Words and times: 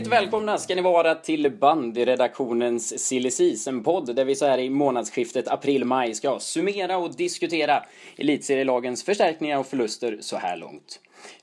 Hjärtligt 0.00 0.12
välkomna 0.12 0.58
ska 0.58 0.74
ni 0.74 0.82
vara 0.82 1.14
till 1.14 1.50
bandyredaktionens 1.50 3.06
Silly 3.06 3.30
Season-podd 3.30 4.14
där 4.16 4.24
vi 4.24 4.34
så 4.34 4.46
här 4.46 4.58
i 4.58 4.70
månadsskiftet 4.70 5.48
april-maj 5.48 6.14
ska 6.14 6.38
summera 6.38 6.96
och 6.96 7.16
diskutera 7.16 7.84
elitserielagens 8.16 9.04
förstärkningar 9.04 9.58
och 9.58 9.66
förluster 9.66 10.18
så 10.20 10.36
här 10.36 10.56
långt. 10.56 11.00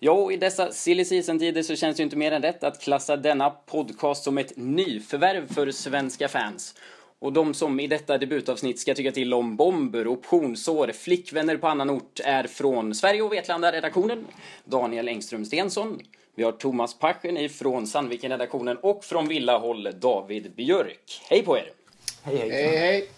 Och 0.09 0.33
i 0.33 0.37
dessa 0.37 0.71
silly 0.71 1.05
season-tider 1.05 1.63
så 1.63 1.75
känns 1.75 1.97
det 1.97 2.01
ju 2.01 2.03
inte 2.03 2.15
mer 2.15 2.31
än 2.31 2.41
rätt 2.41 2.63
att 2.63 2.81
klassa 2.81 3.17
denna 3.17 3.49
podcast 3.49 4.23
som 4.23 4.37
ett 4.37 4.53
nyförvärv 4.55 5.53
för 5.53 5.71
svenska 5.71 6.27
fans. 6.27 6.75
Och 7.19 7.33
de 7.33 7.53
som 7.53 7.79
i 7.79 7.87
detta 7.87 8.17
debutavsnitt 8.17 8.79
ska 8.79 8.93
tycka 8.93 9.11
till 9.11 9.33
om 9.33 9.55
bomber, 9.55 10.07
optionsår, 10.07 10.91
flickvänner 10.91 11.57
på 11.57 11.67
annan 11.67 11.89
ort 11.89 12.19
är 12.23 12.43
från 12.43 12.95
Sverige 12.95 13.21
och 13.21 13.33
Vetlanda-redaktionen 13.33 14.25
Daniel 14.65 15.07
Engström 15.07 15.45
Stensson. 15.45 15.99
Vi 16.37 16.43
har 16.43 16.51
Thomas 16.51 16.99
Paschen 16.99 17.37
ifrån 17.37 17.87
Sandviken-redaktionen 17.87 18.77
och 18.77 19.03
från 19.03 19.27
Villahåll 19.27 19.89
David 19.99 20.55
Björk. 20.55 21.21
Hej 21.29 21.43
på 21.45 21.57
er! 21.57 21.71
Hej, 22.23 22.37
hej. 22.37 22.49
Hej, 22.51 22.77
hej. 22.77 23.09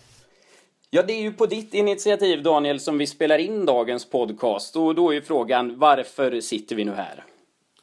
Ja, 0.90 1.04
det 1.04 1.14
är 1.14 1.22
ju 1.22 1.34
på 1.34 1.46
ditt 1.46 1.74
initiativ 1.74 2.44
Daniel 2.44 2.80
som 2.80 2.98
vi 2.98 3.08
spelar 3.08 3.38
in 3.38 3.66
dagens 3.66 4.10
podcast 4.10 4.76
och 4.76 4.96
då 4.96 5.10
är 5.10 5.14
ju 5.14 5.22
frågan 5.22 5.80
varför 5.80 6.42
sitter 6.42 6.76
vi 6.76 6.86
nu 6.86 6.92
här? 6.92 7.26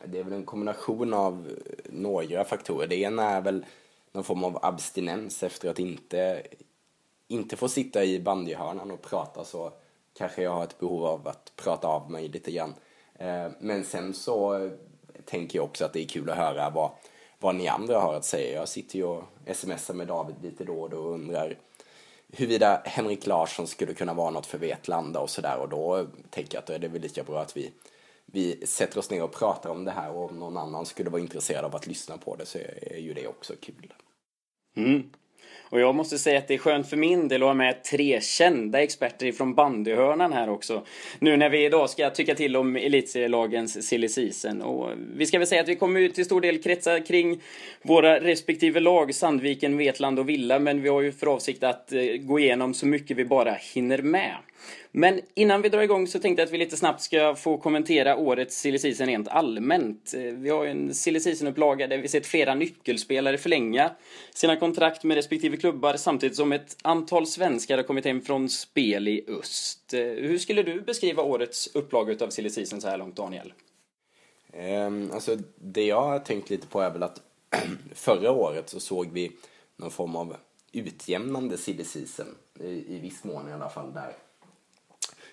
Det 0.04 0.18
är 0.18 0.24
väl 0.24 0.32
en 0.32 0.45
kombination 0.45 1.14
av 1.14 1.48
några 1.84 2.45
faktorer. 2.45 2.87
Det 2.87 2.96
ena 2.96 3.30
är 3.30 3.40
väl 3.40 3.64
någon 4.12 4.24
form 4.24 4.45
av 4.45 4.59
abstinens 4.62 5.42
efter 5.42 5.70
att 5.70 5.78
inte, 5.78 6.42
inte 7.28 7.56
få 7.56 7.68
sitta 7.68 8.04
i 8.04 8.20
bandyhörnan 8.20 8.90
och 8.90 9.02
prata 9.02 9.45
så 9.45 9.73
kanske 10.18 10.43
jag 10.43 10.50
har 10.50 10.65
ett 10.65 10.78
behov 10.78 11.04
av 11.04 11.28
att 11.28 11.52
prata 11.56 11.88
av 11.88 12.10
mig 12.10 12.28
lite 12.28 12.50
grann. 12.50 12.74
Eh, 13.18 13.46
Men 13.60 13.84
sen 13.84 14.15
så 14.15 14.71
tänker 15.27 15.59
jag 15.59 15.65
också 15.65 15.85
att 15.85 15.93
det 15.93 16.01
är 16.01 16.09
kul 16.09 16.30
att 16.30 16.37
höra 16.37 16.71
vad, 16.71 16.91
vad 17.38 17.55
ni 17.55 17.69
andra 17.69 18.01
har 18.01 18.15
att 18.15 18.24
säga. 18.24 18.59
Jag 18.59 18.69
sitter 18.69 18.96
ju 18.96 19.05
och 19.05 19.24
smsar 19.52 19.95
med 19.95 20.07
David 20.07 20.37
lite 20.43 20.65
då 20.65 20.80
och 20.80 20.91
då 20.91 20.99
och 20.99 21.13
undrar 21.13 21.59
huruvida 22.33 22.83
Henrik 22.85 23.27
Larsson 23.27 23.66
skulle 23.66 23.95
kunna 23.95 24.15
vara 24.15 24.30
något 24.30 24.46
för 24.46 24.59
Vetlanda 24.59 25.21
och 25.21 25.30
sådär 25.30 25.59
och 25.59 25.68
då 25.68 26.07
tänker 26.30 26.55
jag 26.55 26.60
att 26.60 26.66
då 26.66 26.73
är 26.73 26.79
det 26.79 26.88
väl 26.88 27.02
lika 27.02 27.23
bra 27.23 27.41
att 27.41 27.57
vi, 27.57 27.73
vi 28.27 28.66
sätter 28.66 28.99
oss 28.99 29.10
ner 29.10 29.23
och 29.23 29.33
pratar 29.33 29.71
om 29.71 29.85
det 29.85 29.91
här 29.91 30.10
och 30.10 30.30
om 30.30 30.38
någon 30.38 30.57
annan 30.57 30.87
skulle 30.87 31.10
vara 31.10 31.21
intresserad 31.21 31.65
av 31.65 31.77
att 31.77 31.87
lyssna 31.87 32.18
på 32.18 32.37
det 32.37 32.46
så 32.46 32.59
är 32.80 32.99
ju 32.99 33.15
det 33.15 33.27
också 33.27 33.55
kul. 33.61 33.95
Mm. 34.77 35.11
Och 35.68 35.80
jag 35.80 35.95
måste 35.95 36.18
säga 36.18 36.38
att 36.38 36.48
det 36.48 36.54
är 36.54 36.59
skönt 36.59 36.90
för 36.90 36.96
min 36.96 37.28
del 37.28 37.42
att 37.42 37.46
ha 37.46 37.54
med 37.54 37.84
tre 37.84 38.20
kända 38.20 38.82
experter 38.82 39.26
ifrån 39.26 39.54
bandyhörnan 39.54 40.32
här 40.32 40.48
också. 40.48 40.82
Nu 41.18 41.36
när 41.36 41.48
vi 41.48 41.64
idag 41.64 41.90
ska 41.90 42.10
tycka 42.10 42.34
till 42.34 42.56
om 42.56 42.76
elitserielagens 42.76 43.88
silly 43.88 44.09
season. 44.09 44.62
Och 44.62 44.90
vi 45.16 45.26
ska 45.26 45.38
väl 45.38 45.46
säga 45.46 45.62
att 45.62 45.68
vi 45.68 45.76
kommer 45.76 46.00
ju 46.00 46.09
till 46.09 46.24
stor 46.24 46.40
del 46.40 46.62
kretsa 46.62 47.00
kring 47.00 47.40
våra 47.82 48.20
respektive 48.20 48.80
lag, 48.80 49.14
Sandviken, 49.14 49.76
Vetland 49.76 50.18
och 50.18 50.28
Villa. 50.28 50.59
Men 50.59 50.82
vi 50.82 50.88
har 50.88 51.00
ju 51.00 51.12
för 51.12 51.26
avsikt 51.26 51.62
att 51.62 51.92
eh, 51.92 52.02
gå 52.02 52.38
igenom 52.38 52.74
så 52.74 52.87
mycket 52.87 53.16
vi 53.16 53.24
bara 53.24 53.52
hinner 53.52 53.98
med. 53.98 54.37
Men 54.93 55.21
innan 55.35 55.62
vi 55.62 55.68
drar 55.68 55.82
igång 55.82 56.07
så 56.07 56.18
tänkte 56.18 56.43
jag 56.43 56.46
att 56.46 56.52
vi 56.52 56.59
lite 56.59 56.76
snabbt 56.76 57.02
ska 57.02 57.35
få 57.35 57.59
kommentera 57.59 58.16
årets 58.16 58.60
silly 58.60 58.79
season 58.79 59.07
rent 59.07 59.29
allmänt. 59.29 60.15
Eh, 60.15 60.21
vi 60.21 60.51
har 60.51 60.65
ju 60.65 60.71
en 60.71 60.95
silly 60.95 61.18
season-upplaga 61.21 61.87
där 61.87 61.99
vi 61.99 62.09
sett 62.09 62.26
flera 62.26 62.54
nyckelspelare 62.54 63.38
förlänga 63.38 63.90
sina 64.34 64.56
kontrakt 64.56 65.04
med 65.04 65.15
respektive 65.15 65.56
klubbar 65.56 65.97
samtidigt 65.97 66.37
som 66.37 66.53
ett 66.53 66.77
antal 66.82 67.27
svenskar 67.27 67.77
har 67.77 67.84
kommit 67.84 68.04
hem 68.04 68.21
från 68.21 68.49
spel 68.49 69.09
i 69.09 69.25
öst. 69.28 69.94
Eh, 69.94 70.00
hur 70.00 70.38
skulle 70.38 70.62
du 70.62 70.81
beskriva 70.81 71.22
årets 71.22 71.71
upplaga 71.75 72.12
utav 72.12 72.31
silly 72.31 72.50
season 72.50 72.81
så 72.81 72.88
här 72.88 72.99
långt, 72.99 73.16
Daniel? 73.16 73.53
Um, 74.53 75.11
alltså 75.12 75.37
det 75.55 75.84
jag 75.84 76.03
har 76.03 76.19
tänkt 76.19 76.50
lite 76.50 76.67
på 76.67 76.81
är 76.81 76.91
väl 76.91 77.03
att 77.03 77.23
förra 77.94 78.31
året 78.31 78.69
så 78.69 78.81
såg 78.81 79.12
vi 79.12 79.33
någon 79.77 79.91
form 79.91 80.17
av 80.17 80.37
utjämnande 80.73 81.56
silly 81.59 81.84
season, 81.84 82.27
i, 82.61 82.97
i 82.97 82.99
viss 82.99 83.25
mån 83.25 83.49
i 83.49 83.53
alla 83.53 83.69
fall, 83.69 83.93
där 83.93 84.12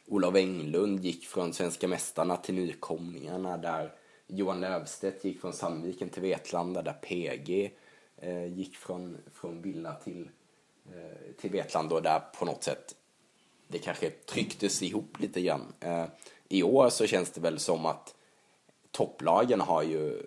Olof 0.08 0.36
Englund 0.36 1.00
gick 1.00 1.26
från 1.26 1.54
svenska 1.54 1.88
mästarna 1.88 2.38
till 2.38 2.56
nykomlingarna, 2.56 3.58
där 3.58 3.94
Johan 4.28 4.62
Löfstedt 4.62 5.26
gick 5.26 5.42
från 5.42 5.54
Sandviken 5.54 6.10
till 6.10 6.22
Vetlanda, 6.22 6.82
där 6.82 6.94
PG 6.94 7.78
eh, 8.18 8.46
gick 8.46 8.76
från, 8.76 9.18
från 9.34 9.62
Villa 9.62 9.94
till, 9.94 10.30
eh, 10.92 11.34
till 11.42 11.52
Vetlanda 11.52 11.96
och 11.96 12.02
där 12.02 12.20
på 12.20 12.46
något 12.46 12.64
sätt 12.64 12.96
det 13.68 13.80
kanske 13.80 14.10
trycktes 14.10 14.82
ihop 14.82 15.20
lite 15.20 15.42
grann. 15.42 15.74
Eh, 15.80 16.06
I 16.50 16.64
år 16.64 16.90
så 16.90 17.08
känns 17.08 17.32
det 17.32 17.42
väl 17.42 17.60
som 17.60 17.86
att 17.86 18.16
topplagen 18.92 19.62
har 19.62 19.84
ju 19.84 20.24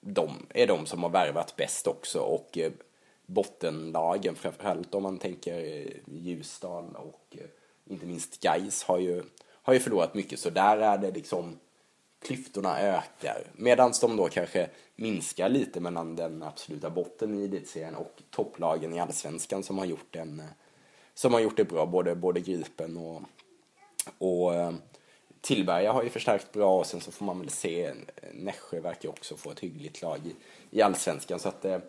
de 0.00 0.46
är 0.48 0.66
de 0.66 0.86
som 0.86 1.02
har 1.02 1.10
värvat 1.10 1.56
bäst 1.56 1.86
också 1.86 2.18
och 2.20 2.58
eh, 2.58 2.72
bottenlagen 3.26 4.34
framförallt 4.34 4.94
om 4.94 5.02
man 5.02 5.18
tänker 5.18 5.58
eh, 5.58 5.92
Ljusdal 6.06 6.96
och 6.96 7.36
eh, 7.38 7.46
inte 7.86 8.06
minst 8.06 8.40
Gais 8.40 8.82
har 8.82 8.98
ju, 8.98 9.22
har 9.62 9.74
ju 9.74 9.80
förlorat 9.80 10.14
mycket 10.14 10.40
så 10.40 10.50
där 10.50 10.78
är 10.78 10.98
det 10.98 11.10
liksom 11.10 11.58
klyftorna 12.22 12.80
ökar. 12.80 13.46
Medan 13.52 13.92
de 14.00 14.16
då 14.16 14.28
kanske 14.28 14.68
minskar 14.96 15.48
lite 15.48 15.80
mellan 15.80 16.16
den 16.16 16.42
absoluta 16.42 16.90
botten 16.90 17.40
i 17.40 17.44
elitserien 17.44 17.94
och 17.94 18.22
topplagen 18.30 18.94
i 18.94 19.00
allsvenskan 19.00 19.62
som 19.62 19.78
har 19.78 19.84
gjort 19.84 20.16
en 20.16 20.42
som 21.14 21.32
har 21.32 21.40
gjort 21.40 21.56
det 21.56 21.64
bra 21.64 21.86
både, 21.86 22.14
både 22.14 22.40
Gripen 22.40 22.96
och, 22.96 23.22
och 24.18 24.54
eh, 24.54 24.72
Tillberga 25.40 25.92
har 25.92 26.02
ju 26.02 26.08
förstärkt 26.08 26.52
bra 26.52 26.78
och 26.78 26.86
sen 26.86 27.00
så 27.00 27.12
får 27.12 27.24
man 27.24 27.40
väl 27.40 27.50
se 27.50 27.94
Nässjö 28.32 28.80
verkar 28.80 29.08
också 29.08 29.36
få 29.36 29.50
ett 29.50 29.60
hyggligt 29.60 30.02
lag 30.02 30.18
i, 30.24 30.34
i 30.78 30.82
allsvenskan. 30.82 31.38
Så 31.38 31.48
att 31.48 31.62
det, 31.62 31.80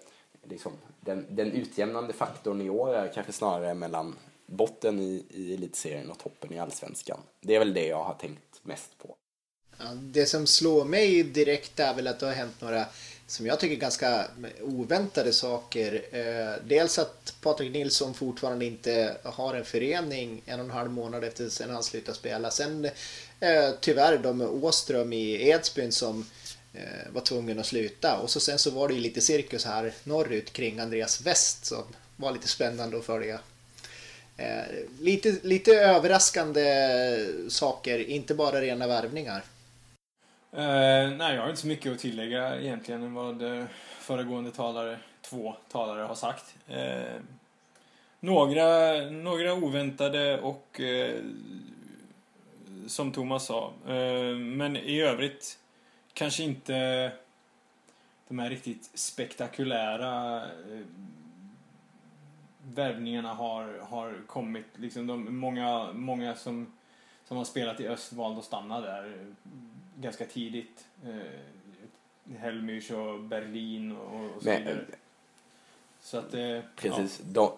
liksom, 0.43 0.71
den, 0.99 1.25
den 1.29 1.51
utjämnande 1.51 2.13
faktorn 2.13 2.61
i 2.61 2.69
år 2.69 2.93
är 2.93 3.13
kanske 3.13 3.33
snarare 3.33 3.73
mellan 3.73 4.15
botten 4.47 4.99
i, 4.99 5.25
i 5.29 5.53
elitserien 5.53 6.11
och 6.11 6.19
toppen 6.19 6.53
i 6.53 6.59
allsvenskan. 6.59 7.19
Det 7.41 7.55
är 7.55 7.59
väl 7.59 7.73
det 7.73 7.85
jag 7.85 8.03
har 8.03 8.13
tänkt 8.13 8.63
mest 8.63 8.97
på. 8.97 9.15
Ja, 9.77 9.85
det 9.95 10.25
som 10.25 10.47
slår 10.47 10.85
mig 10.85 11.23
direkt 11.23 11.79
är 11.79 11.93
väl 11.93 12.07
att 12.07 12.19
det 12.19 12.25
har 12.25 12.33
hänt 12.33 12.61
några 12.61 12.85
som 13.27 13.45
jag 13.45 13.59
tycker 13.59 13.75
ganska 13.75 14.25
oväntade 14.61 15.33
saker. 15.33 16.05
Eh, 16.11 16.67
dels 16.67 16.99
att 16.99 17.35
Patrik 17.41 17.73
Nilsson 17.73 18.13
fortfarande 18.13 18.65
inte 18.65 19.17
har 19.23 19.53
en 19.53 19.65
förening 19.65 20.41
en 20.45 20.59
och 20.59 20.65
en 20.65 20.71
halv 20.71 20.91
månad 20.91 21.23
efter 21.23 21.49
sen 21.49 21.69
han 21.69 21.83
slutade 21.83 22.17
spela. 22.17 22.51
Sen 22.51 22.85
eh, 23.39 23.69
tyvärr 23.81 24.17
då 24.17 24.33
med 24.33 24.47
Åström 24.47 25.13
i 25.13 25.49
Edsbyn 25.49 25.91
som 25.91 26.25
eh, 26.73 27.11
var 27.13 27.21
tvungen 27.21 27.59
att 27.59 27.65
sluta. 27.65 28.17
Och 28.17 28.29
så 28.29 28.39
sen 28.39 28.59
så 28.59 28.71
var 28.71 28.87
det 28.87 28.93
ju 28.93 28.99
lite 28.99 29.21
cirkus 29.21 29.65
här 29.65 29.93
norrut 30.03 30.53
kring 30.53 30.79
Andreas 30.79 31.21
West 31.21 31.65
som 31.65 31.83
var 32.15 32.31
lite 32.31 32.47
spännande 32.47 32.97
att 32.97 33.05
följa. 33.05 33.39
Eh, 34.37 34.65
lite, 35.01 35.39
lite 35.43 35.71
överraskande 35.71 36.65
saker, 37.49 38.09
inte 38.09 38.35
bara 38.35 38.61
rena 38.61 38.87
värvningar. 38.87 39.43
Uh, 40.53 41.17
nej, 41.17 41.35
jag 41.35 41.41
har 41.41 41.49
inte 41.49 41.61
så 41.61 41.67
mycket 41.67 41.91
att 41.91 41.99
tillägga 41.99 42.59
egentligen 42.61 43.03
än 43.03 43.13
vad 43.13 43.41
eh, 43.41 43.65
föregående 43.99 44.51
talare, 44.51 44.99
två 45.21 45.55
talare 45.71 46.01
har 46.01 46.15
sagt. 46.15 46.55
Uh, 46.69 47.21
några, 48.19 48.91
några 49.09 49.53
oväntade 49.53 50.39
och 50.41 50.79
uh, 50.79 51.19
som 52.87 53.11
Thomas 53.11 53.45
sa. 53.45 53.73
Men 54.35 54.77
i 54.77 55.01
övrigt 55.01 55.57
kanske 56.13 56.43
inte 56.43 57.11
de 58.27 58.39
här 58.39 58.49
riktigt 58.49 58.89
spektakulära 58.93 60.43
värvningarna 62.73 63.33
har, 63.33 63.79
har 63.89 64.21
kommit. 64.27 64.65
Liksom 64.75 65.07
de, 65.07 65.37
många, 65.37 65.93
många 65.93 66.35
som, 66.35 66.73
som 67.25 67.37
har 67.37 67.45
spelat 67.45 67.79
i 67.79 67.87
öst 67.87 68.13
valde 68.13 68.39
att 68.39 68.45
stanna 68.45 68.81
där 68.81 69.05
eh, 69.05 69.27
ganska 70.01 70.25
tidigt. 70.25 70.85
Eh, 71.05 72.37
Helmich 72.37 72.91
och 72.91 73.19
Berlin 73.19 73.91
och, 73.91 74.35
och 74.35 74.43
så 74.43 74.49
Men, 74.49 74.59
vidare. 74.59 74.85
Så 76.01 76.17
att 76.17 76.33
eh, 76.33 76.59
Precis. 76.75 77.19
De, 77.23 77.51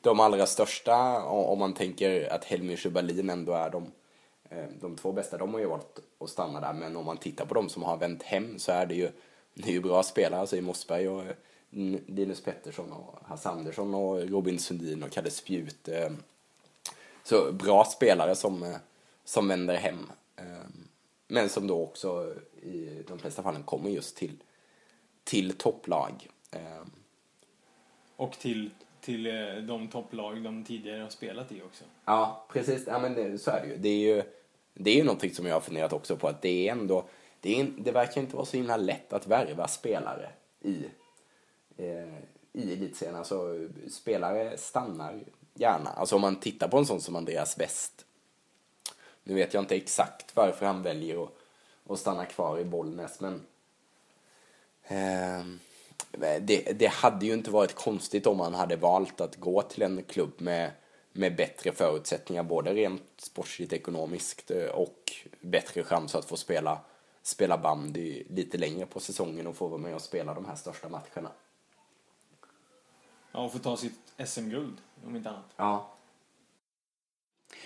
de 0.00 0.20
allra 0.20 0.46
största, 0.46 1.22
om 1.24 1.58
man 1.58 1.74
tänker 1.74 2.32
att 2.32 2.44
Helmich 2.44 2.86
och 2.86 2.92
Berlin 2.92 3.30
ändå 3.30 3.52
är 3.52 3.70
de, 3.70 3.92
eh, 4.50 4.64
de 4.80 4.96
två 4.96 5.12
bästa, 5.12 5.38
de 5.38 5.54
har 5.54 5.60
ju 5.60 5.66
valt 5.66 5.98
att 6.18 6.30
stanna 6.30 6.60
där. 6.60 6.72
Men 6.72 6.96
om 6.96 7.04
man 7.04 7.16
tittar 7.16 7.44
på 7.44 7.54
de 7.54 7.68
som 7.68 7.82
har 7.82 7.96
vänt 7.96 8.22
hem 8.22 8.58
så 8.58 8.72
är 8.72 8.86
det 8.86 8.94
ju, 8.94 9.10
det 9.54 9.68
är 9.68 9.72
ju 9.72 9.80
bra 9.80 10.02
spelare, 10.02 10.40
alltså 10.40 10.56
i 10.56 10.60
Mossberg 10.60 11.08
och 11.08 11.22
eh, 11.22 11.34
Linus 12.06 12.40
Pettersson 12.40 12.92
och 12.92 13.18
Hasse 13.22 13.48
Andersson 13.48 13.94
och 13.94 14.28
Robin 14.28 14.58
Sundin 14.58 15.02
och 15.02 15.10
Kalle 15.10 15.30
Spjut. 15.30 15.88
eh, 15.88 16.10
Så 17.22 17.52
bra 17.52 17.84
spelare 17.84 18.34
som, 18.36 18.62
eh, 18.62 18.76
som 19.24 19.48
vänder 19.48 19.76
hem. 19.76 20.10
eh, 20.36 20.44
Men 21.28 21.48
som 21.48 21.66
då 21.66 21.82
också 21.82 22.34
i 22.62 23.04
de 23.08 23.18
flesta 23.18 23.42
fallen 23.42 23.62
kommer 23.62 23.90
just 23.90 24.16
till, 24.16 24.36
till 25.24 25.52
topplag. 25.52 26.28
Och 28.16 28.32
till, 28.32 28.70
till 29.00 29.24
de 29.68 29.88
topplag 29.88 30.42
de 30.42 30.64
tidigare 30.64 31.02
har 31.02 31.08
spelat 31.08 31.52
i 31.52 31.62
också. 31.62 31.84
Ja, 32.04 32.46
precis. 32.52 32.84
Ja, 32.86 32.98
men 32.98 33.14
det, 33.14 33.38
så 33.38 33.50
är 33.50 33.60
det 33.62 33.68
ju. 33.68 33.76
Det 33.76 33.88
är 33.88 34.16
ju, 34.16 34.22
det 34.74 34.90
är 34.90 34.94
ju 34.94 35.04
någonting 35.04 35.34
som 35.34 35.46
jag 35.46 35.54
har 35.54 35.60
funderat 35.60 35.92
också 35.92 36.16
på 36.16 36.28
att 36.28 36.42
det 36.42 36.68
är 36.68 36.72
ändå 36.72 37.04
det, 37.40 37.60
är, 37.60 37.66
det 37.78 37.92
verkar 37.92 38.20
inte 38.20 38.36
vara 38.36 38.46
så 38.46 38.56
himla 38.56 38.76
lätt 38.76 39.12
att 39.12 39.26
värva 39.26 39.68
spelare 39.68 40.30
i, 40.60 40.84
Eh, 41.80 42.22
i 42.52 42.72
elitserien. 42.72 43.16
Alltså, 43.16 43.68
spelare 43.90 44.58
stannar 44.58 45.24
gärna. 45.54 45.90
Alltså 45.90 46.14
om 46.14 46.20
man 46.20 46.40
tittar 46.40 46.68
på 46.68 46.78
en 46.78 46.86
sån 46.86 47.00
som 47.00 47.16
Andreas 47.16 47.58
West. 47.58 48.04
Nu 49.24 49.34
vet 49.34 49.54
jag 49.54 49.62
inte 49.62 49.76
exakt 49.76 50.36
varför 50.36 50.66
han 50.66 50.82
väljer 50.82 51.24
att, 51.24 51.30
att 51.88 51.98
stanna 51.98 52.26
kvar 52.26 52.58
i 52.58 52.64
Bollnäs, 52.64 53.20
men 53.20 53.46
eh, 54.82 55.44
det, 56.40 56.78
det 56.78 56.86
hade 56.86 57.26
ju 57.26 57.32
inte 57.32 57.50
varit 57.50 57.74
konstigt 57.74 58.26
om 58.26 58.40
han 58.40 58.54
hade 58.54 58.76
valt 58.76 59.20
att 59.20 59.36
gå 59.36 59.62
till 59.62 59.82
en 59.82 60.02
klubb 60.02 60.32
med, 60.38 60.70
med 61.12 61.36
bättre 61.36 61.72
förutsättningar, 61.72 62.42
både 62.42 62.74
rent 62.74 63.02
sportsligt 63.16 63.72
ekonomiskt 63.72 64.50
eh, 64.50 64.66
och 64.66 65.12
bättre 65.40 65.82
chans 65.82 66.14
att 66.14 66.24
få 66.24 66.36
spela, 66.36 66.80
spela 67.22 67.58
bandy 67.58 68.24
lite 68.28 68.58
längre 68.58 68.86
på 68.86 69.00
säsongen 69.00 69.46
och 69.46 69.56
få 69.56 69.68
vara 69.68 69.80
med 69.80 69.94
och 69.94 70.02
spela 70.02 70.34
de 70.34 70.44
här 70.44 70.56
största 70.56 70.88
matcherna. 70.88 71.30
Ja, 73.32 73.44
och 73.44 73.52
få 73.52 73.58
ta 73.58 73.76
sitt 73.76 73.98
SM-guld, 74.26 74.76
om 75.06 75.16
inte 75.16 75.30
annat. 75.30 75.44
Ja. 75.56 75.90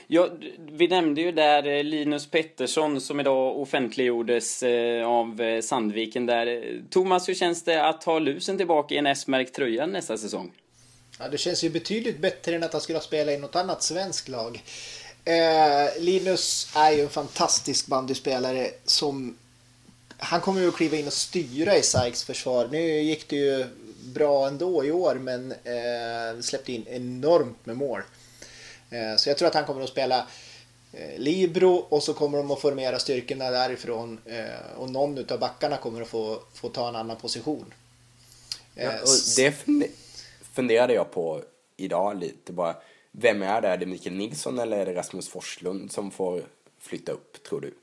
Ja, 0.06 0.28
vi 0.58 0.88
nämnde 0.88 1.20
ju 1.20 1.32
där 1.32 1.66
eh, 1.66 1.84
Linus 1.84 2.30
Pettersson 2.30 3.00
som 3.00 3.20
idag 3.20 3.60
offentliggjordes 3.60 4.62
eh, 4.62 5.06
av 5.06 5.40
eh, 5.40 5.60
Sandviken 5.60 6.26
där. 6.26 6.80
Thomas, 6.90 7.28
hur 7.28 7.34
känns 7.34 7.64
det 7.64 7.86
att 7.86 8.04
ha 8.04 8.18
lusen 8.18 8.56
tillbaka 8.56 8.94
i 8.94 8.98
en 8.98 9.06
S-märkt 9.06 9.54
tröja 9.54 9.86
nästa 9.86 10.18
säsong? 10.18 10.52
Ja, 11.18 11.28
det 11.28 11.38
känns 11.38 11.64
ju 11.64 11.70
betydligt 11.70 12.18
bättre 12.18 12.54
än 12.54 12.62
att 12.62 12.72
han 12.72 12.82
skulle 12.82 12.98
ha 12.98 13.04
spelat 13.04 13.34
i 13.34 13.38
något 13.38 13.56
annat 13.56 13.82
svenskt 13.82 14.28
lag. 14.28 14.62
Eh, 15.24 16.02
Linus 16.02 16.72
är 16.76 16.92
ju 16.92 17.00
en 17.00 17.08
fantastisk 17.08 17.86
bandyspelare 17.86 18.70
som 18.84 19.36
han 20.16 20.40
kommer 20.40 20.60
ju 20.60 20.68
att 20.68 20.76
kliva 20.76 20.96
in 20.96 21.06
och 21.06 21.12
styra 21.12 21.76
i 21.76 21.82
Sykes 21.82 22.24
försvar. 22.24 22.68
Nu 22.70 23.00
gick 23.00 23.28
det 23.28 23.36
ju 23.36 23.66
bra 24.04 24.48
ändå 24.48 24.84
i 24.84 24.92
år 24.92 25.14
men 25.14 25.52
eh, 25.52 26.40
släppte 26.40 26.72
in 26.72 26.86
enormt 26.88 27.66
med 27.66 27.76
mål. 27.76 28.02
Eh, 28.90 29.16
så 29.16 29.28
jag 29.28 29.38
tror 29.38 29.48
att 29.48 29.54
han 29.54 29.64
kommer 29.64 29.82
att 29.82 29.88
spela 29.88 30.26
eh, 30.92 31.18
Libro 31.18 31.74
och 31.88 32.02
så 32.02 32.14
kommer 32.14 32.38
de 32.38 32.50
att 32.50 32.60
formera 32.60 32.98
styrkorna 32.98 33.50
därifrån 33.50 34.20
eh, 34.26 34.78
och 34.78 34.90
någon 34.90 35.32
av 35.32 35.38
backarna 35.38 35.76
kommer 35.76 36.02
att 36.02 36.08
få, 36.08 36.40
få 36.54 36.68
ta 36.68 36.88
en 36.88 36.96
annan 36.96 37.16
position. 37.16 37.74
ja 38.74 38.92
och 39.02 39.08
det 39.36 39.54
funderade 40.52 40.94
jag 40.94 41.10
på 41.10 41.42
idag 41.76 42.20
lite 42.20 42.52
bara. 42.52 42.76
Vem 43.16 43.42
är 43.42 43.60
det? 43.60 43.68
Är 43.68 43.76
det 43.76 43.86
Mikael 43.86 44.16
Nilsson 44.16 44.58
eller 44.58 44.78
är 44.78 44.86
det 44.86 44.94
Rasmus 44.94 45.28
Forslund 45.28 45.92
som 45.92 46.10
får 46.10 46.42
flytta 46.80 47.12
upp, 47.12 47.42
tror 47.42 47.60
du? 47.60 47.74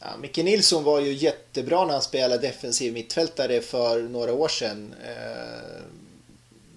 Ja, 0.00 0.16
Micke 0.20 0.36
Nilsson 0.36 0.84
var 0.84 1.00
ju 1.00 1.12
jättebra 1.12 1.84
när 1.84 1.92
han 1.92 2.02
spelade 2.02 2.46
defensiv 2.46 2.92
mittfältare 2.92 3.60
för 3.60 4.02
några 4.02 4.32
år 4.32 4.48
sedan. 4.48 4.94
Eh, 5.04 5.82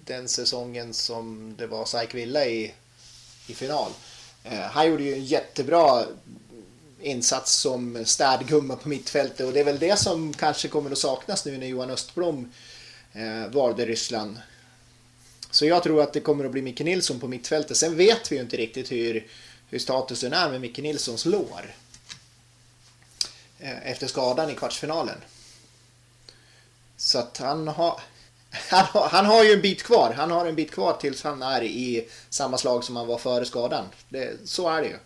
den 0.04 0.28
säsongen 0.28 0.94
som 0.94 1.54
det 1.58 1.66
var 1.66 1.84
SAIK 1.84 2.14
Villa 2.14 2.46
i 2.46 2.74
i 3.50 3.54
final. 3.54 3.90
Eh, 4.44 4.60
han 4.60 4.88
gjorde 4.88 5.02
ju 5.02 5.12
en 5.14 5.24
jättebra 5.24 6.04
insats 7.00 7.52
som 7.52 8.04
städgumma 8.04 8.76
på 8.76 8.88
mittfältet 8.88 9.46
och 9.46 9.52
det 9.52 9.60
är 9.60 9.64
väl 9.64 9.78
det 9.78 9.98
som 9.98 10.32
kanske 10.32 10.68
kommer 10.68 10.90
att 10.90 10.98
saknas 10.98 11.44
nu 11.44 11.58
när 11.58 11.66
Johan 11.66 11.90
Östblom 11.90 12.52
eh, 13.12 13.52
valde 13.52 13.86
Ryssland. 13.86 14.38
Så 15.50 15.66
jag 15.66 15.82
tror 15.82 16.02
att 16.02 16.12
det 16.12 16.20
kommer 16.20 16.44
att 16.44 16.52
bli 16.52 16.62
Micke 16.62 16.80
Nilsson 16.80 17.20
på 17.20 17.28
mittfältet. 17.28 17.76
Sen 17.76 17.96
vet 17.96 18.32
vi 18.32 18.36
ju 18.36 18.42
inte 18.42 18.56
riktigt 18.56 18.92
hur, 18.92 19.26
hur 19.68 19.78
statusen 19.78 20.32
är 20.32 20.50
med 20.50 20.60
Micke 20.60 20.78
Nilssons 20.78 21.24
lår. 21.24 21.74
Eh, 23.60 23.90
efter 23.90 24.06
skadan 24.06 24.50
i 24.50 24.54
kvartsfinalen. 24.54 25.16
Så 26.96 27.18
att 27.18 27.38
han 27.38 27.68
har 27.68 28.00
han 28.70 28.84
har, 28.84 29.08
han 29.08 29.26
har 29.26 29.44
ju 29.44 29.52
en 29.52 29.60
bit 29.60 29.82
kvar. 29.82 30.12
Han 30.16 30.30
har 30.30 30.46
en 30.46 30.54
bit 30.54 30.70
kvar 30.70 30.92
tills 30.92 31.24
han 31.24 31.42
är 31.42 31.62
i 31.62 32.08
samma 32.28 32.58
slag 32.58 32.84
som 32.84 32.96
han 32.96 33.06
var 33.06 33.18
före 33.18 33.44
skadan. 33.44 33.84
Det, 34.08 34.48
så 34.48 34.68
är 34.68 34.82
det 34.82 34.88
ju. 34.88 34.96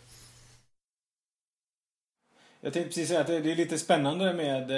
Jag 2.61 2.73
tänkte 2.73 2.89
precis 2.89 3.09
säga 3.09 3.21
att 3.21 3.27
det 3.27 3.37
är 3.37 3.57
lite 3.57 3.79
spännande 3.79 4.35
med, 4.35 4.69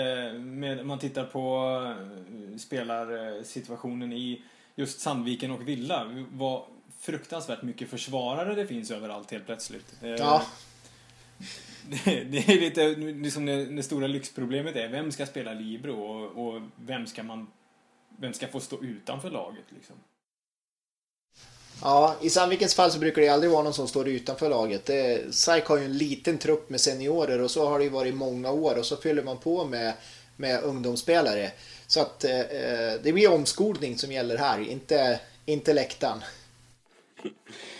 med 0.40 0.80
om 0.80 0.88
man 0.88 0.98
tittar 0.98 1.24
på 1.24 1.70
eh, 1.84 2.58
spelarsituationen 2.58 4.12
i 4.12 4.42
just 4.74 5.00
Sandviken 5.00 5.50
och 5.50 5.68
Villa. 5.68 6.26
Vad 6.32 6.62
fruktansvärt 7.00 7.62
mycket 7.62 7.90
försvarare 7.90 8.54
det 8.54 8.66
finns 8.66 8.90
överallt 8.90 9.30
helt 9.30 9.46
plötsligt. 9.46 9.94
Eh, 10.02 10.08
ja. 10.10 10.42
Det, 11.88 12.24
det 12.30 12.38
är 12.38 12.60
lite 12.60 12.88
liksom 12.96 13.46
det, 13.46 13.64
det, 13.64 13.82
stora 13.82 14.06
lyxproblemet 14.06 14.76
är 14.76 14.88
vem 14.88 15.12
ska 15.12 15.26
spela 15.26 15.52
Libro 15.52 15.92
och, 15.92 16.46
och 16.46 16.62
vem 16.76 17.06
ska 17.06 17.22
man 17.22 17.46
vem 18.18 18.32
ska 18.32 18.48
få 18.48 18.60
stå 18.60 18.82
utanför 18.82 19.30
laget 19.30 19.64
liksom? 19.74 19.96
Ja, 21.82 22.16
i 22.22 22.30
Sandvikens 22.30 22.74
fall 22.74 22.90
så 22.90 22.98
brukar 22.98 23.22
det 23.22 23.28
aldrig 23.28 23.52
vara 23.52 23.62
någon 23.62 23.74
som 23.74 23.88
står 23.88 24.08
utanför 24.08 24.50
laget. 24.50 24.90
SAIK 25.34 25.64
har 25.64 25.76
ju 25.76 25.84
en 25.84 25.98
liten 25.98 26.38
trupp 26.38 26.70
med 26.70 26.80
seniorer 26.80 27.40
och 27.40 27.50
så 27.50 27.68
har 27.68 27.78
det 27.78 27.84
ju 27.84 27.90
varit 27.90 28.12
i 28.12 28.16
många 28.16 28.50
år 28.50 28.78
och 28.78 28.86
så 28.86 28.96
fyller 28.96 29.22
man 29.22 29.38
på 29.38 29.64
med, 29.64 29.94
med 30.36 30.62
ungdomsspelare. 30.62 31.52
Så 31.86 32.00
att 32.00 32.24
eh, 32.24 32.40
eh 32.40 32.94
det 33.02 33.12
blir 33.12 33.32
omskolning 33.32 33.98
som 33.98 34.12
gäller 34.12 34.38
här, 34.38 34.60
inte, 34.60 35.20
inte 35.46 35.72
läktaren. 35.72 36.20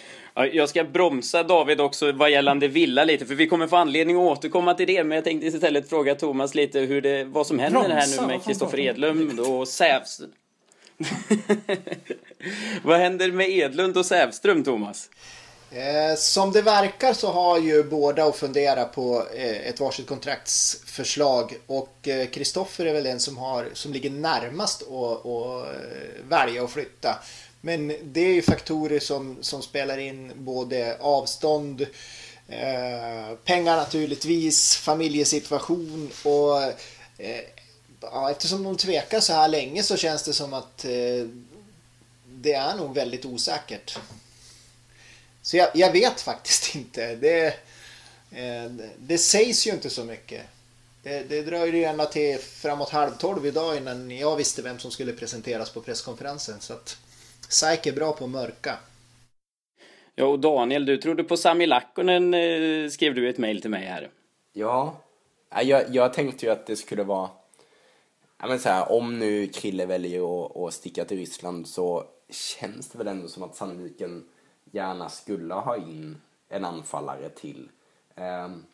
Jag 0.53 0.69
ska 0.69 0.85
bromsa 0.85 1.43
David 1.43 1.81
också 1.81 2.13
vad 2.13 2.31
gällande 2.31 2.69
Villa 2.69 3.05
lite, 3.05 3.27
för 3.27 3.35
vi 3.35 3.47
kommer 3.47 3.67
få 3.67 3.77
anledning 3.77 4.17
att 4.17 4.39
återkomma 4.39 4.75
till 4.75 4.87
det. 4.87 5.05
Men 5.05 5.17
jag 5.17 5.25
tänkte 5.25 5.47
istället 5.47 5.89
fråga 5.89 6.15
Thomas 6.15 6.55
lite 6.55 6.81
hur 6.81 7.03
det, 7.03 7.25
vad 7.25 7.47
som 7.47 7.59
händer 7.59 7.81
bromsa, 7.81 7.97
här 7.97 8.21
nu 8.21 8.27
med 8.27 8.45
Kristoffer 8.45 8.81
Edlund 8.81 9.41
och 9.41 9.69
Sävs... 9.69 10.21
vad 12.83 12.99
händer 12.99 13.33
med 13.33 13.51
Edlund 13.51 13.97
och 13.97 14.07
Sävström, 14.07 14.65
Thomas? 14.65 15.11
Eh, 15.71 16.17
som 16.17 16.53
det 16.53 16.63
verkar 16.63 17.13
så 17.13 17.33
har 17.33 17.59
ju 17.59 17.83
båda 17.83 18.25
att 18.25 18.37
fundera 18.37 18.85
på 18.85 19.27
eh, 19.35 19.69
ett 19.69 19.81
varsitt 19.81 20.07
kontraktsförslag 20.07 21.55
och 21.67 22.09
Kristoffer 22.33 22.85
eh, 22.85 22.91
är 22.91 22.95
väl 22.95 23.05
den 23.05 23.21
som, 23.21 23.37
har, 23.37 23.69
som 23.73 23.93
ligger 23.93 24.11
närmast 24.11 24.83
att, 24.83 25.27
att 25.27 25.67
välja 26.29 26.65
att 26.65 26.71
flytta. 26.71 27.19
Men 27.67 27.93
det 28.03 28.21
är 28.21 28.33
ju 28.33 28.43
faktorer 28.43 29.01
som, 29.01 29.37
som 29.41 29.63
spelar 29.63 29.99
in 29.99 30.33
både 30.35 30.97
avstånd, 31.01 31.81
eh, 32.49 33.37
pengar 33.45 33.77
naturligtvis, 33.77 34.77
familjesituation 34.77 36.11
och 36.23 36.63
eh, 37.19 37.45
ja, 38.01 38.31
eftersom 38.31 38.63
de 38.63 38.77
tvekar 38.77 39.21
så 39.21 39.33
här 39.33 39.49
länge 39.49 39.83
så 39.83 39.97
känns 39.97 40.23
det 40.23 40.33
som 40.33 40.55
att 40.55 40.85
eh, 40.85 41.27
det 42.27 42.53
är 42.53 42.75
nog 42.75 42.95
väldigt 42.95 43.25
osäkert. 43.25 43.99
Så 45.43 45.57
jag, 45.57 45.69
jag 45.75 45.93
vet 45.93 46.21
faktiskt 46.21 46.75
inte. 46.75 47.15
Det, 47.15 47.47
eh, 48.31 48.71
det 48.99 49.19
sägs 49.19 49.67
ju 49.67 49.71
inte 49.71 49.91
så 49.91 50.05
mycket. 50.05 50.43
Det, 51.03 51.23
det 51.29 51.43
dröjde 51.43 51.79
ju 51.79 51.85
ända 51.85 52.07
till 52.07 52.39
framåt 52.39 52.91
halv 52.91 53.17
tolv 53.17 53.47
idag 53.47 53.77
innan 53.77 54.11
jag 54.11 54.37
visste 54.37 54.63
vem 54.63 54.79
som 54.79 54.91
skulle 54.91 55.13
presenteras 55.13 55.71
på 55.71 55.81
presskonferensen. 55.81 56.61
Så 56.61 56.73
att, 56.73 56.99
SAIK 57.49 57.87
är 57.87 57.93
bra 57.93 58.13
på 58.13 58.27
mörka. 58.27 58.79
Ja, 60.15 60.25
och 60.25 60.39
Daniel, 60.39 60.87
du 60.87 60.97
trodde 60.97 61.25
på 61.25 61.37
Sami 61.37 61.67
Lakkonen, 61.67 62.35
eh, 62.35 62.89
skrev 62.89 63.15
du 63.15 63.29
ett 63.29 63.39
mejl 63.39 63.61
till 63.61 63.71
mig 63.71 63.85
här. 63.85 64.11
Ja, 64.53 64.97
jag, 65.63 65.95
jag 65.95 66.13
tänkte 66.13 66.47
ju 66.47 66.53
att 66.53 66.67
det 66.67 66.77
skulle 66.77 67.03
vara... 67.03 67.31
Ja, 68.39 68.49
men 68.49 68.59
så 68.59 68.69
här, 68.69 68.93
om 68.93 69.19
nu 69.19 69.47
Krille 69.47 69.87
väljer 69.87 70.47
att, 70.47 70.57
att 70.57 70.75
sticka 70.75 71.05
till 71.05 71.17
Ryssland 71.17 71.69
så 71.69 72.05
känns 72.31 72.89
det 72.89 72.99
väl 72.99 73.09
ändå 73.09 73.29
som 73.29 73.43
att 73.43 73.57
Sandviken 73.57 74.29
gärna 74.71 75.09
skulle 75.09 75.55
ha 75.55 75.77
in 75.77 76.17
en 76.49 76.65
anfallare 76.65 77.29
till. 77.29 77.69
Ehm, 78.15 78.65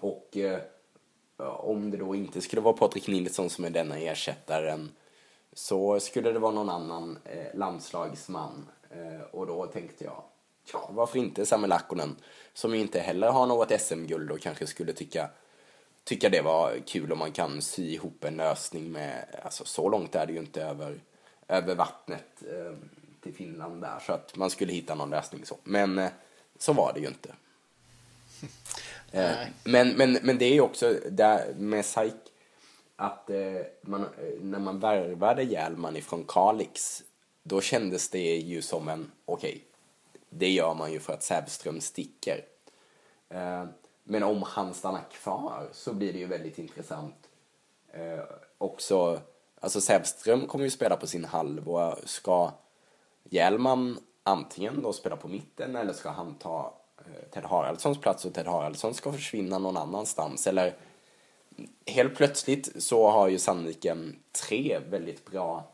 och 0.00 0.36
eh, 0.36 0.60
om 1.36 1.90
det 1.90 1.96
då 1.96 2.14
inte 2.14 2.40
skulle 2.40 2.62
vara 2.62 2.76
Patrik 2.76 3.08
Nilsson 3.08 3.50
som 3.50 3.64
är 3.64 3.70
denna 3.70 3.98
ersättaren 3.98 4.90
så 5.52 6.00
skulle 6.00 6.32
det 6.32 6.38
vara 6.38 6.52
någon 6.52 6.68
annan 6.68 7.18
eh, 7.24 7.58
landslagsman. 7.58 8.68
Eh, 8.90 9.20
och 9.30 9.46
då 9.46 9.66
tänkte 9.66 10.04
jag, 10.04 10.22
ja 10.72 10.90
varför 10.92 11.18
inte 11.18 11.46
Samuel 11.46 11.70
Lakkonen 11.70 12.16
som 12.54 12.74
ju 12.74 12.80
inte 12.80 13.00
heller 13.00 13.30
har 13.30 13.46
något 13.46 13.80
SM-guld 13.80 14.30
och 14.30 14.40
kanske 14.40 14.66
skulle 14.66 14.92
tycka, 14.92 15.30
tycka 16.04 16.28
det 16.28 16.40
var 16.40 16.78
kul 16.86 17.12
om 17.12 17.18
man 17.18 17.32
kan 17.32 17.62
sy 17.62 17.92
ihop 17.92 18.24
en 18.24 18.36
lösning 18.36 18.92
med, 18.92 19.24
alltså 19.42 19.64
så 19.64 19.88
långt 19.88 20.14
är 20.14 20.26
det 20.26 20.32
ju 20.32 20.38
inte 20.38 20.62
över, 20.62 21.00
över 21.48 21.74
vattnet 21.74 22.42
eh, 22.42 22.72
till 23.22 23.34
Finland 23.34 23.82
där 23.82 23.98
så 24.06 24.12
att 24.12 24.36
man 24.36 24.50
skulle 24.50 24.72
hitta 24.72 24.94
någon 24.94 25.10
lösning 25.10 25.44
så. 25.44 25.56
Men 25.64 25.98
eh, 25.98 26.10
så 26.58 26.72
var 26.72 26.92
det 26.92 27.00
ju 27.00 27.06
inte. 27.06 27.34
Eh, 29.14 29.36
men, 29.64 29.88
men, 29.88 30.18
men 30.22 30.38
det 30.38 30.44
är 30.44 30.52
ju 30.52 30.60
också 30.60 30.94
där 31.10 31.54
med 31.54 31.84
SAIK 31.84 32.31
att 33.02 33.30
eh, 33.30 33.60
man, 33.82 34.02
eh, 34.02 34.08
när 34.40 34.58
man 34.58 34.78
värvade 34.78 35.42
Hjelman 35.42 35.96
ifrån 35.96 36.24
Kalix 36.28 37.02
då 37.42 37.60
kändes 37.60 38.10
det 38.10 38.36
ju 38.36 38.62
som 38.62 38.88
en, 38.88 39.12
okej, 39.24 39.50
okay, 39.50 39.60
det 40.28 40.50
gör 40.50 40.74
man 40.74 40.92
ju 40.92 41.00
för 41.00 41.12
att 41.12 41.22
Sävström 41.22 41.80
sticker. 41.80 42.44
Eh, 43.28 43.64
Men 44.04 44.22
om 44.22 44.42
han 44.42 44.74
stannar 44.74 45.02
kvar 45.10 45.68
så 45.72 45.92
blir 45.92 46.12
det 46.12 46.18
ju 46.18 46.26
väldigt 46.26 46.58
intressant. 46.58 47.28
Eh, 47.92 48.24
också, 48.58 49.20
alltså 49.60 49.80
Sävström 49.80 50.46
kommer 50.46 50.64
ju 50.64 50.70
spela 50.70 50.96
på 50.96 51.06
sin 51.06 51.24
halv 51.24 51.68
och 51.68 51.98
ska 52.04 52.50
Hjälman 53.24 53.98
antingen 54.22 54.82
då 54.82 54.92
spela 54.92 55.16
på 55.16 55.28
mitten 55.28 55.76
eller 55.76 55.92
ska 55.92 56.10
han 56.10 56.34
ta 56.34 56.74
eh, 56.98 57.30
Ted 57.30 57.44
Haraldssons 57.44 58.00
plats 58.00 58.24
och 58.24 58.34
Ted 58.34 58.46
Haraldsson 58.46 58.94
ska 58.94 59.12
försvinna 59.12 59.58
någon 59.58 59.76
annanstans 59.76 60.46
eller 60.46 60.74
helt 61.86 62.14
plötsligt 62.16 62.82
så 62.82 63.10
har 63.10 63.28
ju 63.28 63.38
Sandviken 63.38 64.16
tre 64.48 64.78
väldigt 64.90 65.24
bra 65.30 65.68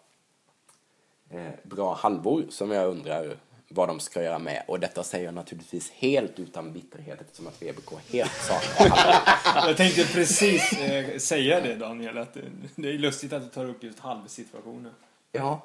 eh, 1.30 1.50
bra 1.62 1.94
halvor 1.94 2.46
som 2.50 2.70
jag 2.70 2.88
undrar 2.90 3.36
vad 3.70 3.88
de 3.88 4.00
ska 4.00 4.22
göra 4.22 4.38
med. 4.38 4.64
Och 4.68 4.80
detta 4.80 5.04
säger 5.04 5.24
jag 5.24 5.34
naturligtvis 5.34 5.90
helt 5.90 6.38
utan 6.38 6.72
bitterhet 6.72 7.20
eftersom 7.20 7.46
att 7.46 7.62
VBK 7.62 7.92
helt 8.10 8.30
saknar 8.32 8.88
halvor. 8.88 9.68
Jag 9.68 9.76
tänkte 9.76 10.04
precis 10.04 10.72
eh, 10.72 11.18
säga 11.18 11.60
det 11.60 11.74
Daniel, 11.74 12.18
att 12.18 12.36
det 12.76 12.88
är 12.88 12.98
lustigt 12.98 13.32
att 13.32 13.42
du 13.42 13.48
tar 13.48 13.64
upp 13.68 13.82
just 13.84 13.98
halvsituationen. 13.98 14.92
Ja, 15.32 15.62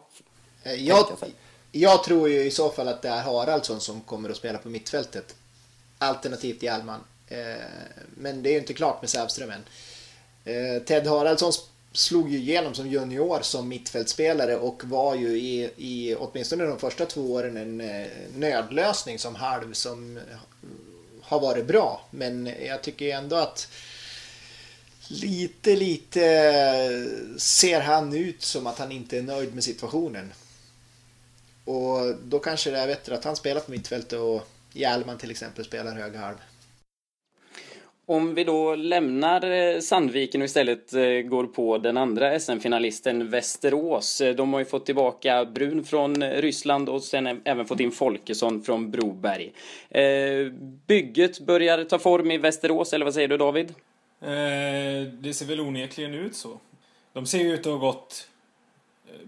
Eh, 0.63 0.73
Jag, 0.73 1.05
jag 1.71 2.03
tror 2.03 2.29
ju 2.29 2.43
i 2.45 2.51
så 2.51 2.69
fall 2.69 2.87
att 2.87 3.01
det 3.01 3.09
är 3.09 3.21
Haraldsson 3.21 3.81
som 3.81 4.01
kommer 4.01 4.29
att 4.29 4.37
spela 4.37 4.57
på 4.57 4.69
mittfältet. 4.69 5.35
Alternativt 5.97 6.63
Hjalmar. 6.63 6.99
Eh, 7.27 7.37
Men 8.17 8.43
det 8.43 8.49
är 8.49 8.53
ju 8.53 8.59
inte 8.59 8.73
klart 8.73 9.01
med 9.01 9.09
Sävström 9.09 9.49
än. 9.49 9.63
Eh, 10.45 10.83
Ted 10.83 11.07
Haraldsson 11.07 11.51
slog 11.91 12.29
ju 12.29 12.37
igenom 12.37 12.73
som 12.73 12.87
junior 12.87 13.41
som 13.41 13.67
mittfältspelare 13.67 14.55
och 14.55 14.83
var 14.83 15.15
ju 15.15 15.27
i, 15.27 15.71
i 15.77 16.15
åtminstone 16.15 16.65
de 16.65 16.79
första 16.79 17.05
två 17.05 17.33
åren 17.33 17.57
en 17.57 17.81
eh, 17.81 18.07
nödlösning 18.35 19.19
som 19.19 19.35
halv 19.35 19.73
som 19.73 20.19
har 21.21 21.39
varit 21.39 21.65
bra. 21.65 22.05
Men 22.09 22.51
jag 22.65 22.81
tycker 22.81 23.15
ändå 23.15 23.35
att 23.35 23.67
lite, 25.07 25.75
lite 25.75 26.19
ser 27.37 27.81
han 27.81 28.13
ut 28.13 28.41
som 28.41 28.67
att 28.67 28.79
han 28.79 28.91
inte 28.91 29.17
är 29.17 29.21
nöjd 29.21 29.53
med 29.53 29.63
situationen. 29.63 30.33
Och 31.65 32.15
då 32.23 32.39
kanske 32.39 32.71
det 32.71 32.79
är 32.79 32.87
bättre 32.87 33.15
att 33.15 33.23
han 33.23 33.35
spelar 33.35 33.61
på 33.61 33.71
mittfältet 33.71 34.19
och 34.19 34.47
Hjelman 34.73 35.17
till 35.17 35.31
exempel 35.31 35.65
spelar 35.65 35.95
hög 35.95 36.15
halv. 36.15 36.35
Om 38.13 38.35
vi 38.35 38.43
då 38.43 38.75
lämnar 38.75 39.51
eh, 39.51 39.79
Sandviken 39.79 40.41
och 40.41 40.45
istället 40.45 40.93
eh, 40.93 41.01
går 41.03 41.47
på 41.47 41.77
den 41.77 41.97
andra 41.97 42.39
SM-finalisten 42.39 43.29
Västerås. 43.29 44.21
Eh, 44.21 44.35
de 44.35 44.53
har 44.53 44.59
ju 44.59 44.65
fått 44.65 44.85
tillbaka 44.85 45.45
Brun 45.45 45.83
från 45.83 46.23
Ryssland 46.23 46.89
och 46.89 47.03
sen 47.03 47.41
även 47.43 47.65
fått 47.65 47.79
in 47.79 47.91
Folkesson 47.91 48.63
från 48.63 48.91
Broberg. 48.91 49.51
Bygget 50.87 51.39
börjar 51.39 51.83
ta 51.83 51.99
form 51.99 52.31
i 52.31 52.37
Västerås, 52.37 52.93
eller 52.93 53.05
vad 53.05 53.13
säger 53.13 53.27
du 53.27 53.37
David? 53.37 53.73
Det 55.19 55.33
ser 55.33 55.45
väl 55.45 55.59
onekligen 55.59 56.13
ut 56.13 56.35
så. 56.35 56.59
De 57.13 57.25
ser 57.25 57.39
ju 57.39 57.53
ut 57.53 57.59
att 57.59 57.65
ha 57.65 57.77
gått 57.77 58.27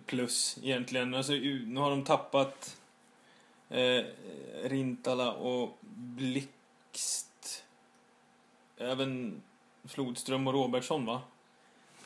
plus 0.05 0.57
egentligen. 0.63 1.13
Alltså, 1.13 1.33
nu 1.33 1.79
har 1.79 1.89
de 1.89 2.03
tappat 2.03 2.77
Rintala 4.63 5.33
och 5.33 5.77
Blixt. 6.17 7.24
Även 8.77 9.41
Flodström 9.83 10.47
och 10.47 10.53
Robertsson 10.53 11.05
va? 11.05 11.21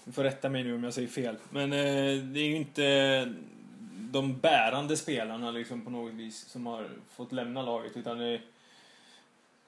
Du 0.04 0.12
får 0.12 0.24
rätta 0.24 0.50
mig 0.50 0.64
nu 0.64 0.76
om 0.76 0.84
jag 0.84 0.94
säger 0.94 1.08
fel. 1.08 1.36
Men 1.50 1.74
eh, 1.74 2.24
det 2.24 2.40
är 2.40 2.48
ju 2.48 2.56
inte 2.56 3.34
de 4.12 4.38
bärande 4.38 4.98
spelarna 4.98 5.52
liksom 5.52 5.82
på 5.82 5.90
något 5.90 6.14
vis 6.14 6.48
som 6.48 6.66
har 6.66 6.90
fått 7.10 7.32
lämna 7.32 7.62
laget 7.62 7.98
utan 7.98 8.18
det, 8.18 8.42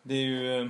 det 0.03 0.13
är 0.13 0.23
ju 0.23 0.61
eh, 0.61 0.67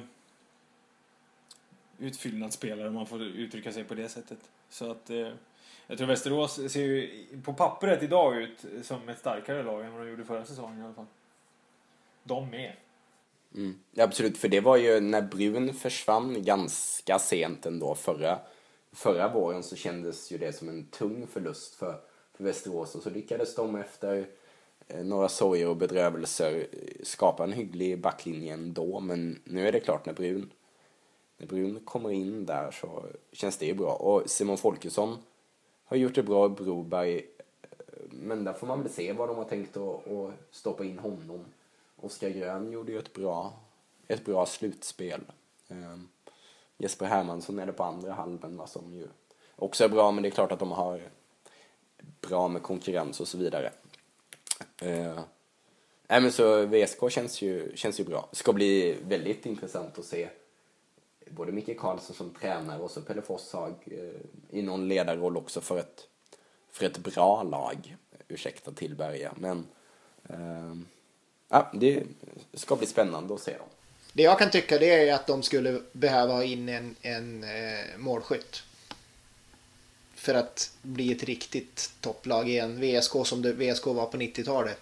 utfyllnadsspelare 2.00 2.88
om 2.88 2.94
man 2.94 3.06
får 3.06 3.22
uttrycka 3.22 3.72
sig 3.72 3.84
på 3.84 3.94
det 3.94 4.10
sättet. 4.10 4.40
Så 4.70 4.92
att 4.92 5.10
eh, 5.10 5.30
jag 5.88 5.98
tror 5.98 6.08
Västerås 6.08 6.72
ser 6.72 6.82
ju 6.82 7.28
på 7.44 7.54
pappret 7.54 8.04
idag 8.04 8.42
ut 8.42 8.66
som 8.82 9.10
ett 9.10 9.20
starkare 9.20 9.64
lag 9.64 9.86
än 9.86 9.94
vad 9.94 10.02
de 10.02 10.10
gjorde 10.10 10.26
förra 10.26 10.46
säsongen 10.46 10.80
i 10.82 10.84
alla 10.84 10.94
fall. 10.94 11.06
De 12.24 12.50
med. 12.50 12.74
Mm. 13.55 13.75
Ja, 13.91 14.03
absolut, 14.03 14.38
för 14.38 14.48
det 14.48 14.60
var 14.60 14.77
ju 14.77 15.00
när 15.00 15.22
Brun 15.22 15.74
försvann 15.74 16.43
ganska 16.43 17.20
sent 17.20 17.65
ändå 17.65 17.96
förra, 17.96 18.39
förra 18.91 19.34
våren 19.34 19.63
så 19.63 19.75
kändes 19.75 20.31
ju 20.31 20.38
det 20.38 20.53
som 20.53 20.70
en 20.70 20.86
tung 20.86 21.27
förlust 21.27 21.75
för, 21.75 22.01
för 22.34 22.43
Västerås 22.43 22.96
och 22.96 23.03
så 23.03 23.10
lyckades 23.10 23.55
de 23.55 23.75
efter 23.75 24.27
eh, 24.88 25.03
några 25.03 25.29
sorger 25.29 25.67
och 25.67 25.77
bedrövelser 25.77 26.67
skapa 27.03 27.43
en 27.43 27.53
hygglig 27.53 28.01
backlinje 28.01 28.53
ändå 28.53 29.00
men 29.00 29.39
nu 29.43 29.67
är 29.67 29.72
det 29.72 29.79
klart 29.79 30.05
när 30.05 30.13
Brun 30.13 30.51
när 31.38 31.48
Brun 31.48 31.79
kommer 31.86 32.12
in 32.12 32.46
där 32.46 32.72
så 32.72 33.05
känns 33.31 33.58
det 33.58 33.65
ju 33.65 33.74
bra 33.74 33.93
och 33.93 34.29
Simon 34.29 34.58
Folkesson 34.58 35.17
har 35.86 35.98
gjort 35.98 36.15
det 36.15 36.24
bra 36.24 36.46
i 36.46 36.50
Broberg 36.50 37.15
eh, 37.17 37.70
men 38.10 38.43
där 38.43 38.53
får 38.53 38.67
man 38.67 38.81
väl 38.84 38.91
se 38.91 39.13
vad 39.13 39.29
de 39.29 39.38
har 39.38 39.46
tänkt 39.46 39.77
att, 39.77 40.08
att 40.08 40.34
stoppa 40.51 40.84
in 40.84 41.00
honom. 41.00 41.46
Oskar 42.01 42.29
Grön 42.29 42.72
gjorde 42.72 42.91
ju 42.91 43.00
ett 43.00 43.13
bra, 43.13 43.53
ett 44.08 44.25
bra 44.25 44.46
slutspel. 44.46 45.22
Eh, 45.67 45.98
Jesper 46.77 47.05
Hermansson 47.05 47.60
är 47.60 47.65
det 47.65 47.74
på 47.74 47.84
andra 47.84 48.13
halvan 48.13 48.58
va, 48.58 48.67
som 48.67 48.93
ju 48.93 49.08
också 49.55 49.84
är 49.84 49.89
bra, 49.89 50.12
men 50.12 50.24
det 50.24 50.29
är 50.29 50.31
klart 50.31 50.51
att 50.51 50.60
de 50.60 50.72
har 50.72 51.01
bra 52.22 52.48
med 52.48 52.63
konkurrens 52.63 53.20
och 53.20 53.27
så 53.27 53.38
vidare. 53.38 53.72
Eh, 54.81 55.20
nej, 56.08 56.22
men 56.22 56.31
så 56.31 56.65
VSK 56.65 57.10
känns 57.10 57.41
ju, 57.41 57.72
känns 57.75 58.00
ju 58.00 58.03
bra. 58.03 58.29
Ska 58.31 58.53
bli 58.53 58.98
väldigt 59.08 59.46
intressant 59.46 60.00
att 60.00 60.05
se 60.05 60.29
både 61.29 61.51
Micke 61.51 61.79
Karlsson 61.79 62.15
som 62.15 62.29
tränare 62.29 62.81
och 62.81 62.91
så 62.91 63.01
Pelle 63.01 63.22
Forshag 63.22 63.74
eh, 63.86 64.58
i 64.60 64.62
någon 64.62 64.88
ledarroll 64.88 65.38
också 65.38 65.62
för 65.62 65.77
ett, 65.77 66.08
för 66.70 66.86
ett 66.86 66.98
bra 66.98 67.43
lag. 67.43 67.98
Ursäkta 68.27 68.72
Tillberga, 68.72 69.34
men 69.38 69.65
eh, 70.24 70.75
ja, 71.51 71.72
det 71.74 72.03
ska 72.53 72.75
bli 72.75 72.88
spännande 72.88 73.34
att 73.34 73.41
se 73.41 73.51
dem. 73.58 73.67
Det 74.13 74.24
jag 74.24 74.39
kan 74.39 74.51
tycka 74.51 74.77
det 74.77 75.10
är 75.10 75.13
att 75.13 75.27
de 75.27 75.43
skulle 75.43 75.81
behöva 75.91 76.34
ha 76.34 76.43
in 76.43 76.70
en, 76.70 76.96
en 77.01 77.43
eh, 77.43 77.98
målskytt. 77.98 78.63
För 80.15 80.34
att 80.34 80.72
bli 80.81 81.12
ett 81.12 81.24
riktigt 81.24 81.91
topplag 82.01 82.50
igen. 82.50 82.81
VSK 82.81 83.12
som 83.25 83.41
det 83.41 83.53
VSK 83.53 83.86
var 83.86 84.05
på 84.05 84.17
90-talet. 84.17 84.81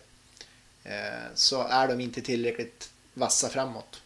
Eh, 0.84 1.34
så 1.34 1.62
är 1.62 1.88
de 1.88 2.00
inte 2.00 2.22
tillräckligt 2.22 2.92
vassa 3.14 3.50
framåt. 3.50 4.02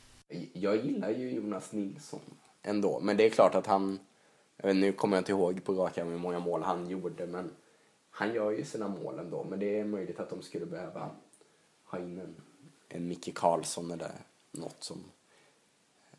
Jag 0.53 0.85
gillar 0.85 1.09
ju 1.09 1.31
Jonas 1.31 1.71
Nilsson 1.71 2.19
ändå, 2.63 2.99
men 2.99 3.17
det 3.17 3.25
är 3.25 3.29
klart 3.29 3.55
att 3.55 3.67
han, 3.67 3.99
vet, 4.57 4.75
nu 4.75 4.91
kommer 4.91 5.17
jag 5.17 5.21
inte 5.21 5.31
ihåg 5.31 5.63
på 5.63 5.73
rak 5.73 5.97
arm 5.97 6.09
hur 6.09 6.17
många 6.17 6.39
mål 6.39 6.63
han 6.63 6.89
gjorde, 6.89 7.25
men 7.25 7.51
han 8.11 8.33
gör 8.33 8.51
ju 8.51 8.65
sina 8.65 8.87
mål 8.87 9.19
ändå. 9.19 9.43
Men 9.43 9.59
det 9.59 9.79
är 9.79 9.85
möjligt 9.85 10.19
att 10.19 10.29
de 10.29 10.41
skulle 10.41 10.65
behöva 10.65 11.09
ha 11.83 11.99
in 11.99 12.19
en, 12.19 12.35
en 12.93 13.07
Micke 13.07 13.35
Karlsson 13.35 13.91
eller 13.91 14.11
något 14.51 14.83
som, 14.83 15.03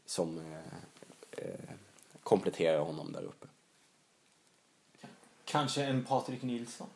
som 0.07 0.39
eh, 0.39 1.45
eh, 1.45 1.71
kompletterar 2.23 2.79
honom 2.79 3.13
där 3.13 3.23
uppe. 3.23 3.47
Kanske 5.45 5.85
en 5.85 6.05
Patrik 6.05 6.43
Nilsson. 6.43 6.89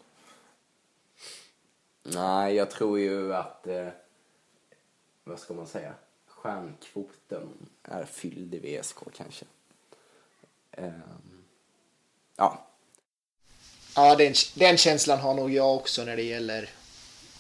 Nej, 2.03 2.55
jag 2.55 2.71
tror 2.71 2.99
ju 2.99 3.35
att, 3.35 3.67
eh, 3.67 3.89
vad 5.25 5.39
ska 5.39 5.55
man 5.55 5.67
säga, 5.67 5.95
stjärnkvoten 6.27 7.49
är 7.83 8.05
fylld 8.05 8.55
i 8.55 8.59
VSK 8.59 8.99
kanske. 9.17 9.45
Ehm, 10.71 11.45
ja, 12.37 12.65
Ja, 13.99 14.17
den, 14.17 14.35
den 14.55 14.77
känslan 14.77 15.19
har 15.19 15.35
nog 15.35 15.51
jag 15.51 15.77
också 15.77 16.05
när 16.05 16.17
det 16.17 16.23
gäller 16.23 16.71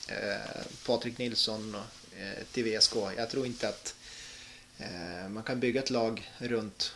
eh, 0.09 0.63
Patrik 0.87 1.19
Nilsson 1.19 1.75
eh, 1.75 1.81
till 2.53 2.65
VSK. 2.65 2.97
Jag 3.17 3.31
tror 3.31 3.47
inte 3.47 3.69
att 3.69 3.95
eh, 4.79 5.29
man 5.29 5.43
kan 5.43 5.61
bygga 5.61 5.81
ett 5.83 5.91
lag 5.91 6.31
runt 6.39 6.95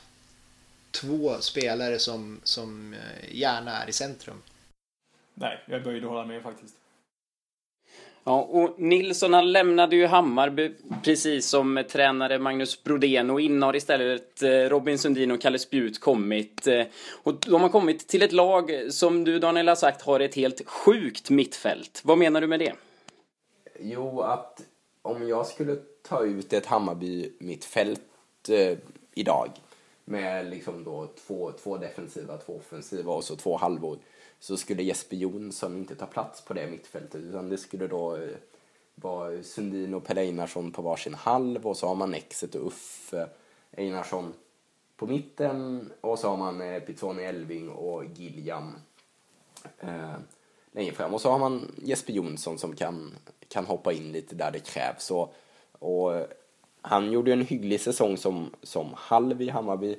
två 0.90 1.40
spelare 1.40 1.98
som, 1.98 2.40
som 2.44 2.94
eh, 2.94 3.34
gärna 3.36 3.82
är 3.82 3.88
i 3.88 3.92
centrum. 3.92 4.42
Nej, 5.34 5.64
jag 5.66 5.80
är 5.80 5.84
böjd 5.84 6.04
att 6.04 6.10
hålla 6.10 6.26
med 6.26 6.42
faktiskt. 6.42 6.74
Ja, 8.24 8.40
och 8.42 8.80
Nilsson 8.80 9.32
han 9.32 9.52
lämnade 9.52 9.96
ju 9.96 10.06
Hammarby 10.06 10.72
precis 11.04 11.46
som 11.46 11.84
tränare 11.90 12.38
Magnus 12.38 12.84
Brodén 12.84 13.30
och 13.30 13.40
in 13.40 13.62
har 13.62 13.76
istället 13.76 14.42
eh, 14.42 14.48
Robin 14.48 14.98
Sundin 14.98 15.30
och 15.30 15.40
Kalle 15.40 15.58
Spjut 15.58 16.00
kommit. 16.00 16.66
Eh, 16.66 16.82
Och 17.22 17.34
de 17.34 17.62
har 17.62 17.68
kommit 17.68 18.08
till 18.08 18.22
ett 18.22 18.32
lag 18.32 18.72
som 18.90 19.24
du 19.24 19.38
Daniel 19.38 19.68
har 19.68 19.74
sagt 19.74 20.02
har 20.02 20.20
ett 20.20 20.34
helt 20.34 20.68
sjukt 20.68 21.30
mittfält. 21.30 22.00
Vad 22.04 22.18
menar 22.18 22.40
du 22.40 22.46
med 22.46 22.60
det? 22.60 22.72
Jo, 23.80 24.20
att 24.20 24.60
om 25.02 25.28
jag 25.28 25.46
skulle 25.46 25.76
ta 26.02 26.24
ut 26.24 26.52
ett 26.52 26.66
Hammarby 26.66 27.32
mittfält 27.38 28.48
eh, 28.48 28.78
idag 29.14 29.50
med 30.04 30.46
liksom 30.46 30.84
då 30.84 31.06
två, 31.26 31.52
två 31.52 31.76
defensiva, 31.76 32.36
två 32.36 32.56
offensiva 32.56 33.12
och 33.12 33.24
så 33.24 33.36
två 33.36 33.56
halvor 33.56 33.98
så 34.38 34.56
skulle 34.56 34.82
Jesper 34.82 35.16
Jonsson 35.16 35.76
inte 35.76 35.94
ta 35.94 36.06
plats 36.06 36.44
på 36.44 36.54
det 36.54 36.70
mittfältet. 36.70 37.20
Utan 37.20 37.48
det 37.48 37.58
skulle 37.58 37.86
då 37.86 38.16
eh, 38.16 38.36
vara 38.94 39.42
Sundin 39.42 39.94
och 39.94 40.04
Pelle 40.04 40.20
Einarsson 40.20 40.72
på 40.72 40.82
varsin 40.82 41.14
halv 41.14 41.66
och 41.66 41.76
så 41.76 41.86
har 41.86 41.94
man 41.94 42.14
Exet 42.14 42.54
och 42.54 42.66
Uffe 42.66 43.28
Einarsson 43.70 44.34
på 44.96 45.06
mitten 45.06 45.90
och 46.00 46.18
så 46.18 46.28
har 46.28 46.36
man 46.36 46.60
eh, 46.60 46.80
Pizzoni 46.80 47.22
Elving 47.22 47.68
och 47.68 48.04
Gilliam. 48.04 48.74
Eh, 49.78 50.14
längre 50.72 50.94
fram. 50.94 51.14
Och 51.14 51.20
så 51.20 51.30
har 51.30 51.38
man 51.38 51.74
Jesper 51.82 52.12
Jonsson 52.12 52.58
som 52.58 52.76
kan, 52.76 53.14
kan 53.48 53.66
hoppa 53.66 53.92
in 53.92 54.12
lite 54.12 54.34
där 54.34 54.50
det 54.50 54.60
krävs. 54.60 55.10
Och, 55.10 55.34
och 55.78 56.26
han 56.80 57.12
gjorde 57.12 57.30
ju 57.30 57.32
en 57.32 57.46
hygglig 57.46 57.80
säsong 57.80 58.16
som, 58.16 58.50
som 58.62 58.94
halv 58.96 59.42
i 59.42 59.48
Hammarby 59.48 59.96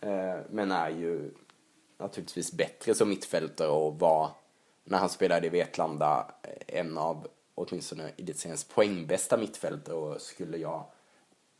eh, 0.00 0.36
men 0.50 0.72
är 0.72 0.90
ju 0.90 1.30
naturligtvis 1.98 2.52
bättre 2.52 2.94
som 2.94 3.08
mittfältare 3.08 3.68
och 3.68 3.98
var 3.98 4.30
när 4.84 4.98
han 4.98 5.08
spelade 5.08 5.46
i 5.46 5.50
Vetlanda 5.50 6.30
eh, 6.42 6.78
en 6.80 6.98
av 6.98 7.26
åtminstone 7.54 8.10
elitseriens 8.16 8.64
poängbästa 8.64 9.36
mittfältare 9.36 9.96
och 9.96 10.20
skulle 10.20 10.56
jag 10.56 10.84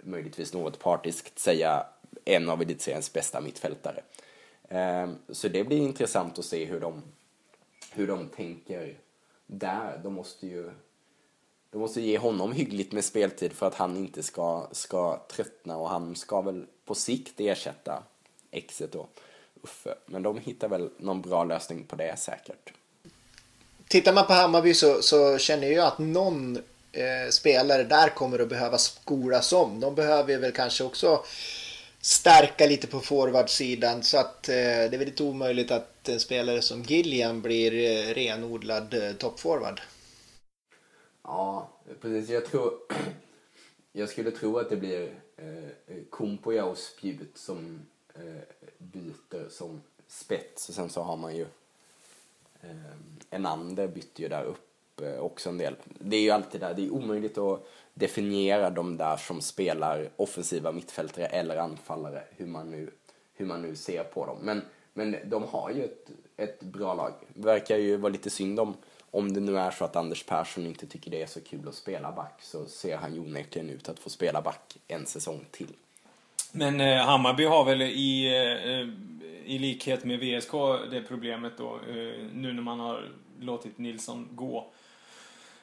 möjligtvis 0.02 0.52
något 0.52 0.78
partiskt 0.78 1.38
säga 1.38 1.86
en 2.25 2.50
av 2.50 2.62
elitseriens 2.62 3.12
bästa 3.12 3.40
mittfältare. 3.40 4.02
Eh, 4.68 5.08
så 5.28 5.48
det 5.48 5.64
blir 5.64 5.78
intressant 5.78 6.38
att 6.38 6.44
se 6.44 6.64
hur 6.64 6.80
de, 6.80 7.02
hur 7.96 8.06
de 8.06 8.28
tänker 8.28 8.98
där. 9.46 10.00
De 10.02 10.12
måste 10.14 10.46
ju 10.46 10.70
de 11.70 11.78
måste 11.78 12.00
ge 12.00 12.18
honom 12.18 12.52
hyggligt 12.52 12.92
med 12.92 13.04
speltid 13.04 13.52
för 13.52 13.66
att 13.66 13.74
han 13.74 13.96
inte 13.96 14.22
ska, 14.22 14.66
ska 14.72 15.20
tröttna 15.30 15.76
och 15.76 15.88
han 15.88 16.16
ska 16.16 16.40
väl 16.40 16.66
på 16.84 16.94
sikt 16.94 17.40
ersätta 17.40 18.02
exet 18.50 18.92
då, 18.92 19.06
Uffe. 19.62 19.94
Men 20.06 20.22
de 20.22 20.38
hittar 20.38 20.68
väl 20.68 20.90
någon 20.98 21.22
bra 21.22 21.44
lösning 21.44 21.84
på 21.84 21.96
det 21.96 22.18
säkert. 22.18 22.72
Tittar 23.88 24.12
man 24.12 24.26
på 24.26 24.32
Hammarby 24.32 24.74
så, 24.74 25.02
så 25.02 25.38
känner 25.38 25.68
jag 25.68 25.86
att 25.86 25.98
någon 25.98 26.56
eh, 26.92 27.30
spelare 27.30 27.84
där 27.84 28.08
kommer 28.08 28.38
att 28.38 28.48
behöva 28.48 28.78
skolas 28.78 29.52
om. 29.52 29.80
De 29.80 29.94
behöver 29.94 30.38
väl 30.38 30.52
kanske 30.52 30.84
också 30.84 31.24
stärka 32.06 32.66
lite 32.66 32.86
på 32.86 33.00
forwardsidan 33.00 34.02
så 34.02 34.18
att 34.18 34.48
eh, 34.48 34.54
det 34.54 34.94
är 34.94 34.98
väl 34.98 35.06
lite 35.06 35.22
omöjligt 35.22 35.70
att 35.70 36.08
en 36.08 36.20
spelare 36.20 36.62
som 36.62 36.82
Gillian 36.82 37.42
blir 37.42 37.72
eh, 37.75 38.14
renodlad 38.14 38.94
eh, 38.94 39.12
toppforward. 39.12 39.80
Ja, 41.22 41.68
precis. 42.00 42.30
Jag 42.30 42.46
tror... 42.46 42.75
Jag 43.92 44.08
skulle 44.08 44.30
tro 44.30 44.58
att 44.58 44.70
det 44.70 44.76
blir 44.76 45.14
eh, 45.36 45.96
Kumpoja 46.10 46.64
och 46.64 46.78
Spjut 46.78 47.38
som 47.38 47.80
eh, 48.14 48.42
byter 48.78 49.48
som 49.50 49.82
spets 50.08 50.68
och 50.68 50.75
sen 50.75 50.88
så 50.88 51.02
har 51.02 51.16
man 51.16 51.36
ju 51.36 51.46
eh, 52.62 52.92
Enander 53.30 53.88
bytte 53.88 54.22
ju 54.22 54.28
där 54.28 54.44
upp 54.44 55.00
eh, 55.00 55.18
också 55.18 55.48
en 55.48 55.58
del. 55.58 55.76
Det 55.84 56.16
är 56.16 56.20
ju 56.20 56.30
alltid 56.30 56.60
där, 56.60 56.75
det 56.75 56.86
är 56.86 56.90
omöjligt 56.90 57.38
att 57.38 57.66
definiera 57.98 58.70
de 58.70 58.96
där 58.96 59.16
som 59.16 59.40
spelar 59.40 60.08
offensiva 60.16 60.72
mittfältare 60.72 61.26
eller 61.26 61.56
anfallare, 61.56 62.22
hur 62.36 62.46
man 62.46 62.70
nu, 62.70 62.90
hur 63.34 63.46
man 63.46 63.62
nu 63.62 63.76
ser 63.76 64.04
på 64.04 64.26
dem. 64.26 64.38
Men, 64.42 64.62
men 64.92 65.16
de 65.24 65.42
har 65.42 65.70
ju 65.70 65.84
ett, 65.84 66.10
ett 66.36 66.60
bra 66.60 66.94
lag. 66.94 67.12
Det 67.34 67.46
verkar 67.46 67.76
ju 67.76 67.96
vara 67.96 68.12
lite 68.12 68.30
synd 68.30 68.60
om, 68.60 68.74
om 69.10 69.32
det 69.32 69.40
nu 69.40 69.58
är 69.58 69.70
så 69.70 69.84
att 69.84 69.96
Anders 69.96 70.24
Persson 70.24 70.66
inte 70.66 70.86
tycker 70.86 71.10
det 71.10 71.22
är 71.22 71.26
så 71.26 71.40
kul 71.40 71.68
att 71.68 71.74
spela 71.74 72.12
back 72.12 72.42
så 72.42 72.66
ser 72.66 72.96
han 72.96 73.14
ju 73.14 73.20
onekligen 73.20 73.70
ut 73.70 73.88
att 73.88 73.98
få 73.98 74.10
spela 74.10 74.42
back 74.42 74.76
en 74.88 75.06
säsong 75.06 75.44
till. 75.50 75.72
Men 76.52 76.80
eh, 76.80 76.96
Hammarby 76.96 77.44
har 77.44 77.64
väl 77.64 77.82
i, 77.82 78.26
eh, 78.26 78.88
i 79.52 79.58
likhet 79.58 80.04
med 80.04 80.18
VSK 80.18 80.52
det 80.90 81.02
problemet 81.08 81.52
då, 81.58 81.74
eh, 81.74 82.26
nu 82.32 82.52
när 82.52 82.62
man 82.62 82.80
har 82.80 83.08
låtit 83.40 83.78
Nilsson 83.78 84.28
gå. 84.32 84.66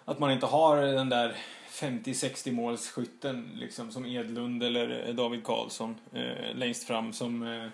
Att 0.06 0.20
man 0.20 0.32
inte 0.32 0.46
har 0.46 0.78
den 0.78 1.10
där 1.10 1.36
50-60 1.70 2.52
målsskytten 2.52 3.52
liksom 3.56 3.92
som 3.92 4.06
Edlund 4.06 4.64
eller 4.64 5.08
eh, 5.08 5.16
David 5.16 5.44
Karlsson 5.44 5.96
eh, 6.14 6.56
längst 6.56 6.84
fram 6.84 7.14
som, 7.14 7.44
eh, 7.44 7.70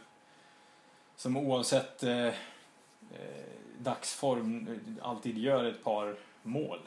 som 1.17 1.37
oavsett 1.37 2.03
eh, 2.03 2.27
eh 2.27 2.33
dagsform 3.79 4.67
eh, 4.67 5.07
alltid 5.07 5.37
gör 5.37 5.65
ett 5.65 5.83
par 5.83 6.15
mål. 6.43 6.79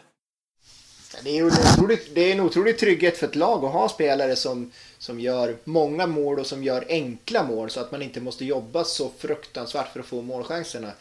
Det 1.25 1.39
är, 1.39 1.43
en 1.43 1.47
otrolig, 1.47 1.99
det 2.15 2.21
är 2.21 2.33
en 2.33 2.41
otrolig 2.41 2.79
trygghet 2.79 3.19
för 3.19 3.27
ett 3.27 3.37
lag 3.37 3.65
att 3.65 3.73
ha 3.73 3.89
spelare 3.89 4.37
som, 4.37 4.71
som 4.99 5.21
gör 5.21 5.57
många 5.65 6.07
mål 6.07 6.39
och 6.39 6.47
som 6.47 6.65
gör 6.65 6.85
enkla 6.89 7.43
mål 7.43 7.71
så 7.71 7.81
att 7.81 7.93
man 7.93 8.03
inte 8.03 8.21
måste 8.21 8.45
jobba 8.45 8.85
så 8.85 9.11
fruktansvärt 9.19 9.93
för 9.93 10.01
att 10.01 10.07
få 10.07 10.23
målchanserna. 10.23 10.93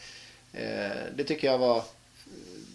Eh, 0.52 0.96
det 1.16 1.24
tycker 1.24 1.46
jag 1.46 1.58
var 1.58 1.84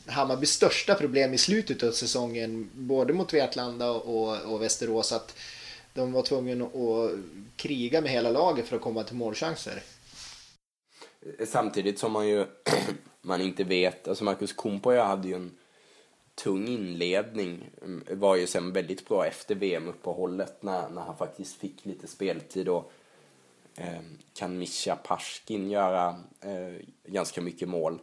Hammarbys 0.07 0.51
största 0.51 0.95
problem 0.95 1.33
i 1.33 1.37
slutet 1.37 1.83
av 1.83 1.91
säsongen, 1.91 2.69
både 2.73 3.13
mot 3.13 3.33
Vetlanda 3.33 3.91
och, 3.91 4.53
och 4.53 4.61
Västerås, 4.61 5.11
att 5.11 5.37
de 5.93 6.11
var 6.11 6.21
tvungna 6.21 6.65
att 6.65 7.11
kriga 7.55 8.01
med 8.01 8.11
hela 8.11 8.31
laget 8.31 8.67
för 8.67 8.75
att 8.75 8.81
komma 8.81 9.03
till 9.03 9.15
målchanser. 9.15 9.83
Samtidigt 11.47 11.99
som 11.99 12.11
man 12.11 12.27
ju 12.27 12.45
man 13.21 13.41
inte 13.41 13.63
vet, 13.63 14.07
alltså 14.07 14.23
Marcus 14.23 14.53
Kumpoja 14.53 15.03
hade 15.03 15.27
ju 15.27 15.35
en 15.35 15.57
tung 16.35 16.67
inledning. 16.67 17.69
Mm, 17.81 18.03
var 18.11 18.35
ju 18.35 18.47
sen 18.47 18.73
väldigt 18.73 19.07
bra 19.07 19.25
efter 19.25 19.55
VM-uppehållet 19.55 20.63
när, 20.63 20.89
när 20.89 21.01
han 21.01 21.17
faktiskt 21.17 21.59
fick 21.59 21.85
lite 21.85 22.07
speltid. 22.07 22.69
Och, 22.69 22.91
eh, 23.75 23.99
kan 24.33 24.57
Mischa 24.57 24.95
Paskin 24.95 25.71
göra 25.71 26.07
eh, 26.41 26.85
ganska 27.05 27.41
mycket 27.41 27.69
mål. 27.69 27.99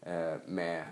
Eh, 0.00 0.34
med, 0.46 0.84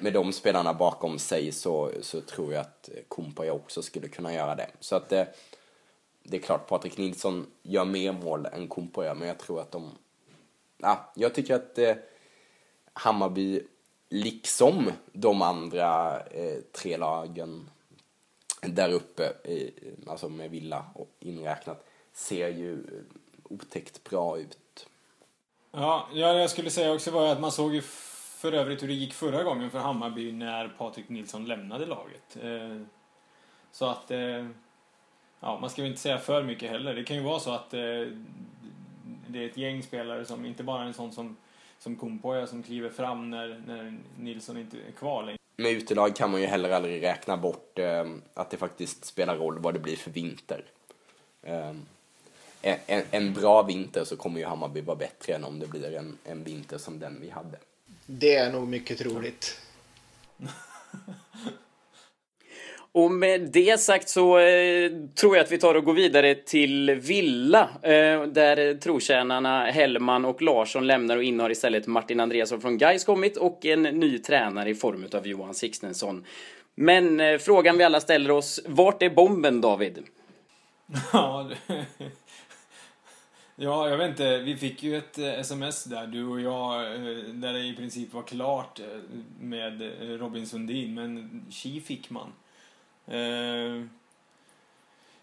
med 0.00 0.12
de 0.12 0.32
spelarna 0.32 0.74
bakom 0.74 1.18
sig 1.18 1.52
så, 1.52 1.90
så 2.00 2.20
tror 2.20 2.52
jag 2.52 2.60
att 2.60 2.88
Kumpaja 3.08 3.52
också 3.52 3.82
skulle 3.82 4.08
kunna 4.08 4.34
göra 4.34 4.54
det. 4.54 4.70
Så 4.80 4.96
att 4.96 5.08
det, 5.08 5.34
det 6.22 6.36
är 6.36 6.40
klart, 6.40 6.68
Patrik 6.68 6.98
Nilsson 6.98 7.46
gör 7.62 7.84
mer 7.84 8.12
mål 8.12 8.46
än 8.46 8.68
Kumpaja, 8.68 9.14
men 9.14 9.28
jag 9.28 9.38
tror 9.38 9.60
att 9.60 9.70
de... 9.70 9.90
Ja, 10.78 11.12
jag 11.14 11.34
tycker 11.34 11.54
att 11.54 11.78
eh, 11.78 11.94
Hammarby 12.92 13.62
liksom 14.08 14.92
de 15.12 15.42
andra 15.42 16.20
eh, 16.20 16.58
tre 16.72 16.96
lagen 16.96 17.70
där 18.62 18.92
uppe, 18.92 19.32
eh, 19.44 19.68
alltså 20.06 20.28
med 20.28 20.50
Villa 20.50 20.84
inräknat, 21.20 21.86
ser 22.12 22.48
ju 22.48 22.84
otäckt 23.44 24.04
bra 24.04 24.38
ut. 24.38 24.86
Ja, 25.72 26.08
ja, 26.12 26.32
jag 26.32 26.50
skulle 26.50 26.70
säga 26.70 26.92
också 26.92 27.10
var 27.10 27.32
att 27.32 27.40
man 27.40 27.52
såg 27.52 27.74
ju 27.74 27.82
för 28.40 28.52
övrigt 28.52 28.82
hur 28.82 28.88
det 28.88 28.94
gick 28.94 29.12
förra 29.12 29.42
gången 29.42 29.70
för 29.70 29.78
Hammarby 29.78 30.32
när 30.32 30.68
Patrik 30.68 31.08
Nilsson 31.08 31.44
lämnade 31.44 31.86
laget. 31.86 32.36
Eh, 32.42 32.82
så 33.72 33.86
att, 33.86 34.10
eh, 34.10 34.46
ja, 35.40 35.58
man 35.60 35.70
ska 35.70 35.82
väl 35.82 35.90
inte 35.90 36.02
säga 36.02 36.18
för 36.18 36.42
mycket 36.42 36.70
heller. 36.70 36.94
Det 36.94 37.04
kan 37.04 37.16
ju 37.16 37.22
vara 37.22 37.40
så 37.40 37.50
att 37.50 37.74
eh, 37.74 37.80
det 39.26 39.38
är 39.38 39.46
ett 39.46 39.56
gäng 39.56 39.82
spelare 39.82 40.24
som 40.24 40.44
inte 40.44 40.62
bara 40.62 40.82
är 40.82 40.86
en 40.86 40.94
sån 40.94 41.12
som 41.12 41.36
som 41.78 41.96
Kumpoja 41.96 42.46
som 42.46 42.62
kliver 42.62 42.90
fram 42.90 43.30
när, 43.30 43.62
när 43.66 43.98
Nilsson 44.18 44.58
inte 44.58 44.76
är 44.76 44.92
kvar 44.92 45.22
längre. 45.22 45.38
Med 45.56 45.72
utelag 45.72 46.16
kan 46.16 46.30
man 46.30 46.40
ju 46.40 46.46
heller 46.46 46.70
aldrig 46.70 47.02
räkna 47.02 47.36
bort 47.36 47.78
att 48.34 48.50
det 48.50 48.56
faktiskt 48.56 49.04
spelar 49.04 49.36
roll 49.36 49.58
vad 49.58 49.74
det 49.74 49.80
blir 49.80 49.96
för 49.96 50.10
vinter. 50.10 50.64
En, 51.42 51.86
en, 52.62 53.02
en, 53.10 53.34
bra 53.34 53.62
vinter 53.62 54.04
så 54.04 54.16
kommer 54.16 54.40
ju 54.40 54.46
Hammarby 54.46 54.80
vara 54.80 54.96
bättre 54.96 55.34
än 55.34 55.44
om 55.44 55.58
det 55.58 55.66
blir 55.66 55.94
en, 55.94 56.18
en 56.24 56.44
vinter 56.44 56.78
som 56.78 56.98
den 56.98 57.20
vi 57.20 57.30
hade. 57.30 57.58
Det 58.12 58.34
är 58.34 58.52
nog 58.52 58.68
mycket 58.68 58.98
troligt. 58.98 59.60
Och 62.92 63.10
med 63.10 63.40
det 63.40 63.80
sagt 63.80 64.08
så 64.08 64.38
eh, 64.38 64.90
tror 65.14 65.36
jag 65.36 65.44
att 65.44 65.52
vi 65.52 65.58
tar 65.58 65.74
och 65.74 65.84
går 65.84 65.94
vidare 65.94 66.34
till 66.34 66.90
Villa. 66.90 67.68
Eh, 67.82 68.22
där 68.22 68.74
trotjänarna 68.74 69.64
Hellman 69.64 70.24
och 70.24 70.42
Larsson 70.42 70.86
lämnar 70.86 71.16
och 71.16 71.22
in 71.22 71.40
har 71.40 71.50
istället 71.50 71.86
Martin 71.86 72.20
Andreasson 72.20 72.60
från 72.60 72.78
Gais 72.78 73.04
kommit 73.04 73.36
och 73.36 73.64
en 73.64 73.82
ny 73.82 74.18
tränare 74.18 74.70
i 74.70 74.74
form 74.74 75.06
av 75.12 75.26
Johan 75.26 75.54
Sixtensson. 75.54 76.24
Men 76.74 77.20
eh, 77.20 77.38
frågan 77.38 77.78
vi 77.78 77.84
alla 77.84 78.00
ställer 78.00 78.30
oss, 78.30 78.60
vart 78.66 79.02
är 79.02 79.10
bomben 79.10 79.60
David? 79.60 79.98
Ja, 81.12 81.50
ja, 83.60 83.88
jag 83.88 83.96
vet 83.96 84.10
inte. 84.10 84.38
Vi 84.38 84.56
fick 84.56 84.82
ju 84.82 84.96
ett 84.96 85.18
eh, 85.18 85.40
sms 85.40 85.84
där, 85.84 86.06
du 86.06 86.26
och 86.26 86.40
jag, 86.40 86.94
eh, 86.94 87.18
där 87.24 87.52
det 87.52 87.60
i 87.60 87.76
princip 87.76 88.12
var 88.12 88.22
klart 88.22 88.80
eh, 88.80 88.86
med 89.40 89.82
Robin 90.20 90.46
Sundin, 90.46 90.94
men 90.94 91.44
Chi 91.50 91.80
fick 91.80 92.10
man. 92.10 92.32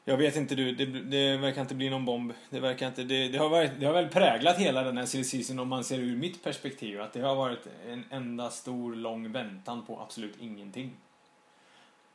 Jag 0.06 0.18
vet 0.18 0.36
inte 0.36 0.56
du, 0.56 0.72
det, 0.72 0.86
det, 0.86 1.38
verkar 1.38 1.62
inte 1.62 1.76
bli 1.76 1.90
någon 1.90 2.06
bomb. 2.06 2.34
Det 2.50 2.60
verkar 2.60 2.88
inte, 2.88 3.04
det, 3.04 3.28
det, 3.28 3.38
har 3.38 3.50
varit, 3.50 3.72
det 3.80 3.86
har 3.86 3.94
väl 3.94 4.08
präglat 4.08 4.58
hela 4.58 4.84
den 4.84 4.98
här 4.98 5.06
season 5.06 5.60
om 5.60 5.68
man 5.68 5.84
ser 5.84 6.00
ur 6.00 6.18
mitt 6.18 6.44
perspektiv. 6.44 7.02
Att 7.02 7.14
det 7.14 7.22
har 7.22 7.36
varit 7.36 7.68
en 7.88 8.04
enda 8.10 8.50
stor 8.50 8.96
lång 8.96 9.32
väntan 9.32 9.86
på 9.86 10.00
absolut 10.00 10.42
ingenting. 10.42 10.94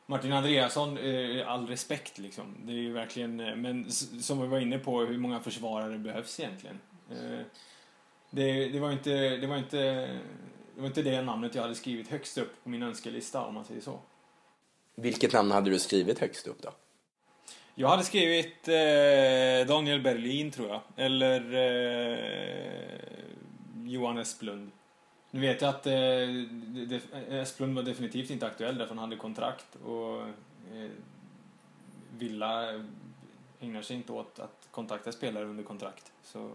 Martin 0.05 0.33
Andreasson, 0.33 0.97
eh, 0.97 1.51
all 1.51 1.67
respekt 1.67 2.17
liksom. 2.17 2.55
Det 2.65 2.71
är 2.71 2.77
ju 2.77 2.93
verkligen, 2.93 3.39
eh, 3.39 3.55
men 3.55 3.91
som 4.21 4.41
vi 4.41 4.47
var 4.47 4.59
inne 4.59 4.79
på, 4.79 5.01
hur 5.01 5.17
många 5.17 5.39
försvarare 5.39 5.97
behövs 5.97 6.39
egentligen? 6.39 6.79
Det, 8.29 8.69
det, 8.69 8.79
var 8.79 8.91
inte, 8.91 9.09
det 9.37 9.47
var 9.47 9.57
inte, 9.57 9.77
det 10.75 10.81
var 10.81 10.87
inte 10.87 11.01
det 11.01 11.21
namnet 11.21 11.55
jag 11.55 11.61
hade 11.61 11.75
skrivit 11.75 12.07
högst 12.07 12.37
upp 12.37 12.63
på 12.63 12.69
min 12.69 12.83
önskelista 12.83 13.45
om 13.45 13.53
man 13.53 13.65
säger 13.65 13.81
så. 13.81 13.99
Vilket 14.95 15.33
namn 15.33 15.51
hade 15.51 15.69
du 15.69 15.79
skrivit 15.79 16.19
högst 16.19 16.47
upp 16.47 16.61
då? 16.61 16.69
Jag 17.75 17.87
hade 17.87 18.03
skrivit 18.03 18.67
eh, 18.67 19.67
Daniel 19.67 20.01
Berlin, 20.01 20.51
tror 20.51 20.67
jag. 20.67 20.81
Eller 20.97 21.53
eh, 21.53 22.87
Johan 23.85 24.17
Esplund. 24.17 24.71
Nu 25.33 25.39
vet 25.39 25.61
jag 25.61 25.69
att 25.69 25.87
eh, 25.87 27.39
Esplund 27.39 27.75
var 27.75 27.83
definitivt 27.83 28.29
inte 28.29 28.47
aktuell 28.47 28.77
därför 28.77 28.95
han 28.95 29.03
hade 29.03 29.15
kontrakt. 29.15 29.75
Och 29.75 30.21
eh, 30.21 30.91
Villa 32.17 32.83
ägnar 33.59 33.81
sig 33.81 33.95
inte 33.95 34.11
åt 34.11 34.39
att 34.39 34.67
kontakta 34.71 35.11
spelare 35.11 35.45
under 35.45 35.63
kontrakt. 35.63 36.11
Så 36.23 36.51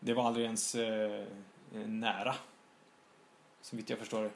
det 0.00 0.14
var 0.14 0.26
aldrig 0.26 0.44
ens 0.44 0.74
eh, 0.74 1.24
nära. 1.86 2.34
Så 3.60 3.76
vitt 3.76 3.90
jag 3.90 3.98
förstår 3.98 4.22
det. 4.22 4.30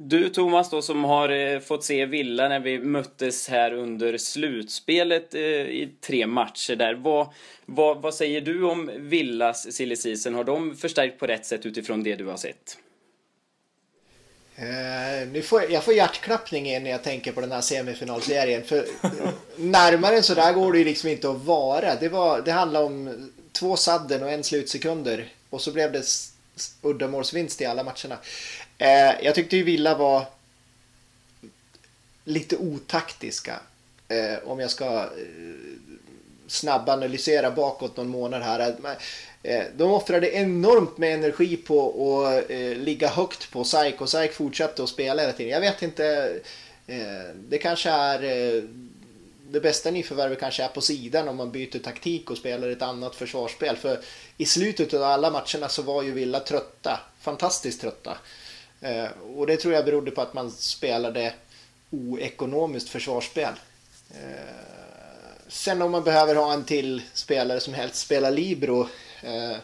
Du 0.00 0.28
Thomas 0.28 0.70
då 0.70 0.82
som 0.82 1.04
har 1.04 1.28
eh, 1.28 1.60
fått 1.60 1.84
se 1.84 2.06
Villa 2.06 2.48
när 2.48 2.60
vi 2.60 2.78
möttes 2.78 3.48
här 3.48 3.72
under 3.72 4.18
slutspelet 4.18 5.34
eh, 5.34 5.40
i 5.42 5.94
tre 6.00 6.26
matcher 6.26 6.76
där. 6.76 6.94
Vad, 6.94 7.28
vad, 7.66 8.02
vad 8.02 8.14
säger 8.14 8.40
du 8.40 8.64
om 8.64 8.90
Villas 8.96 9.72
silly 9.72 9.96
season? 9.96 10.34
Har 10.34 10.44
de 10.44 10.76
förstärkt 10.76 11.18
på 11.18 11.26
rätt 11.26 11.46
sätt 11.46 11.66
utifrån 11.66 12.02
det 12.02 12.16
du 12.16 12.26
har 12.26 12.36
sett? 12.36 12.78
Uh, 14.58 15.32
nu 15.32 15.42
får 15.42 15.62
jag, 15.62 15.70
jag 15.70 15.84
får 15.84 15.94
hjärtklappning 15.94 16.64
när 16.64 16.90
jag 16.90 17.04
tänker 17.04 17.32
på 17.32 17.40
den 17.40 17.52
här 17.52 17.60
semifinalserien. 17.60 18.64
För 18.64 18.84
närmare 19.56 20.16
än 20.16 20.22
så 20.22 20.34
där 20.34 20.52
går 20.52 20.72
det 20.72 20.78
ju 20.78 20.84
liksom 20.84 21.08
inte 21.08 21.30
att 21.30 21.44
vara. 21.44 21.94
Det, 21.94 22.08
var, 22.08 22.42
det 22.42 22.52
handlar 22.52 22.82
om 22.82 23.30
två 23.52 23.76
sadden 23.76 24.22
och 24.22 24.30
en 24.30 24.44
slutsekunder. 24.44 25.28
Och 25.50 25.60
så 25.60 25.72
blev 25.72 25.92
det 25.92 26.02
uddamålsvinst 26.82 27.60
i 27.60 27.64
alla 27.64 27.84
matcherna. 27.84 28.18
Eh, 28.78 29.24
jag 29.24 29.34
tyckte 29.34 29.56
ju 29.56 29.62
Villa 29.62 29.94
var 29.94 30.26
lite 32.24 32.56
otaktiska. 32.56 33.60
Eh, 34.08 34.48
om 34.48 34.60
jag 34.60 34.70
ska 34.70 34.86
eh, 35.02 35.08
snabbanalysera 36.46 37.50
bakåt 37.50 37.96
någon 37.96 38.08
månad 38.08 38.42
här. 38.42 38.76
Eh, 39.42 39.64
de 39.76 39.92
offrade 39.92 40.30
enormt 40.30 40.98
med 40.98 41.14
energi 41.14 41.56
på 41.56 42.26
att 42.26 42.50
eh, 42.50 42.76
ligga 42.76 43.08
högt 43.08 43.50
på 43.50 43.64
SAIK 43.64 44.00
och 44.00 44.08
SAIK 44.08 44.32
fortsatte 44.32 44.82
att 44.82 44.88
spela 44.88 45.22
hela 45.22 45.32
tiden. 45.32 45.52
Jag 45.52 45.60
vet 45.60 45.82
inte, 45.82 46.38
eh, 46.86 47.34
det 47.48 47.58
kanske 47.58 47.90
är 47.90 48.22
eh, 48.22 48.62
det 49.50 49.60
bästa 49.60 49.90
nyförvärvet 49.90 50.40
kanske 50.40 50.64
är 50.64 50.68
på 50.68 50.80
sidan 50.80 51.28
om 51.28 51.36
man 51.36 51.50
byter 51.50 51.78
taktik 51.78 52.30
och 52.30 52.38
spelar 52.38 52.68
ett 52.68 52.82
annat 52.82 53.14
försvarsspel. 53.14 53.76
För 53.76 54.00
i 54.36 54.44
slutet 54.44 54.94
av 54.94 55.02
alla 55.02 55.30
matcherna 55.30 55.68
så 55.68 55.82
var 55.82 56.02
ju 56.02 56.12
Villa 56.12 56.40
trötta, 56.40 57.00
fantastiskt 57.20 57.80
trötta. 57.80 58.18
Och 59.36 59.46
det 59.46 59.56
tror 59.56 59.74
jag 59.74 59.84
berodde 59.84 60.10
på 60.10 60.20
att 60.20 60.34
man 60.34 60.50
spelade 60.50 61.34
oekonomiskt 61.90 62.88
försvarsspel. 62.88 63.52
Sen 65.48 65.82
om 65.82 65.90
man 65.90 66.04
behöver 66.04 66.34
ha 66.34 66.52
en 66.52 66.64
till 66.64 67.02
spelare 67.14 67.60
som 67.60 67.74
helst 67.74 67.96
spelar 67.96 68.30
libero 68.30 68.88
Eh, 69.22 69.56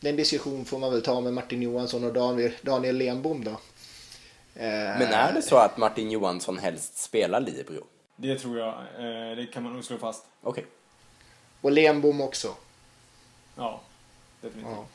den 0.00 0.16
diskussion 0.16 0.64
får 0.64 0.78
man 0.78 0.92
väl 0.92 1.02
ta 1.02 1.20
med 1.20 1.32
Martin 1.32 1.62
Johansson 1.62 2.04
och 2.04 2.12
Daniel, 2.12 2.52
Daniel 2.62 2.96
Lenbom 2.96 3.44
då. 3.44 3.60
Men 4.54 5.02
är 5.02 5.32
det 5.32 5.42
så 5.42 5.56
att 5.56 5.76
Martin 5.76 6.10
Johansson 6.10 6.58
helst 6.58 6.98
spelar 6.98 7.40
libero? 7.40 7.84
Det 8.16 8.38
tror 8.38 8.58
jag. 8.58 8.74
Eh, 8.78 9.36
det 9.36 9.46
kan 9.52 9.62
man 9.62 9.72
nog 9.72 9.84
slå 9.84 9.98
fast. 9.98 10.24
Okej. 10.42 10.50
Okay. 10.50 10.72
Och 11.60 11.72
Lenbom 11.72 12.20
också. 12.20 12.54
Ja, 13.56 13.80
definitivt. 14.40 14.72
Ja. 14.76 14.86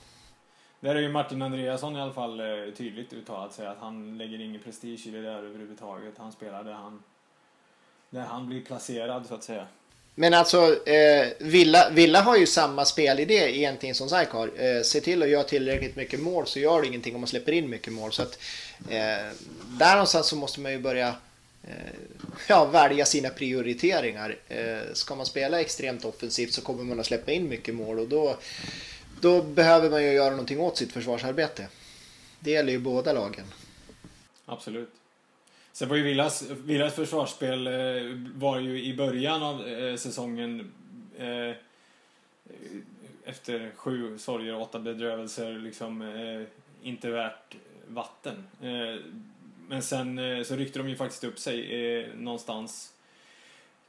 Där 0.81 0.95
är 0.95 0.99
ju 0.99 1.09
Martin 1.09 1.41
Andreasson 1.41 1.95
i 1.95 2.01
alla 2.01 2.13
fall 2.13 2.39
eh, 2.39 2.73
tydligt 2.77 3.13
uttalat 3.13 3.53
sig 3.53 3.67
att 3.67 3.77
han 3.79 4.17
lägger 4.17 4.41
ingen 4.41 4.61
prestige 4.61 5.07
i 5.07 5.11
det 5.11 5.21
där 5.21 5.43
överhuvudtaget. 5.43 6.13
Han 6.17 6.31
spelar 6.31 6.63
där 6.63 6.73
han, 6.73 7.03
där 8.09 8.21
han 8.21 8.47
blir 8.47 8.61
placerad 8.61 9.25
så 9.25 9.35
att 9.35 9.43
säga. 9.43 9.67
Men 10.15 10.33
alltså, 10.33 10.87
eh, 10.87 11.27
Villa, 11.39 11.89
Villa 11.89 12.21
har 12.21 12.37
ju 12.37 12.47
samma 12.47 12.85
spelidé 12.85 13.57
egentligen 13.57 13.95
som 13.95 14.09
SAIK 14.09 14.29
har. 14.29 14.51
Eh, 14.57 14.81
se 14.81 15.01
till 15.01 15.23
att 15.23 15.29
göra 15.29 15.43
tillräckligt 15.43 15.95
mycket 15.95 16.19
mål 16.19 16.47
så 16.47 16.59
gör 16.59 16.81
det 16.81 16.87
ingenting 16.87 17.15
om 17.15 17.21
man 17.21 17.27
släpper 17.27 17.51
in 17.51 17.69
mycket 17.69 17.93
mål. 17.93 18.11
Så 18.11 18.21
att, 18.21 18.39
eh, 18.89 19.35
där 19.79 19.91
någonstans 19.91 20.27
så 20.27 20.35
måste 20.35 20.59
man 20.59 20.71
ju 20.71 20.79
börja 20.79 21.07
eh, 21.63 21.73
ja, 22.47 22.65
välja 22.65 23.05
sina 23.05 23.29
prioriteringar. 23.29 24.35
Eh, 24.47 24.93
ska 24.93 25.15
man 25.15 25.25
spela 25.25 25.61
extremt 25.61 26.05
offensivt 26.05 26.53
så 26.53 26.61
kommer 26.61 26.83
man 26.83 26.99
att 26.99 27.05
släppa 27.05 27.31
in 27.31 27.49
mycket 27.49 27.75
mål 27.75 27.99
och 27.99 28.07
då, 28.07 28.37
då 29.21 29.41
behöver 29.41 29.89
man 29.89 30.03
ju 30.03 30.11
göra 30.11 30.29
någonting 30.29 30.59
åt 30.59 30.77
sitt 30.77 30.91
försvarsarbete. 30.91 31.67
Det 32.39 32.51
gäller 32.51 32.71
ju 32.71 32.79
båda 32.79 33.13
lagen. 33.13 33.45
Absolut. 34.45 34.89
Sen 35.71 35.89
var 35.89 35.95
ju 35.95 36.03
Villas, 36.03 36.43
Villas 36.49 36.93
försvarsspel 36.93 37.67
eh, 37.67 37.73
var 38.35 38.59
ju 38.59 38.83
i 38.83 38.95
början 38.95 39.43
av 39.43 39.67
eh, 39.67 39.95
säsongen 39.95 40.71
eh, 41.17 41.55
efter 43.25 43.71
sju 43.75 44.17
sorger 44.17 44.55
och 44.55 44.61
åtta 44.61 44.79
bedrövelser 44.79 45.51
liksom 45.51 46.01
eh, 46.01 46.47
inte 46.87 47.09
värt 47.09 47.55
vatten. 47.87 48.43
Men 49.67 49.81
sen 49.81 50.19
så 50.45 50.55
ryckte 50.55 50.79
de 50.79 50.89
ju 50.89 50.95
faktiskt 50.95 51.23
upp 51.23 51.39
sig 51.39 52.09
någonstans 52.15 52.93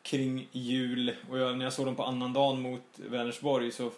kring 0.03 0.49
jul 0.53 1.15
och 1.31 1.39
jag, 1.39 1.59
när 1.59 1.65
jag 1.65 1.73
såg 1.73 1.87
dem 1.87 1.97
på 1.97 2.05
annandagen 2.05 2.63
mot 2.63 2.83
Vänersborg 2.97 3.71
så 3.71 3.91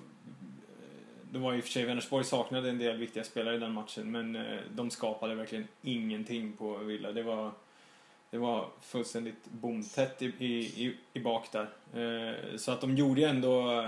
det 1.35 1.41
var 1.41 1.55
i 1.55 1.61
och 1.61 1.65
för 1.65 1.71
sig 1.71 1.85
Vänersborg 1.85 2.25
saknade 2.25 2.71
en 2.71 2.79
del 2.79 2.97
viktiga 2.97 3.25
spelare 3.25 3.57
i 3.57 3.59
den 3.59 3.73
matchen 3.73 4.13
men 4.13 4.39
de 4.75 4.91
skapade 4.91 5.35
verkligen 5.35 5.69
ingenting 5.83 6.53
på 6.53 6.77
Villa. 6.77 7.13
Det 7.13 7.23
var 7.23 7.51
det 8.35 8.39
var 8.39 8.69
fullständigt 8.81 9.45
bomtätt 9.45 10.23
i, 10.23 10.27
i, 10.27 10.97
i 11.13 11.21
bak 11.21 11.49
där. 11.53 11.69
Eh, 11.95 12.57
så 12.57 12.73
att 12.73 12.81
de 12.81 12.97
gjorde 12.97 13.21
ju 13.21 13.27
ändå... 13.27 13.85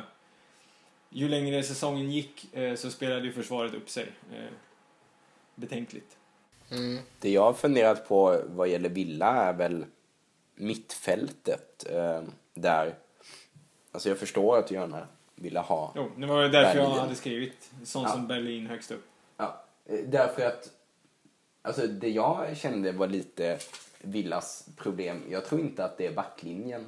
Ju 1.11 1.29
längre 1.29 1.63
säsongen 1.63 2.11
gick 2.11 2.55
eh, 2.55 2.75
så 2.75 2.91
spelade 2.91 3.27
ju 3.27 3.33
försvaret 3.33 3.75
upp 3.75 3.91
sig. 3.91 4.09
Eh, 4.33 4.53
betänkligt. 5.55 6.17
Mm. 6.71 6.99
Det 7.21 7.31
jag 7.31 7.43
har 7.43 7.53
funderat 7.53 8.09
på 8.09 8.41
vad 8.47 8.69
gäller 8.69 8.89
Villa 8.89 9.27
är 9.27 9.53
väl 9.53 9.85
mittfältet. 10.55 11.87
Eh, 11.91 12.23
där... 12.55 12.95
Alltså 13.93 14.09
jag 14.09 14.19
förstår 14.19 14.59
att 14.59 14.67
du 14.67 14.75
gärna 14.75 15.07
ville 15.37 15.61
ha 15.61 15.93
Jo, 15.97 16.11
det 16.17 16.27
var 16.27 16.43
därför 16.43 16.75
Berlin. 16.75 16.95
jag 16.95 17.01
hade 17.01 17.15
skrivit 17.15 17.71
sånt 17.85 18.09
ja. 18.09 18.15
som 18.15 18.27
Berlin 18.27 18.67
högst 18.67 18.91
upp. 18.91 19.05
Ja, 19.37 19.65
eh, 19.85 19.99
därför 20.07 20.47
att... 20.47 20.73
Alltså 21.63 21.87
det 21.87 22.09
jag 22.09 22.57
kände 22.57 22.93
var 22.93 23.07
lite 23.07 23.59
Villas 24.01 24.69
problem. 24.77 25.23
Jag 25.31 25.45
tror 25.45 25.61
inte 25.61 25.85
att 25.85 25.99
det 25.99 26.07
är 26.07 26.13
backlinjen 26.13 26.85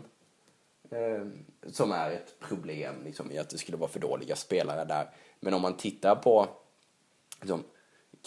eh, 0.90 1.26
som 1.72 1.92
är 1.92 2.10
ett 2.10 2.40
problem 2.40 2.94
liksom, 3.04 3.32
i 3.32 3.38
att 3.38 3.50
det 3.50 3.58
skulle 3.58 3.78
vara 3.78 3.90
för 3.90 4.00
dåliga 4.00 4.36
spelare 4.36 4.84
där. 4.84 5.10
Men 5.40 5.54
om 5.54 5.62
man 5.62 5.76
tittar 5.76 6.14
på 6.16 6.48
liksom, 7.40 7.64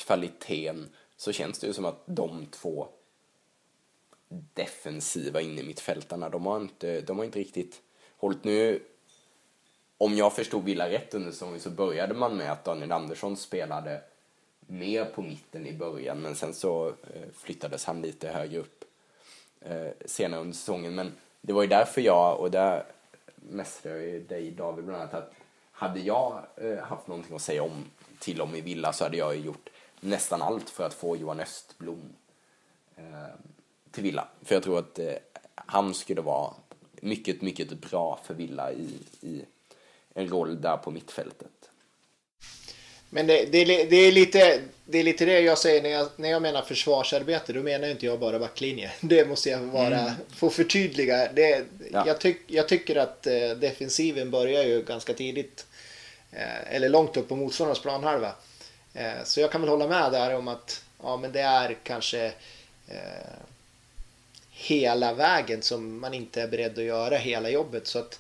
kvaliteten 0.06 0.90
så 1.16 1.32
känns 1.32 1.60
det 1.60 1.68
ju 1.68 1.74
som 1.74 1.86
att 1.86 2.04
de 2.06 2.46
två 2.46 2.88
defensiva 4.54 5.42
inne 5.42 5.64
mittfältarna, 5.64 6.30
de 6.30 6.46
har 6.46 6.62
inte, 6.62 7.02
de 7.02 7.18
har 7.18 7.26
inte 7.26 7.40
riktigt 7.40 7.82
hållit 8.18 8.44
nu. 8.44 8.84
Om 10.02 10.18
jag 10.18 10.34
förstod 10.34 10.64
Villa 10.64 10.90
rätt 10.90 11.14
under 11.14 11.32
säsongen 11.32 11.60
så 11.60 11.70
började 11.70 12.14
man 12.14 12.38
med 12.38 12.52
att 12.52 12.66
Daniel 12.66 12.92
Andersson 12.92 13.38
spelade 13.38 14.02
mer 14.60 15.06
på 15.06 15.22
mitten 15.22 15.68
i 15.68 15.74
början 15.74 16.22
men 16.22 16.36
sen 16.36 16.54
så 16.54 16.88
eh, 16.88 17.30
flyttades 17.34 17.86
han 17.86 18.02
lite 18.02 18.28
högre 18.28 18.60
upp 18.60 18.84
eh, 19.62 19.88
senare 20.06 20.42
under 20.42 20.54
säsongen. 20.54 20.96
Men 20.96 21.12
det 21.42 21.54
var 21.54 21.62
ju 21.62 21.68
därför 21.68 22.02
jag, 22.02 22.40
och 22.40 22.52
där 22.52 22.84
mästrade 23.36 23.98
jag 23.98 24.08
ju 24.08 24.24
dig 24.24 24.52
David 24.52 24.86
bland 24.86 25.02
annat, 25.02 25.14
att 25.14 25.34
hade 25.72 26.00
jag 26.00 26.44
eh, 26.56 26.78
haft 26.78 27.08
någonting 27.08 27.36
att 27.36 27.42
säga 27.42 27.64
om 27.64 27.86
till 28.20 28.42
om 28.42 28.56
i 28.56 28.62
Villa 28.62 28.94
så 28.94 29.04
hade 29.04 29.18
jag 29.18 29.36
ju 29.36 29.42
gjort 29.42 29.70
nästan 30.00 30.42
allt 30.42 30.70
för 30.70 30.84
att 30.84 30.94
få 30.94 31.18
Johan 31.18 31.40
Östblom 31.40 32.14
till 33.92 34.04
Villa. 34.04 34.28
För 34.42 34.56
jag 34.56 34.64
tror 34.64 34.80
att 34.80 35.00
han 35.56 35.94
skulle 35.94 36.22
vara 36.22 36.54
mycket, 37.02 37.42
mycket 37.42 37.70
bra 37.74 38.20
för 38.24 38.34
Villa 38.34 38.72
i, 38.72 39.00
i 39.22 39.46
en 40.14 40.28
roll 40.28 40.62
där 40.62 40.78
på 40.78 40.92
mittfältet. 40.92 41.48
Men 43.14 43.28
det, 43.28 43.46
det, 43.46 43.66
det, 43.66 43.96
är 43.96 44.12
lite, 44.12 44.62
det 44.86 45.00
är 45.00 45.04
lite 45.04 45.26
det 45.26 45.40
jag 45.40 45.58
säger 45.58 45.82
när 45.82 45.90
jag, 45.90 46.08
när 46.16 46.30
jag 46.30 46.42
menar 46.42 46.62
försvarsarbete. 46.62 47.54
Då 47.54 47.62
menar 47.64 47.88
inte 47.88 48.06
jag 48.06 48.20
bara 48.20 48.40
backlinje. 48.40 48.92
Det 49.02 49.28
måste 49.28 49.50
jag 49.50 49.60
vara, 49.60 50.00
mm. 50.00 50.14
få 50.36 50.50
förtydliga. 50.50 51.32
Det, 51.34 51.66
ja. 51.92 52.04
jag, 52.08 52.20
tyck, 52.20 52.38
jag 52.48 52.68
tycker 52.68 52.96
att 52.96 53.28
eh, 53.28 53.50
defensiven 53.50 54.32
börjar 54.32 54.64
ju 54.64 54.82
ganska 54.82 55.14
tidigt. 55.14 55.66
Eh, 56.32 56.76
eller 56.76 56.90
långt 56.90 57.18
upp 57.18 57.30
på 57.30 57.36
motståndarnas 57.36 57.82
planhalva. 57.82 58.36
Eh, 58.94 59.24
så 59.24 59.42
jag 59.42 59.52
kan 59.52 59.62
väl 59.62 59.70
hålla 59.70 59.88
med 59.88 60.12
där 60.12 60.36
om 60.36 60.48
att 60.48 60.84
ja, 61.04 61.18
men 61.18 61.32
det 61.32 61.42
är 61.42 61.78
kanske 61.84 62.26
eh, 62.88 63.38
hela 64.52 65.14
vägen 65.14 65.62
som 65.62 66.00
man 66.00 66.14
inte 66.14 66.42
är 66.42 66.48
beredd 66.48 66.80
att 66.80 66.84
göra 66.84 67.18
hela 67.18 67.50
jobbet. 67.50 67.88
Så 67.88 68.00
att 68.00 68.20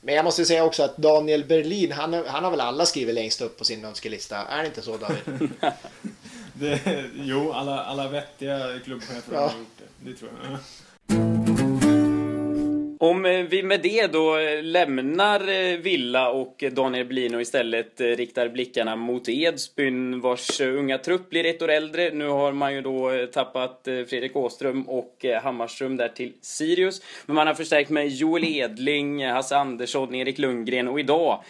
men 0.00 0.14
jag 0.14 0.24
måste 0.24 0.44
säga 0.44 0.64
också 0.64 0.82
att 0.82 0.96
Daniel 0.96 1.44
Berlin, 1.44 1.92
han, 1.92 2.14
han 2.26 2.44
har 2.44 2.50
väl 2.50 2.60
alla 2.60 2.86
skrivit 2.86 3.14
längst 3.14 3.40
upp 3.40 3.58
på 3.58 3.64
sin 3.64 3.84
önskelista. 3.84 4.36
Är 4.36 4.60
det 4.60 4.66
inte 4.66 4.82
så 4.82 4.96
David? 4.96 5.50
det, 6.52 7.04
jo, 7.14 7.52
alla, 7.52 7.84
alla 7.84 8.08
vettiga 8.08 8.78
klubbchefer 8.84 9.32
ja. 9.32 9.40
har 9.40 9.58
gjort 9.58 9.78
det. 9.78 10.10
Det 10.10 10.16
tror 10.16 10.30
jag. 10.42 10.58
Om 12.98 13.26
eh, 13.26 13.42
vi 13.42 13.62
med 13.62 13.80
det 13.82 14.06
då 14.06 14.38
eh, 14.38 14.62
lämnar 14.62 15.40
eh, 15.48 15.76
Villa 15.76 16.30
och 16.30 16.64
Daniel 16.72 17.06
Blino 17.06 17.40
istället 17.40 18.00
riktar 18.00 18.48
blickarna 18.48 18.96
mot 18.96 19.28
Edsbyn 19.28 20.20
vars 20.20 20.60
unga 20.60 20.98
trupp 20.98 21.30
blir 21.30 21.46
ett 21.46 21.62
år 21.62 21.70
äldre. 21.70 22.10
Nu 22.10 22.28
har 22.28 22.52
man 22.52 22.74
ju 22.74 22.80
då 22.80 23.26
tappat 23.32 23.80
Fredrik 23.84 24.36
Åström 24.36 24.88
och 24.88 25.24
Hammarström 25.42 25.96
där 25.96 26.08
till 26.08 26.32
Sirius. 26.40 27.02
Men 27.26 27.36
man 27.36 27.46
har 27.46 27.54
förstärkt 27.54 27.90
med 27.90 28.08
Joel 28.08 28.44
Edling, 28.44 29.26
Hasse 29.26 29.56
Andersson, 29.56 30.14
Erik 30.14 30.38
Lundgren 30.38 30.88
och 30.88 31.00
idag 31.00 31.42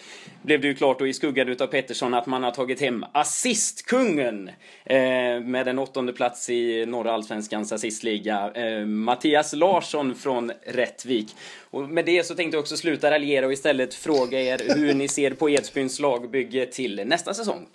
blev 0.46 0.60
det 0.60 0.66
ju 0.68 0.74
klart 0.74 0.98
då 0.98 1.06
i 1.06 1.14
skuggan 1.14 1.48
utav 1.48 1.66
Pettersson 1.66 2.14
att 2.14 2.26
man 2.26 2.42
har 2.42 2.50
tagit 2.50 2.80
hem 2.80 3.04
assistkungen 3.12 4.48
eh, 4.84 5.40
med 5.40 5.68
en 5.68 5.78
åttonde 5.78 6.12
plats 6.12 6.50
i 6.50 6.86
norra 6.86 7.12
allsvenskans 7.12 7.72
assistliga. 7.72 8.52
Eh, 8.52 8.86
Mattias 8.86 9.52
Larsson 9.52 10.14
från 10.14 10.52
Rättvik. 10.62 11.36
Och 11.70 11.88
med 11.88 12.04
det 12.06 12.26
så 12.26 12.34
tänkte 12.34 12.56
jag 12.56 12.62
också 12.62 12.76
sluta 12.76 13.10
raljera 13.10 13.46
och 13.46 13.52
istället 13.52 13.94
fråga 13.94 14.40
er 14.40 14.74
hur 14.76 14.94
ni 14.94 15.08
ser 15.08 15.30
på 15.30 15.50
Edsbyns 15.50 16.00
lagbygge 16.00 16.66
till 16.66 17.06
nästa 17.06 17.34
säsong. 17.34 17.66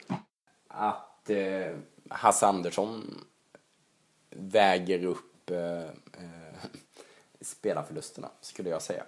Att 0.68 1.30
eh, 1.30 1.76
Hasse 2.10 2.48
Andersson 2.48 3.26
väger 4.36 5.06
upp 5.06 5.50
eh, 5.50 5.58
eh 5.58 6.62
spelarförlusterna, 7.42 8.30
skulle 8.42 8.70
jag 8.70 8.82
säga. 8.82 9.04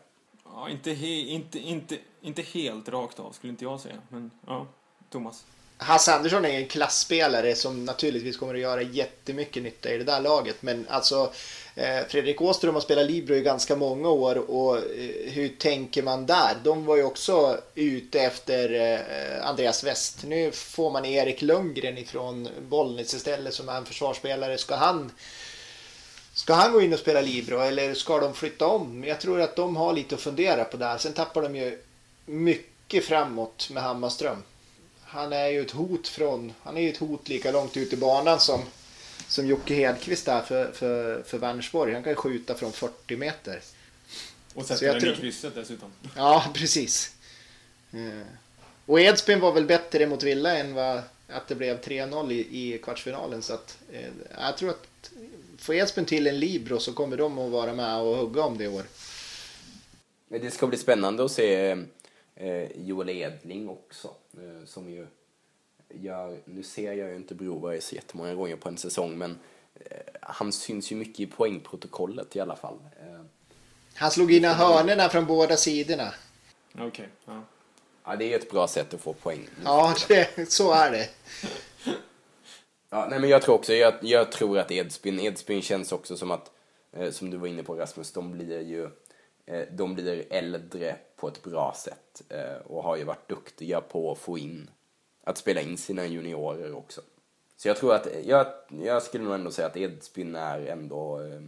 Ja, 0.45 0.69
inte, 0.69 0.91
he, 0.91 1.07
inte, 1.07 1.59
inte, 1.59 1.97
inte 2.23 2.41
helt 2.41 2.89
rakt 2.89 3.19
av 3.19 3.31
skulle 3.31 3.51
inte 3.51 3.63
jag 3.63 3.79
säga. 3.79 3.95
Men 4.09 4.31
ja, 4.47 4.67
Thomas. 5.09 5.43
Hasse 5.77 6.13
Andersson 6.13 6.45
är 6.45 6.49
en 6.49 6.67
klassspelare 6.67 7.55
som 7.55 7.85
naturligtvis 7.85 8.37
kommer 8.37 8.53
att 8.53 8.59
göra 8.59 8.81
jättemycket 8.81 9.63
nytta 9.63 9.93
i 9.93 9.97
det 9.97 10.03
där 10.03 10.21
laget. 10.21 10.55
Men 10.61 10.87
alltså 10.89 11.33
eh, 11.75 12.05
Fredrik 12.09 12.41
Åström 12.41 12.73
har 12.73 12.81
spelat 12.81 13.05
Libro 13.05 13.35
i 13.35 13.41
ganska 13.41 13.75
många 13.75 14.09
år 14.09 14.51
och 14.51 14.77
eh, 14.77 15.31
hur 15.31 15.49
tänker 15.49 16.03
man 16.03 16.25
där? 16.25 16.57
De 16.63 16.85
var 16.85 16.95
ju 16.95 17.03
också 17.03 17.61
ute 17.75 18.21
efter 18.21 18.73
eh, 18.73 19.47
Andreas 19.47 19.83
West. 19.83 20.23
Nu 20.23 20.51
får 20.51 20.91
man 20.91 21.05
Erik 21.05 21.41
Lundgren 21.41 21.97
ifrån 21.97 22.49
Bollnäs 22.69 23.13
istället 23.13 23.53
som 23.53 23.69
är 23.69 23.77
en 23.77 23.85
försvarsspelare. 23.85 24.57
Ska 24.57 24.75
han 24.75 25.11
Ska 26.35 26.53
han 26.53 26.73
gå 26.73 26.81
in 26.81 26.93
och 26.93 26.99
spela 26.99 27.21
Libro 27.21 27.59
eller 27.59 27.93
ska 27.93 28.19
de 28.19 28.33
flytta 28.33 28.67
om? 28.67 29.03
Jag 29.03 29.21
tror 29.21 29.41
att 29.41 29.55
de 29.55 29.75
har 29.75 29.93
lite 29.93 30.15
att 30.15 30.21
fundera 30.21 30.63
på 30.63 30.77
där. 30.77 30.97
Sen 30.97 31.13
tappar 31.13 31.41
de 31.41 31.55
ju 31.55 31.79
mycket 32.25 33.05
framåt 33.05 33.69
med 33.69 33.83
Hammarström. 33.83 34.43
Han 35.03 35.33
är 35.33 35.47
ju 35.47 35.61
ett 35.61 35.71
hot 35.71 36.07
från, 36.07 36.53
han 36.63 36.77
är 36.77 36.81
ju 36.81 36.89
ett 36.89 36.97
hot 36.97 37.29
lika 37.29 37.51
långt 37.51 37.77
ut 37.77 37.93
i 37.93 37.97
banan 37.97 38.39
som, 38.39 38.61
som 39.27 39.47
Jocke 39.47 39.73
Hedqvist 39.73 40.25
där 40.25 40.41
för, 40.41 40.71
för, 40.71 41.23
för 41.23 41.37
Vänersborg. 41.37 41.93
Han 41.93 42.03
kan 42.03 42.15
skjuta 42.15 42.55
från 42.55 42.71
40 42.71 43.17
meter. 43.17 43.61
Och 44.53 44.65
sätta 44.65 44.91
den 44.91 45.01
tror... 45.01 45.13
i 45.13 45.15
krysset 45.15 45.55
dessutom. 45.55 45.91
Ja, 46.15 46.45
precis. 46.53 47.15
Eh, 47.91 48.27
och 48.85 48.99
Edsbyn 48.99 49.39
var 49.39 49.51
väl 49.51 49.65
bättre 49.65 50.07
mot 50.07 50.23
Villa 50.23 50.57
än 50.57 50.73
vad 50.73 51.01
att 51.27 51.47
det 51.47 51.55
blev 51.55 51.81
3-0 51.81 52.31
i, 52.31 52.73
i 52.73 52.77
kvartsfinalen. 52.77 53.41
Så 53.41 53.53
att, 53.53 53.77
eh, 53.91 54.09
jag 54.39 54.57
tror 54.57 54.69
att 54.69 55.11
får 55.57 55.75
Edsbyn 55.75 56.05
till 56.05 56.27
en 56.27 56.39
Libro 56.39 56.79
så 56.79 56.93
kommer 56.93 57.17
de 57.17 57.39
att 57.39 57.51
vara 57.51 57.73
med 57.73 57.97
och 57.97 58.17
hugga 58.17 58.43
om 58.43 58.57
det 58.57 58.63
i 58.63 58.67
år. 58.67 58.83
Det 60.27 60.51
ska 60.51 60.67
bli 60.67 60.77
spännande 60.77 61.25
att 61.25 61.31
se 61.31 61.69
eh, 61.69 61.77
Joel 62.75 63.09
Edling 63.09 63.69
också. 63.69 64.09
Eh, 64.33 64.65
som 64.65 64.89
ju 64.89 65.07
gör, 65.93 66.37
nu 66.45 66.63
ser 66.63 66.93
jag 66.93 67.09
ju 67.09 67.15
inte 67.15 67.35
Broberg 67.35 67.81
så 67.81 67.95
jättemånga 67.95 68.33
gånger 68.33 68.55
på 68.55 68.69
en 68.69 68.77
säsong 68.77 69.17
men 69.17 69.39
eh, 69.75 69.97
han 70.21 70.51
syns 70.51 70.91
ju 70.91 70.95
mycket 70.95 71.19
i 71.19 71.25
poängprotokollet 71.25 72.35
i 72.35 72.39
alla 72.39 72.55
fall. 72.55 72.79
Eh, 73.01 73.21
han 73.95 74.11
slog 74.11 74.31
in 74.31 74.45
hörnerna 74.45 75.09
från 75.09 75.25
båda 75.25 75.57
sidorna. 75.57 76.13
Okej. 76.73 76.87
Okay, 76.87 77.05
ja. 77.25 77.43
ja, 78.05 78.15
det 78.15 78.33
är 78.33 78.39
ett 78.39 78.51
bra 78.51 78.67
sätt 78.67 78.93
att 78.93 79.01
få 79.01 79.13
poäng. 79.13 79.47
Ja, 79.63 79.95
det, 80.07 80.51
så 80.51 80.73
är 80.73 80.91
det. 80.91 81.09
Ja, 82.89 83.07
nej 83.09 83.19
men 83.19 83.29
jag 83.29 83.41
tror 83.41 83.55
också, 83.55 83.73
jag, 83.73 83.93
jag 84.01 84.31
tror 84.31 84.59
att 84.59 84.71
Edsbyn, 84.71 85.19
Edsbyn 85.19 85.61
känns 85.61 85.91
också 85.91 86.17
som 86.17 86.31
att, 86.31 86.51
eh, 86.91 87.11
som 87.11 87.29
du 87.29 87.37
var 87.37 87.47
inne 87.47 87.63
på 87.63 87.75
Rasmus, 87.75 88.11
de 88.11 88.31
blir 88.31 88.61
ju, 88.61 88.89
eh, 89.45 89.67
de 89.71 89.95
blir 89.95 90.25
äldre 90.29 90.95
på 91.23 91.27
ett 91.29 91.43
bra 91.43 91.73
sätt 91.75 92.21
eh, 92.29 92.65
och 92.65 92.83
har 92.83 92.97
ju 92.97 93.03
varit 93.03 93.29
duktiga 93.29 93.81
på 93.81 94.11
att 94.11 94.17
få 94.17 94.37
in, 94.37 94.69
att 95.23 95.37
spela 95.37 95.61
in 95.61 95.77
sina 95.77 96.05
juniorer 96.05 96.75
också. 96.75 97.01
Så 97.57 97.67
jag 97.67 97.77
tror 97.77 97.95
att, 97.95 98.07
jag, 98.25 98.47
jag 98.83 99.03
skulle 99.03 99.23
nog 99.23 99.33
ändå 99.33 99.51
säga 99.51 99.67
att 99.67 99.77
Edsbyn 99.77 100.35
är 100.35 100.65
ändå, 100.65 101.21
eh, 101.21 101.41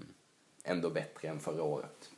ändå 0.64 0.90
bättre 0.90 1.28
än 1.28 1.40
förra 1.40 1.64
året. 1.64 2.10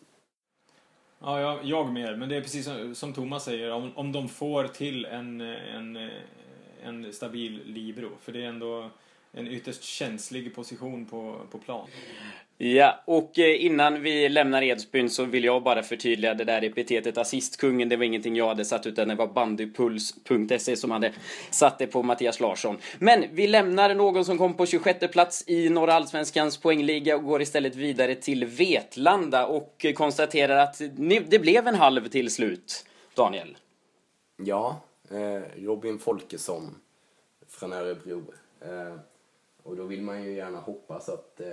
Ja, 1.20 1.42
jag, 1.42 1.66
jag 1.66 1.94
med. 1.94 2.20
Men 2.20 2.30
det 2.30 2.36
är 2.36 2.42
precis 2.42 2.66
som, 2.66 2.96
som 2.96 3.14
Thomas 3.14 3.44
säger, 3.44 3.72
om, 3.72 3.98
om 3.98 4.12
de 4.12 4.30
får 4.30 4.68
till 4.68 5.06
en, 5.06 5.42
en, 5.42 6.10
en 6.84 7.14
stabil 7.14 7.62
libero, 7.66 8.10
För 8.22 8.32
det 8.32 8.44
är 8.44 8.48
ändå 8.48 8.90
en 9.32 9.48
ytterst 9.48 9.84
känslig 9.84 10.56
position 10.56 11.06
på, 11.06 11.42
på 11.52 11.58
plan. 11.58 11.88
Ja, 12.60 13.04
och 13.06 13.40
eh, 13.40 13.66
innan 13.66 14.02
vi 14.02 14.30
lämnar 14.30 14.62
Edsbyn 14.62 15.10
så 15.10 15.26
vill 15.26 15.44
jag 15.44 15.64
bara 15.64 15.84
förtydliga 15.84 16.34
det 16.34 16.44
där 16.44 16.64
epitetet 16.64 17.18
assistkungen. 17.18 17.90
Det 17.90 17.98
var 17.98 18.04
ingenting 18.04 18.36
jag 18.36 18.48
hade 18.48 18.66
satt 18.66 18.86
utan 18.86 19.08
det 19.08 19.16
var 19.16 19.28
bandypuls.se 19.28 20.76
som 20.76 20.92
hade 20.92 21.14
satt 21.52 21.80
det 21.80 21.88
på 21.88 22.04
Mattias 22.04 22.40
Larsson. 22.40 22.78
Men 23.00 23.26
vi 23.32 23.48
lämnar 23.48 23.96
någon 23.96 24.26
som 24.26 24.38
kom 24.38 24.54
på 24.54 24.66
26 24.66 25.12
plats 25.12 25.44
i 25.48 25.70
norra 25.70 25.94
allsvenskans 25.94 26.58
poängliga 26.58 27.16
och 27.16 27.24
går 27.24 27.42
istället 27.42 27.76
vidare 27.76 28.16
till 28.16 28.46
Vetlanda 28.46 29.46
och 29.46 29.86
konstaterar 29.96 30.58
att 30.58 30.82
det 31.28 31.40
blev 31.40 31.68
en 31.68 31.76
halv 31.76 32.08
till 32.08 32.32
slut. 32.32 32.86
Daniel? 33.16 33.58
Ja, 34.38 34.82
eh, 35.12 35.64
Robin 35.64 36.00
Folkesson 36.00 36.76
från 37.48 37.74
Örebro. 37.74 38.24
Eh, 38.62 38.96
och 39.64 39.76
då 39.76 39.84
vill 39.84 40.02
man 40.02 40.24
ju 40.24 40.34
gärna 40.34 40.60
hoppas 40.60 41.10
att 41.10 41.40
eh, 41.40 41.48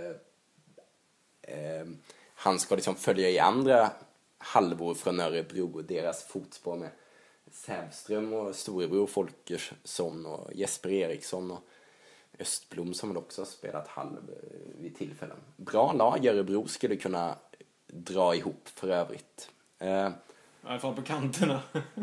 eh, 1.49 1.87
han 2.35 2.59
ska 2.59 2.75
liksom 2.75 2.95
följa 2.95 3.31
i 3.31 3.39
andra 3.39 3.91
halvor 4.39 4.95
från 4.95 5.21
Örebro, 5.21 5.83
deras 5.83 6.25
fotspår 6.25 6.77
med 6.77 6.91
Sävström 7.53 8.33
och 8.33 8.55
storebror 8.55 9.07
Folkersson 9.07 10.27
och 10.27 10.55
Jesper 10.55 10.91
Eriksson 10.91 11.51
och 11.51 11.61
Östblom 12.39 12.95
som 12.95 13.09
väl 13.09 13.19
också 13.19 13.41
har 13.41 13.47
spelat 13.47 13.89
halv 13.89 14.31
eh, 14.31 14.81
vid 14.81 14.97
tillfällen. 14.97 15.37
Bra 15.57 15.93
lag 15.93 16.27
Örebro 16.27 16.69
skulle 16.69 16.97
kunna 16.97 17.37
dra 17.87 18.35
ihop 18.35 18.69
för 18.75 18.89
övrigt. 18.89 19.51
Eh, 19.79 19.89
I 19.89 20.13
alla 20.63 20.81
fall 20.81 20.95
på 20.95 21.03
kanterna. 21.03 21.63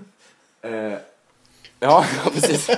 eh, 0.62 0.98
ja, 1.80 2.06
precis. 2.34 2.70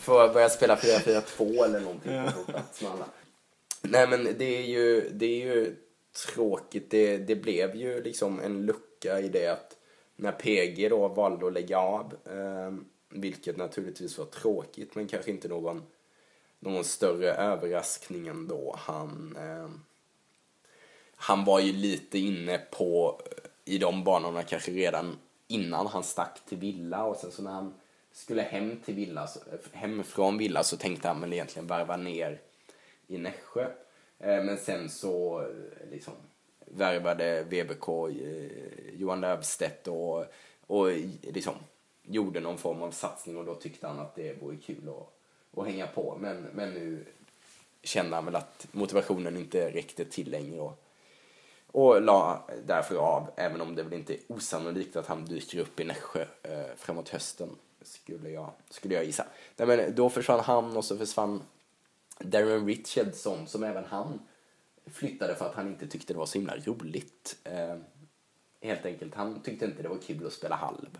Får 0.00 0.32
börja 0.32 0.48
spela 0.48 0.76
4-4-2 0.76 1.64
eller 1.64 1.80
någonting 1.80 2.32
på 2.32 2.52
plats 2.52 2.82
med 2.82 2.90
alla. 2.90 3.04
Nej 3.90 4.08
men 4.08 4.24
det 4.38 4.58
är 4.58 4.62
ju, 4.62 5.10
det 5.10 5.26
är 5.26 5.46
ju 5.46 5.76
tråkigt. 6.26 6.90
Det, 6.90 7.16
det 7.16 7.36
blev 7.36 7.76
ju 7.76 8.02
liksom 8.02 8.40
en 8.40 8.66
lucka 8.66 9.20
i 9.20 9.28
det 9.28 9.46
att 9.46 9.76
när 10.16 10.32
PG 10.32 10.90
då 10.90 11.08
valde 11.08 11.46
att 11.46 11.52
lägga 11.52 11.78
av, 11.78 12.14
eh, 12.24 12.74
vilket 13.08 13.56
naturligtvis 13.56 14.18
var 14.18 14.24
tråkigt 14.24 14.94
men 14.94 15.08
kanske 15.08 15.30
inte 15.30 15.48
någon, 15.48 15.82
någon 16.60 16.84
större 16.84 17.32
överraskning 17.32 18.26
ändå. 18.26 18.76
Han, 18.78 19.36
eh, 19.38 19.70
han 21.16 21.44
var 21.44 21.60
ju 21.60 21.72
lite 21.72 22.18
inne 22.18 22.58
på, 22.58 23.20
eh, 23.24 23.74
i 23.74 23.78
de 23.78 24.04
banorna 24.04 24.42
kanske 24.42 24.70
redan 24.70 25.18
innan 25.48 25.86
han 25.86 26.02
stack 26.02 26.46
till 26.48 26.58
Villa 26.58 27.04
och 27.04 27.16
sen 27.16 27.32
så 27.32 27.42
när 27.42 27.50
han 27.50 27.74
skulle 28.12 28.42
hem 28.42 28.80
till 28.84 28.94
Villa, 28.94 29.28
hem 29.72 30.04
från 30.04 30.38
Villa 30.38 30.62
så 30.62 30.76
tänkte 30.76 31.08
han 31.08 31.20
väl 31.20 31.32
egentligen 31.32 31.66
varva 31.66 31.96
ner 31.96 32.40
i 33.06 33.18
Nässjö. 33.18 33.64
Eh, 34.18 34.44
men 34.44 34.58
sen 34.58 34.90
så 34.90 35.40
eh, 35.40 35.90
liksom 35.90 36.14
värvade 36.66 37.42
VBK 37.42 37.88
eh, 37.88 38.94
Johan 38.94 39.20
Löfstedt 39.20 39.88
och, 39.88 40.24
och 40.66 40.90
liksom 41.22 41.54
gjorde 42.02 42.40
någon 42.40 42.58
form 42.58 42.82
av 42.82 42.90
satsning 42.90 43.36
och 43.36 43.44
då 43.44 43.54
tyckte 43.54 43.86
han 43.86 44.00
att 44.00 44.14
det 44.14 44.42
vore 44.42 44.56
kul 44.56 44.88
att, 44.88 45.58
att 45.58 45.66
hänga 45.66 45.86
på. 45.86 46.16
Men, 46.20 46.42
men 46.42 46.74
nu 46.74 47.04
kände 47.82 48.16
han 48.16 48.24
väl 48.24 48.36
att 48.36 48.66
motivationen 48.72 49.36
inte 49.36 49.70
räckte 49.70 50.04
till 50.04 50.30
längre 50.30 50.60
och, 50.60 50.82
och 51.66 52.02
la 52.02 52.48
därför 52.66 52.96
av, 52.96 53.30
även 53.36 53.60
om 53.60 53.74
det 53.74 53.82
väl 53.82 53.92
inte 53.92 54.14
är 54.14 54.20
osannolikt 54.28 54.96
att 54.96 55.06
han 55.06 55.24
dyker 55.24 55.58
upp 55.58 55.80
i 55.80 55.84
Nässjö 55.84 56.26
eh, 56.42 56.76
framåt 56.76 57.08
hösten 57.08 57.48
skulle 57.82 58.30
jag, 58.30 58.50
skulle 58.70 58.94
jag 58.94 59.04
gissa. 59.04 59.26
Nej, 59.56 59.68
men 59.68 59.94
då 59.94 60.10
försvann 60.10 60.40
han 60.40 60.76
och 60.76 60.84
så 60.84 60.98
försvann 60.98 61.42
Darren 62.18 62.66
Richardson 62.66 63.46
som 63.46 63.64
även 63.64 63.84
han 63.84 64.20
flyttade 64.86 65.34
för 65.34 65.46
att 65.46 65.54
han 65.54 65.68
inte 65.68 65.86
tyckte 65.86 66.12
det 66.12 66.18
var 66.18 66.26
så 66.26 66.38
himla 66.38 66.56
roligt. 66.56 67.36
Eh, 67.44 67.76
helt 68.60 68.86
enkelt, 68.86 69.14
han 69.14 69.42
tyckte 69.42 69.64
inte 69.64 69.82
det 69.82 69.88
var 69.88 69.98
kul 69.98 70.26
att 70.26 70.32
spela 70.32 70.56
halv. 70.56 70.98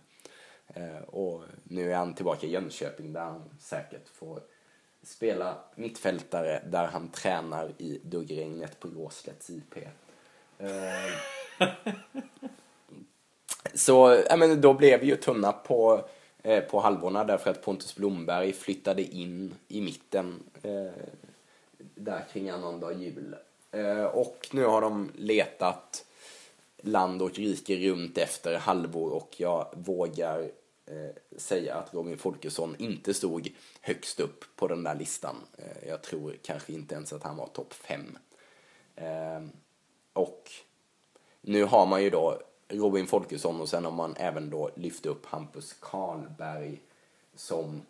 Eh, 0.66 1.02
och 1.06 1.42
nu 1.64 1.92
är 1.92 1.96
han 1.96 2.14
tillbaka 2.14 2.46
i 2.46 2.50
Jönköping 2.50 3.12
där 3.12 3.20
han 3.20 3.50
säkert 3.60 4.08
får 4.08 4.42
spela 5.02 5.58
mittfältare 5.74 6.62
där 6.66 6.86
han 6.86 7.08
tränar 7.08 7.72
i 7.78 8.00
duggregnet 8.04 8.80
på 8.80 8.88
Råslätts 8.88 9.50
IP. 9.50 9.76
Eh, 10.58 10.68
Så 13.74 14.22
ja, 14.28 14.36
men 14.36 14.60
då 14.60 14.74
blev 14.74 15.00
vi 15.00 15.06
ju 15.06 15.16
tunna 15.16 15.52
på, 15.52 16.08
Eh, 16.46 16.64
på 16.64 16.80
halvorna 16.80 17.24
därför 17.24 17.50
att 17.50 17.62
Pontus 17.62 17.96
Blomberg 17.96 18.52
flyttade 18.52 19.02
in 19.02 19.54
i 19.68 19.80
mitten 19.80 20.42
eh, 20.62 21.02
där 21.94 22.24
kring 22.32 22.50
annandag 22.50 22.92
jul. 22.92 23.36
Eh, 23.70 24.04
och 24.04 24.48
nu 24.52 24.64
har 24.64 24.80
de 24.80 25.10
letat 25.14 26.04
land 26.76 27.22
och 27.22 27.34
rike 27.34 27.76
runt 27.76 28.18
efter 28.18 28.58
halvor 28.58 29.12
och 29.12 29.34
jag 29.36 29.66
vågar 29.72 30.40
eh, 30.86 31.36
säga 31.36 31.74
att 31.74 31.94
Robin 31.94 32.18
Folkesson 32.18 32.76
inte 32.78 33.14
stod 33.14 33.52
högst 33.80 34.20
upp 34.20 34.44
på 34.56 34.68
den 34.68 34.82
där 34.82 34.94
listan. 34.94 35.36
Eh, 35.58 35.88
jag 35.88 36.02
tror 36.02 36.36
kanske 36.42 36.72
inte 36.72 36.94
ens 36.94 37.12
att 37.12 37.22
han 37.22 37.36
var 37.36 37.46
topp 37.46 37.72
fem. 37.72 38.18
Eh, 38.96 39.42
och 40.12 40.50
nu 41.40 41.64
har 41.64 41.86
man 41.86 42.02
ju 42.02 42.10
då 42.10 42.38
Robin 42.68 43.06
Folkesson 43.06 43.60
och 43.60 43.68
sen 43.68 43.84
har 43.84 43.92
man 43.92 44.14
även 44.16 44.50
då 44.50 44.70
lyft 44.74 45.06
upp 45.06 45.26
Hampus 45.26 45.72
Karlberg 45.80 46.80
som 47.34 47.82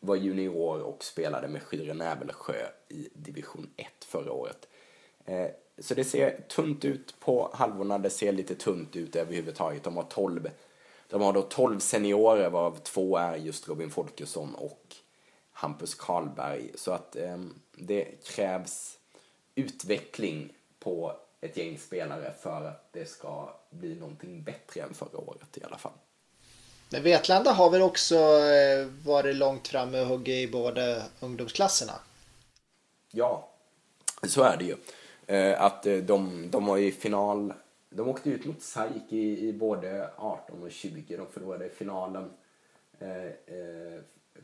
var 0.00 0.16
junior 0.16 0.82
och 0.82 1.04
spelade 1.04 1.48
med 1.48 1.62
Skyre 1.62 1.94
Nävelsjö 1.94 2.66
i 2.88 3.08
division 3.14 3.70
1 3.76 3.86
förra 4.04 4.32
året. 4.32 4.68
Eh, 5.24 5.46
så 5.78 5.94
det 5.94 6.04
ser 6.04 6.40
tunt 6.48 6.84
ut 6.84 7.20
på 7.20 7.50
halvorna, 7.54 7.98
det 7.98 8.10
ser 8.10 8.32
lite 8.32 8.54
tunt 8.54 8.96
ut 8.96 9.16
överhuvudtaget. 9.16 9.82
De 9.82 9.96
har 9.96 10.02
12, 10.02 10.50
de 11.08 11.22
har 11.22 11.32
då 11.32 11.42
12 11.42 11.78
seniorer 11.78 12.50
varav 12.50 12.78
två 12.82 13.16
är 13.16 13.36
just 13.36 13.68
Robin 13.68 13.90
Folkesson 13.90 14.54
och 14.54 14.96
Hampus 15.52 15.94
Karlberg. 15.94 16.70
Så 16.74 16.92
att 16.92 17.16
ehm, 17.16 17.54
det 17.72 18.24
krävs 18.24 18.98
utveckling 19.54 20.52
på 20.78 21.16
ett 21.44 21.56
gäng 21.56 21.78
spelare 21.78 22.32
för 22.40 22.64
att 22.64 22.92
det 22.92 23.06
ska 23.06 23.48
bli 23.70 23.94
någonting 23.94 24.42
bättre 24.42 24.80
än 24.80 24.94
förra 24.94 25.18
året 25.18 25.58
i 25.58 25.64
alla 25.64 25.78
fall. 25.78 25.92
Men 26.90 27.02
Vetlanda 27.02 27.52
har 27.52 27.70
väl 27.70 27.82
också 27.82 28.16
eh, 28.16 28.86
varit 29.04 29.36
långt 29.36 29.68
framme 29.68 30.00
och 30.00 30.06
huggit 30.06 30.48
i 30.48 30.52
båda 30.52 31.02
ungdomsklasserna? 31.20 31.92
Ja, 33.10 33.48
så 34.22 34.42
är 34.42 34.56
det 34.56 34.64
ju. 34.64 34.76
Eh, 35.26 35.62
att 35.62 35.86
eh, 35.86 35.96
de, 35.96 36.50
de 36.50 36.66
var 36.66 36.78
i 36.78 36.92
final, 36.92 37.52
de 37.90 38.08
åkte 38.08 38.30
ut 38.30 38.46
mot 38.46 38.62
SAIK 38.62 39.12
i, 39.12 39.48
i 39.48 39.52
både 39.52 40.10
18 40.16 40.62
och 40.62 40.70
20. 40.70 41.16
De 41.16 41.26
förlorade 41.32 41.68
finalen 41.68 42.30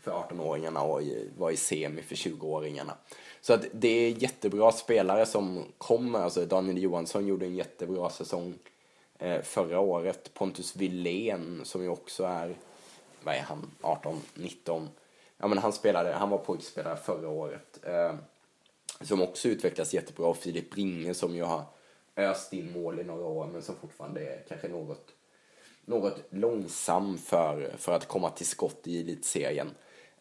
för 0.00 0.12
18-åringarna 0.12 0.80
och 0.80 1.02
var 1.38 1.50
i 1.50 1.56
semi 1.56 2.02
för 2.02 2.14
20-åringarna. 2.14 2.92
Så 3.40 3.52
att 3.52 3.64
det 3.72 3.88
är 3.88 4.10
jättebra 4.10 4.72
spelare 4.72 5.26
som 5.26 5.64
kommer. 5.78 6.18
Alltså 6.18 6.46
Daniel 6.46 6.82
Johansson 6.82 7.26
gjorde 7.26 7.46
en 7.46 7.54
jättebra 7.54 8.10
säsong 8.10 8.54
eh, 9.18 9.42
förra 9.42 9.80
året. 9.80 10.34
Pontus 10.34 10.76
Villén 10.76 11.60
som 11.64 11.82
ju 11.82 11.88
också 11.88 12.24
är, 12.24 12.54
vad 13.22 13.34
är 13.34 13.40
han, 13.40 13.70
18, 13.80 14.20
19. 14.34 14.88
Ja 15.38 15.46
men 15.46 15.58
han 15.58 15.72
spelade, 15.72 16.12
han 16.12 16.30
var 16.30 16.38
pojkspelare 16.38 16.96
förra 16.96 17.28
året. 17.28 17.80
Eh, 17.82 18.14
som 19.00 19.22
också 19.22 19.48
utvecklas 19.48 19.94
jättebra. 19.94 20.26
Och 20.26 20.36
Filip 20.36 20.76
Ringe 20.76 21.14
som 21.14 21.34
ju 21.34 21.42
har 21.42 21.64
öst 22.16 22.52
in 22.52 22.72
mål 22.72 23.00
i 23.00 23.04
några 23.04 23.24
år 23.24 23.46
men 23.46 23.62
som 23.62 23.76
fortfarande 23.76 24.20
är 24.20 24.44
kanske 24.48 24.68
något, 24.68 25.06
något 25.84 26.18
långsam 26.30 27.18
för, 27.18 27.74
för 27.78 27.92
att 27.92 28.08
komma 28.08 28.30
till 28.30 28.46
skott 28.46 28.86
i 28.86 29.00
elitserien. 29.00 29.70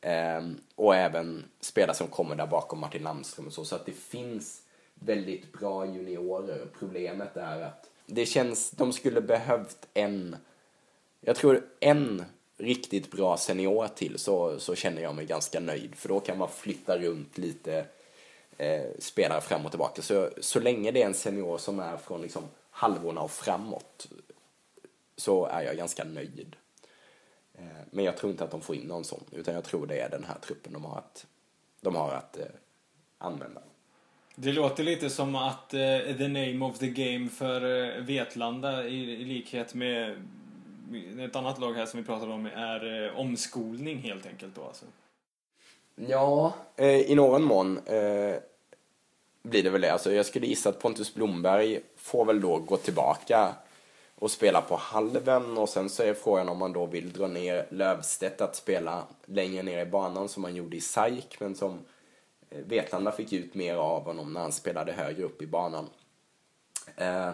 Eh, 0.01 0.41
och 0.75 0.95
även 0.95 1.45
spelare 1.59 1.95
som 1.95 2.07
kommer 2.07 2.35
där 2.35 2.47
bakom 2.47 2.79
Martin 2.79 3.03
Landström 3.03 3.47
och 3.47 3.53
så. 3.53 3.65
Så 3.65 3.75
att 3.75 3.85
det 3.85 3.91
finns 3.91 4.61
väldigt 4.93 5.53
bra 5.53 5.85
juniorer. 5.85 6.67
Problemet 6.79 7.37
är 7.37 7.61
att 7.61 7.89
det 8.05 8.25
känns, 8.25 8.71
de 8.71 8.93
skulle 8.93 9.21
behövt 9.21 9.87
en, 9.93 10.35
jag 11.21 11.35
tror 11.35 11.63
en 11.79 12.23
riktigt 12.57 13.11
bra 13.11 13.37
senior 13.37 13.87
till 13.87 14.19
så, 14.19 14.59
så 14.59 14.75
känner 14.75 15.01
jag 15.01 15.15
mig 15.15 15.25
ganska 15.25 15.59
nöjd. 15.59 15.95
För 15.95 16.09
då 16.09 16.19
kan 16.19 16.37
man 16.37 16.49
flytta 16.49 16.97
runt 16.97 17.37
lite 17.37 17.85
eh, 18.57 18.85
spelare 18.99 19.41
fram 19.41 19.65
och 19.65 19.71
tillbaka. 19.71 20.01
Så, 20.01 20.29
så 20.41 20.59
länge 20.59 20.91
det 20.91 21.01
är 21.01 21.05
en 21.05 21.13
senior 21.13 21.57
som 21.57 21.79
är 21.79 21.97
från 21.97 22.21
liksom 22.21 22.43
halvorna 22.71 23.21
och 23.21 23.31
framåt 23.31 24.07
så 25.15 25.45
är 25.45 25.61
jag 25.61 25.77
ganska 25.77 26.03
nöjd. 26.03 26.55
Eh, 27.59 27.65
men 27.91 28.05
jag 28.05 28.17
tror 28.17 28.31
inte 28.31 28.43
att 28.43 28.51
de 28.51 28.61
får 28.61 28.75
in 28.75 28.87
någon 28.87 29.03
sån, 29.03 29.23
utan 29.31 29.53
jag 29.53 29.63
tror 29.63 29.87
det 29.87 29.99
är 29.99 30.09
den 30.09 30.23
här 30.23 30.37
truppen 30.41 30.73
de 30.73 30.85
har 30.85 30.97
att, 30.97 31.25
de 31.81 31.95
har 31.95 32.11
att 32.11 32.37
eh, 32.37 32.45
använda. 33.17 33.61
Det 34.35 34.51
låter 34.51 34.83
lite 34.83 35.09
som 35.09 35.35
att 35.35 35.73
uh, 35.73 36.17
the 36.17 36.27
name 36.27 36.65
of 36.65 36.79
the 36.79 36.87
game 36.87 37.29
för 37.29 37.63
uh, 37.65 38.03
Vetlanda 38.03 38.87
i, 38.87 39.21
i, 39.21 39.25
likhet 39.25 39.73
med 39.73 40.25
ett 41.19 41.35
annat 41.35 41.59
lag 41.59 41.73
här 41.73 41.85
som 41.85 41.99
vi 41.99 42.05
pratade 42.05 42.33
om 42.33 42.45
är 42.45 42.85
uh, 42.85 43.19
omskolning 43.19 43.97
helt 43.97 44.25
enkelt 44.25 44.55
då 44.55 44.63
alltså. 44.63 44.85
Ja, 45.95 46.53
i 47.07 47.15
någon 47.15 47.43
mån 47.43 47.79
blir 49.41 49.63
det 49.63 49.69
väl 49.69 49.81
det. 49.81 49.93
Alltså, 49.93 50.13
jag 50.13 50.25
skulle 50.25 50.47
gissa 50.47 50.69
att 50.69 50.79
Pontus 50.79 51.13
Blomberg 51.13 51.79
får 51.95 52.25
väl 52.25 52.41
då 52.41 52.57
gå 52.57 52.77
tillbaka 52.77 53.55
och 54.19 54.31
spela 54.31 54.61
på 54.61 54.75
halven 54.75 55.57
och 55.57 55.69
sen 55.69 55.89
så 55.89 56.03
är 56.03 56.13
frågan 56.13 56.49
om 56.49 56.57
man 56.57 56.73
då 56.73 56.85
vill 56.85 57.13
dra 57.13 57.27
ner 57.27 57.67
Lövstedt 57.69 58.41
att 58.41 58.55
spela 58.55 59.07
längre 59.25 59.63
ner 59.63 59.85
i 59.85 59.89
banan 59.89 60.29
som 60.29 60.41
man 60.41 60.55
gjorde 60.55 60.77
i 60.77 60.81
SAIK 60.81 61.39
men 61.39 61.55
som 61.55 61.79
eh, 62.49 62.59
Vetlanda 62.65 63.11
fick 63.11 63.33
ut 63.33 63.55
mer 63.55 63.75
av 63.75 64.03
honom 64.03 64.33
när 64.33 64.41
han 64.41 64.51
spelade 64.51 64.91
högre 64.91 65.23
upp 65.23 65.41
i 65.41 65.47
banan. 65.47 65.89
Eh, 66.95 67.31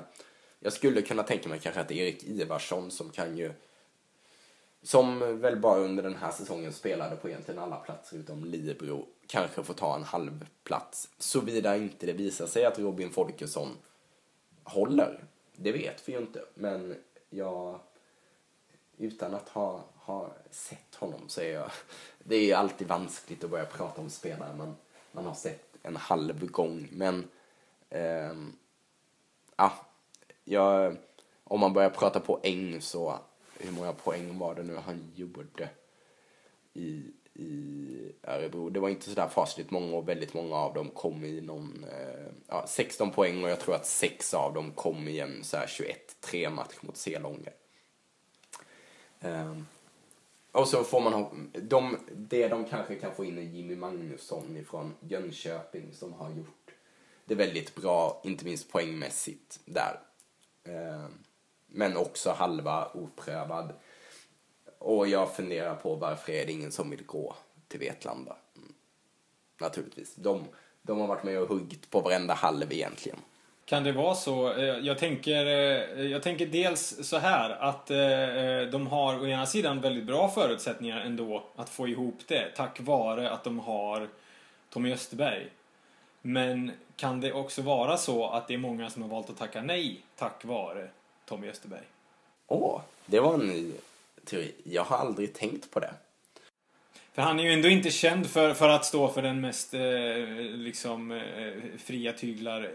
jag 0.59 0.73
skulle 0.73 1.01
kunna 1.01 1.23
tänka 1.23 1.49
mig 1.49 1.59
kanske 1.59 1.81
att 1.81 1.91
Erik 1.91 2.23
Ivarsson 2.23 2.91
som 2.91 3.09
kan 3.09 3.37
ju 3.37 3.53
som 4.83 5.39
väl 5.41 5.59
bara 5.59 5.79
under 5.79 6.03
den 6.03 6.15
här 6.15 6.31
säsongen 6.31 6.73
spelade 6.73 7.15
på 7.15 7.29
egentligen 7.29 7.59
alla 7.59 7.75
platser 7.75 8.17
utom 8.17 8.45
Libro 8.45 9.05
kanske 9.27 9.63
får 9.63 9.73
ta 9.73 9.95
en 9.95 10.03
halv 10.03 10.47
plats 10.63 11.09
såvida 11.17 11.77
inte 11.77 12.05
det 12.05 12.13
visar 12.13 12.47
sig 12.47 12.65
att 12.65 12.79
Robin 12.79 13.09
Folkesson 13.09 13.77
håller 14.63 15.23
det 15.57 15.71
vet 15.71 16.07
vi 16.07 16.13
ju 16.13 16.19
inte, 16.19 16.45
men 16.53 16.95
jag, 17.29 17.79
utan 18.97 19.33
att 19.33 19.49
ha, 19.49 19.83
ha 19.95 20.33
sett 20.51 20.95
honom 20.95 21.29
så 21.29 21.41
är 21.41 21.53
jag, 21.53 21.71
det 22.23 22.35
är 22.35 22.43
ju 22.43 22.53
alltid 22.53 22.87
vanskligt 22.87 23.43
att 23.43 23.49
börja 23.49 23.65
prata 23.65 24.01
om 24.01 24.09
spelare 24.09 24.55
man, 24.55 24.75
man 25.11 25.25
har 25.25 25.33
sett 25.33 25.77
en 25.81 25.95
halv 25.95 26.51
gång, 26.51 26.87
men 26.91 27.27
eh, 27.89 28.33
ja, 29.55 29.73
jag, 30.43 30.95
om 31.43 31.59
man 31.59 31.73
börjar 31.73 31.89
prata 31.89 32.19
poäng 32.19 32.81
så, 32.81 33.19
hur 33.59 33.71
många 33.71 33.93
poäng 33.93 34.39
var 34.39 34.55
det 34.55 34.63
nu 34.63 34.75
han 34.75 35.11
gjorde 35.15 35.69
i 36.73 37.03
i 37.35 38.11
Örebro. 38.23 38.69
Det 38.69 38.79
var 38.79 38.89
inte 38.89 39.09
sådär 39.09 39.27
fasligt 39.27 39.71
många 39.71 39.97
och 39.97 40.09
väldigt 40.09 40.33
många 40.33 40.55
av 40.55 40.73
dem 40.73 40.89
kom 40.89 41.23
i 41.23 41.41
någon, 41.41 41.85
eh, 41.91 42.31
ja, 42.47 42.65
16 42.67 43.11
poäng 43.11 43.43
och 43.43 43.49
jag 43.49 43.59
tror 43.59 43.75
att 43.75 43.85
6 43.85 44.33
av 44.33 44.53
dem 44.53 44.71
kom 44.71 45.07
i 45.07 45.19
en 45.19 45.43
så 45.43 45.57
21-3 45.57 46.49
match 46.49 46.75
mot 46.81 46.97
Selånge. 46.97 47.49
Eh, 49.19 49.57
och 50.51 50.67
så 50.67 50.83
får 50.83 51.01
man 51.01 51.13
ha, 51.13 51.31
de, 51.53 51.97
det 52.11 52.47
de 52.47 52.65
kanske 52.65 52.95
kan 52.95 53.15
få 53.15 53.25
in 53.25 53.37
är 53.37 53.41
Jimmy 53.41 53.75
Magnusson 53.75 54.57
ifrån 54.57 54.93
Jönköping 54.99 55.93
som 55.93 56.13
har 56.13 56.29
gjort 56.29 56.71
det 57.25 57.35
väldigt 57.35 57.75
bra, 57.75 58.21
inte 58.23 58.45
minst 58.45 58.71
poängmässigt 58.71 59.59
där. 59.65 59.99
Eh, 60.63 61.05
men 61.67 61.97
också 61.97 62.31
halva 62.31 62.87
oprövad. 62.93 63.73
Och 64.85 65.07
jag 65.07 65.35
funderar 65.35 65.75
på 65.75 65.95
varför 65.95 66.31
är 66.31 66.45
det 66.45 66.51
ingen 66.51 66.71
som 66.71 66.89
vill 66.89 67.05
gå 67.05 67.35
till 67.67 67.79
Vetlanda? 67.79 68.35
Mm. 68.55 68.73
Naturligtvis. 69.57 70.15
De, 70.15 70.45
de 70.81 70.99
har 70.99 71.07
varit 71.07 71.23
med 71.23 71.39
och 71.39 71.49
huggit 71.49 71.89
på 71.89 71.99
varenda 72.01 72.33
halv 72.33 72.73
egentligen. 72.73 73.17
Kan 73.65 73.83
det 73.83 73.91
vara 73.91 74.15
så? 74.15 74.53
Eh, 74.53 74.63
jag 74.63 74.97
tänker, 74.97 75.45
eh, 75.45 76.05
jag 76.05 76.23
tänker 76.23 76.45
dels 76.45 77.07
så 77.09 77.17
här 77.17 77.49
att 77.49 77.91
eh, 77.91 78.71
de 78.71 78.87
har 78.87 79.21
å 79.21 79.27
ena 79.27 79.45
sidan 79.45 79.81
väldigt 79.81 80.05
bra 80.05 80.29
förutsättningar 80.29 80.99
ändå 80.99 81.43
att 81.55 81.69
få 81.69 81.87
ihop 81.87 82.19
det 82.27 82.51
tack 82.55 82.79
vare 82.79 83.29
att 83.29 83.43
de 83.43 83.59
har 83.59 84.09
Tommy 84.69 84.93
Österberg. 84.93 85.47
Men 86.21 86.71
kan 86.95 87.21
det 87.21 87.33
också 87.33 87.61
vara 87.61 87.97
så 87.97 88.27
att 88.27 88.47
det 88.47 88.53
är 88.53 88.57
många 88.57 88.89
som 88.89 89.01
har 89.01 89.09
valt 89.09 89.29
att 89.29 89.37
tacka 89.37 89.61
nej 89.61 90.01
tack 90.15 90.45
vare 90.45 90.89
Tommy 91.25 91.49
Österberg? 91.49 91.85
Åh, 92.47 92.81
det 93.05 93.19
var 93.19 93.33
en 93.33 93.73
teori. 94.25 94.55
Jag 94.63 94.83
har 94.83 94.97
aldrig 94.97 95.33
tänkt 95.33 95.71
på 95.71 95.79
det. 95.79 95.93
För 97.13 97.21
han 97.21 97.39
är 97.39 97.43
ju 97.43 97.51
ändå 97.51 97.67
inte 97.67 97.91
känd 97.91 98.27
för, 98.27 98.53
för 98.53 98.69
att 98.69 98.85
stå 98.85 99.07
för 99.07 99.21
den 99.21 99.41
mest 99.41 99.73
eh, 99.73 99.81
liksom 100.39 101.11
eh, 101.11 101.53
fria 101.77 102.13
tyglar 102.13 102.63
eh, 102.63 102.69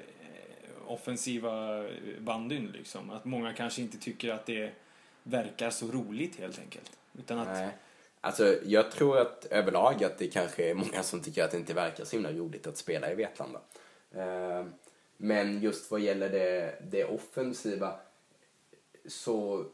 offensiva 0.87 1.85
bandyn 2.19 2.67
liksom. 2.73 3.11
Att 3.11 3.25
många 3.25 3.53
kanske 3.53 3.83
inte 3.83 3.99
tycker 3.99 4.33
att 4.33 4.47
det 4.47 4.73
verkar 5.23 5.71
så 5.71 5.87
roligt 5.87 6.39
helt 6.39 6.59
enkelt. 6.59 6.93
Utan 7.19 7.39
att... 7.39 7.49
Nej. 7.49 7.69
Alltså, 8.21 8.55
jag 8.65 8.91
tror 8.91 9.19
att 9.19 9.45
överlag 9.51 10.05
att 10.05 10.19
det 10.19 10.27
kanske 10.27 10.71
är 10.71 10.75
många 10.75 11.03
som 11.03 11.21
tycker 11.21 11.45
att 11.45 11.51
det 11.51 11.57
inte 11.57 11.75
verkar 11.75 12.05
så 12.05 12.17
himla 12.17 12.33
roligt 12.33 12.67
att 12.67 12.77
spela 12.77 13.13
i 13.13 13.15
Vetlanda. 13.15 13.61
Eh, 14.15 14.65
Men 15.17 15.61
just 15.61 15.91
vad 15.91 16.01
gäller 16.01 16.29
det, 16.29 16.75
det 16.91 17.05
offensiva 17.05 17.95
så 19.09 19.65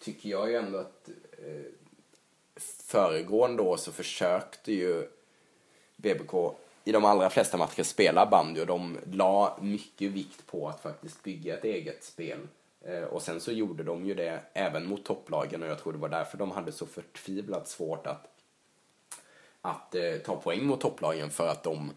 tycker 0.00 0.28
jag 0.28 0.50
ju 0.50 0.56
ändå 0.56 0.78
att 0.78 1.08
eh, 1.32 1.72
föregående 2.86 3.62
år 3.62 3.76
så 3.76 3.92
försökte 3.92 4.72
ju 4.72 5.08
BBK 5.96 6.34
i 6.84 6.92
de 6.92 7.04
allra 7.04 7.30
flesta 7.30 7.56
matcher 7.56 7.82
spela 7.82 8.26
bandy 8.26 8.60
och 8.60 8.66
de 8.66 8.98
la 9.12 9.58
mycket 9.60 10.10
vikt 10.10 10.46
på 10.46 10.68
att 10.68 10.80
faktiskt 10.80 11.22
bygga 11.22 11.58
ett 11.58 11.64
eget 11.64 12.04
spel. 12.04 12.38
Eh, 12.80 13.02
och 13.02 13.22
sen 13.22 13.40
så 13.40 13.52
gjorde 13.52 13.82
de 13.82 14.06
ju 14.06 14.14
det 14.14 14.40
även 14.52 14.86
mot 14.86 15.04
topplagen 15.04 15.62
och 15.62 15.68
jag 15.68 15.78
tror 15.78 15.92
det 15.92 15.98
var 15.98 16.08
därför 16.08 16.38
de 16.38 16.50
hade 16.50 16.72
så 16.72 16.86
förtvivlat 16.86 17.68
svårt 17.68 18.06
att, 18.06 18.28
att 19.60 19.94
eh, 19.94 20.16
ta 20.16 20.36
poäng 20.36 20.64
mot 20.64 20.80
topplagen 20.80 21.30
för 21.30 21.48
att 21.48 21.62
de 21.62 21.92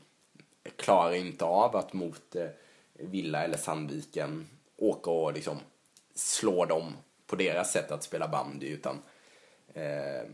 klarar 0.76 1.14
inte 1.14 1.46
av 1.46 1.76
att 1.76 1.94
mot 1.94 2.36
eh, 2.36 2.48
Villa 2.94 3.44
eller 3.44 3.58
Sandviken 3.58 4.48
åka 4.78 5.12
och 5.12 5.34
liksom 5.34 5.58
slå 6.16 6.66
dem 6.66 6.94
på 7.34 7.38
deras 7.38 7.72
sätt 7.72 7.92
att 7.92 8.04
spela 8.04 8.28
bandy 8.28 8.68
utan 8.68 9.00
eh, 9.74 10.28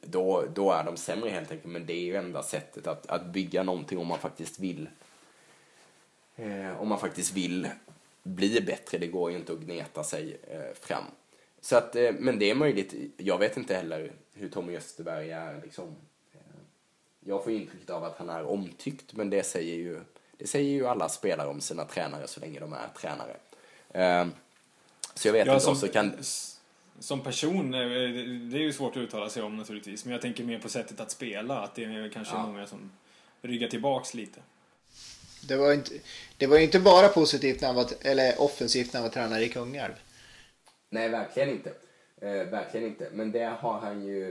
då, 0.00 0.44
då 0.54 0.72
är 0.72 0.84
de 0.84 0.96
sämre 0.96 1.30
helt 1.30 1.50
enkelt. 1.50 1.72
Men 1.72 1.86
det 1.86 1.92
är 1.92 2.00
ju 2.00 2.16
enda 2.16 2.42
sättet 2.42 2.86
att, 2.86 3.06
att 3.06 3.26
bygga 3.26 3.62
någonting 3.62 3.98
om 3.98 4.06
man 4.06 4.18
faktiskt 4.18 4.58
vill 4.58 4.88
eh, 6.36 6.80
om 6.80 6.88
man 6.88 6.98
faktiskt 6.98 7.32
vill 7.32 7.68
bli 8.22 8.60
bättre. 8.60 8.98
Det 8.98 9.06
går 9.06 9.30
ju 9.30 9.36
inte 9.36 9.52
att 9.52 9.58
gneta 9.58 10.04
sig 10.04 10.36
eh, 10.42 10.74
fram. 10.80 11.04
Så 11.60 11.76
att, 11.76 11.96
eh, 11.96 12.12
men 12.18 12.38
det 12.38 12.50
är 12.50 12.54
möjligt. 12.54 12.94
Jag 13.16 13.38
vet 13.38 13.56
inte 13.56 13.74
heller 13.74 14.12
hur 14.32 14.48
Tommy 14.48 14.76
Österberg 14.76 15.30
är. 15.30 15.60
Liksom. 15.62 15.96
Eh, 16.34 16.40
jag 17.20 17.44
får 17.44 17.52
intrycket 17.52 17.90
av 17.90 18.04
att 18.04 18.18
han 18.18 18.30
är 18.30 18.46
omtyckt, 18.46 19.12
men 19.12 19.30
det 19.30 19.42
säger 19.42 19.76
ju, 19.76 20.00
det 20.36 20.46
säger 20.46 20.70
ju 20.70 20.86
alla 20.86 21.08
spelare 21.08 21.48
om 21.48 21.60
sina 21.60 21.84
tränare 21.84 22.26
så 22.26 22.40
länge 22.40 22.60
de 22.60 22.72
är 22.72 22.88
tränare. 22.96 23.36
Eh, 23.90 24.26
så 25.16 25.28
jag 25.28 25.32
vet 25.32 25.46
Ja, 25.46 25.52
inte. 25.52 25.64
som, 25.64 25.72
Och 25.72 25.78
så 25.78 25.88
kan, 25.88 26.12
som 27.00 27.20
person, 27.20 27.74
eh, 27.74 27.80
det 28.50 28.56
är 28.58 28.62
ju 28.62 28.72
svårt 28.72 28.96
att 28.96 29.02
uttala 29.02 29.30
sig 29.30 29.42
om 29.42 29.56
naturligtvis, 29.56 30.04
men 30.04 30.12
jag 30.12 30.22
tänker 30.22 30.44
mer 30.44 30.58
på 30.58 30.68
sättet 30.68 31.00
att 31.00 31.10
spela, 31.10 31.58
att 31.58 31.74
det 31.74 31.84
är 31.84 32.10
kanske 32.14 32.34
Ja. 32.34 32.46
många 32.46 32.66
som 32.66 32.92
ryggar 33.42 33.68
tillbaks 33.68 34.14
lite. 34.14 34.40
Det 35.48 35.56
var, 35.56 35.72
inte, 35.72 35.90
det 36.36 36.46
var 36.46 36.56
ju 36.56 36.64
inte 36.64 36.80
bara 36.80 37.08
positivt 37.08 37.60
när 37.60 37.66
han 37.68 37.76
var, 37.76 37.86
eller 38.00 38.40
offensivt 38.40 38.92
när 38.92 39.00
han 39.00 39.08
var 39.08 39.14
tränare 39.14 39.44
i 39.44 39.48
Kungälv. 39.48 39.92
Nej, 40.90 41.08
verkligen 41.08 41.48
inte. 41.50 41.70
Eh, 42.20 42.30
verkligen 42.32 42.86
inte. 42.86 43.08
Men 43.12 43.32
det 43.32 43.44
har 43.60 43.78
han 43.80 44.06
ju, 44.06 44.30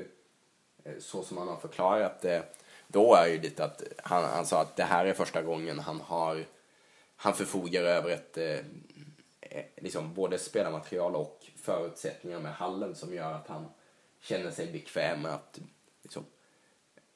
eh, 0.84 0.92
så 1.00 1.24
som 1.24 1.38
han 1.38 1.48
har 1.48 1.58
förklarat 1.58 2.22
det, 2.22 2.44
då 2.88 3.16
är 3.16 3.28
ju 3.28 3.42
lite 3.42 3.64
att 3.66 3.84
han, 4.04 4.24
han 4.24 4.46
sa 4.46 4.62
att 4.62 4.76
det 4.76 4.84
här 4.84 5.06
är 5.06 5.14
första 5.14 5.42
gången 5.42 5.80
han 5.80 6.02
har, 6.02 6.46
han 7.16 7.34
förfogar 7.34 7.84
över 7.84 8.10
ett, 8.10 8.38
eh, 8.38 8.58
Eh, 9.50 9.66
liksom 9.76 10.14
både 10.14 10.39
spelarmaterial 10.39 11.16
och 11.16 11.46
förutsättningar 11.56 12.39
med 12.39 12.54
hallen 12.54 12.96
som 12.96 13.14
gör 13.14 13.34
att 13.34 13.48
han 13.48 13.66
känner 14.20 14.52
sig 14.52 14.72
bekväm 14.72 15.22
med 15.22 15.34
att 15.34 15.60
liksom, 16.04 16.26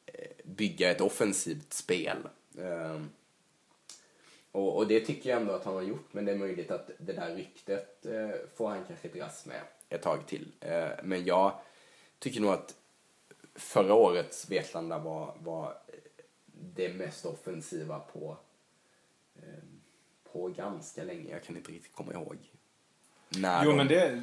eh, 0.05 0.29
bygga 0.43 0.91
ett 0.91 1.01
offensivt 1.01 1.73
spel. 1.73 2.17
Ehm, 2.57 3.09
och, 4.51 4.77
och 4.77 4.87
det 4.87 4.99
tycker 4.99 5.29
jag 5.29 5.41
ändå 5.41 5.53
att 5.53 5.65
han 5.65 5.73
har 5.73 5.81
gjort, 5.81 6.13
men 6.13 6.25
det 6.25 6.31
är 6.31 6.37
möjligt 6.37 6.71
att 6.71 6.91
det 6.97 7.13
där 7.13 7.35
ryktet 7.35 8.05
eh, 8.05 8.29
får 8.55 8.69
han 8.69 8.85
kanske 8.87 9.07
dras 9.07 9.45
med 9.45 9.61
ett 9.89 10.01
tag 10.01 10.27
till. 10.27 10.51
Men 11.03 11.25
jag 11.25 11.51
tycker 12.19 12.41
nog 12.41 12.51
att 12.51 12.75
förra 13.55 13.93
årets 13.93 14.49
Vetlanda 14.51 14.99
var, 14.99 15.35
var 15.39 15.77
det 16.45 16.93
mest 16.93 17.25
offensiva 17.25 17.99
på, 17.99 18.37
på 20.33 20.47
ganska 20.47 21.03
länge. 21.03 21.31
Jag 21.31 21.43
kan 21.43 21.57
inte 21.57 21.71
riktigt 21.71 21.95
komma 21.95 22.13
ihåg. 22.13 22.37
När 23.29 23.63
Jo, 23.63 23.69
de- 23.69 23.77
men 23.77 23.87
det, 23.87 24.21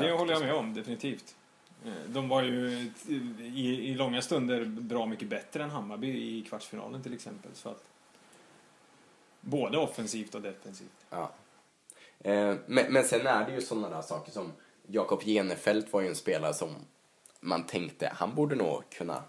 det 0.00 0.10
håller 0.12 0.32
jag 0.32 0.42
med 0.42 0.54
om, 0.54 0.74
definitivt. 0.74 1.36
Eh, 1.84 1.92
De 2.06 2.28
var 2.28 2.42
ju 2.42 2.90
i, 3.38 3.88
i 3.90 3.94
långa 3.94 4.22
stunder 4.22 4.64
bra 4.64 5.06
mycket 5.06 5.28
bättre 5.28 5.62
än 5.62 5.70
Hammarby 5.70 6.38
i 6.38 6.42
kvartsfinalen 6.42 7.02
till 7.02 7.14
exempel. 7.14 7.50
Så 7.54 7.68
att, 7.68 7.84
både 9.40 9.78
offensivt 9.78 10.34
och 10.34 10.42
defensivt. 10.42 11.06
Ja. 11.10 11.32
Eh, 12.20 12.54
men, 12.66 12.92
men 12.92 13.04
sen 13.04 13.26
är 13.26 13.46
det 13.46 13.52
ju 13.54 13.60
sådana 13.60 13.88
där 13.88 14.02
saker 14.02 14.32
som 14.32 14.52
Jakob 14.86 15.22
Genefelt 15.22 15.92
var 15.92 16.00
ju 16.00 16.08
en 16.08 16.14
spelare 16.16 16.54
som 16.54 16.74
man 17.40 17.66
tänkte 17.66 18.12
han 18.16 18.34
borde 18.34 18.54
nog 18.56 18.82
kunna 18.90 19.22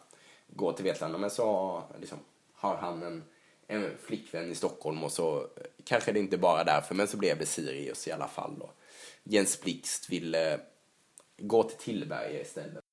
gå 0.47 0.71
till 0.73 0.83
Vetlanda 0.85 1.17
men 1.17 1.29
så 1.29 1.81
liksom, 1.99 2.17
har 2.53 2.75
han 2.77 3.03
en, 3.03 3.23
en 3.71 3.97
flickvän 3.97 4.51
i 4.51 4.55
Stockholm 4.55 5.03
och 5.03 5.11
så 5.11 5.39
eh, 5.39 5.47
kanske 5.83 6.11
det 6.11 6.19
inte 6.19 6.37
bara 6.37 6.63
därför 6.63 6.95
men 6.95 7.07
så 7.07 7.17
blev 7.17 7.39
det 7.39 7.45
Sirius 7.45 8.07
i 8.07 8.11
alla 8.11 8.27
fall 8.27 8.59
då. 8.59 8.71
Jens 9.23 9.61
Blixt 9.61 10.09
ville 10.09 10.53
eh, 10.53 10.59
gå 11.37 11.63
till 11.63 11.77
Tillberga 11.77 12.41
istället. 12.41 12.83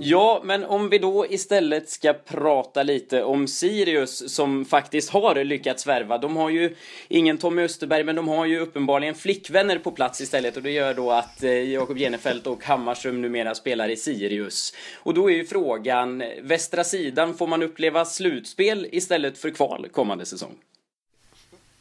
Ja, 0.00 0.40
men 0.44 0.64
om 0.64 0.88
vi 0.88 0.98
då 0.98 1.26
istället 1.26 1.88
ska 1.88 2.12
prata 2.12 2.82
lite 2.82 3.22
om 3.22 3.48
Sirius 3.48 4.34
som 4.34 4.64
faktiskt 4.64 5.10
har 5.10 5.44
lyckats 5.44 5.86
värva. 5.86 6.18
De 6.18 6.36
har 6.36 6.50
ju 6.50 6.76
ingen 7.08 7.38
Tommy 7.38 7.62
Österberg, 7.62 8.04
men 8.04 8.16
de 8.16 8.28
har 8.28 8.46
ju 8.46 8.58
uppenbarligen 8.58 9.14
flickvänner 9.14 9.78
på 9.78 9.90
plats 9.90 10.20
istället 10.20 10.56
och 10.56 10.62
det 10.62 10.70
gör 10.70 10.94
då 10.94 11.10
att 11.10 11.42
eh, 11.42 11.50
Jakob 11.50 11.98
Genefelt 11.98 12.46
och 12.46 12.64
Hammarström 12.64 13.22
numera 13.22 13.54
spelar 13.54 13.88
i 13.88 13.96
Sirius. 13.96 14.74
Och 14.94 15.14
då 15.14 15.30
är 15.30 15.34
ju 15.34 15.44
frågan, 15.46 16.22
västra 16.42 16.84
sidan, 16.84 17.34
får 17.34 17.46
man 17.46 17.62
uppleva 17.62 18.04
slutspel 18.04 18.88
istället 18.92 19.38
för 19.38 19.50
kval 19.50 19.88
kommande 19.92 20.26
säsong? 20.26 20.54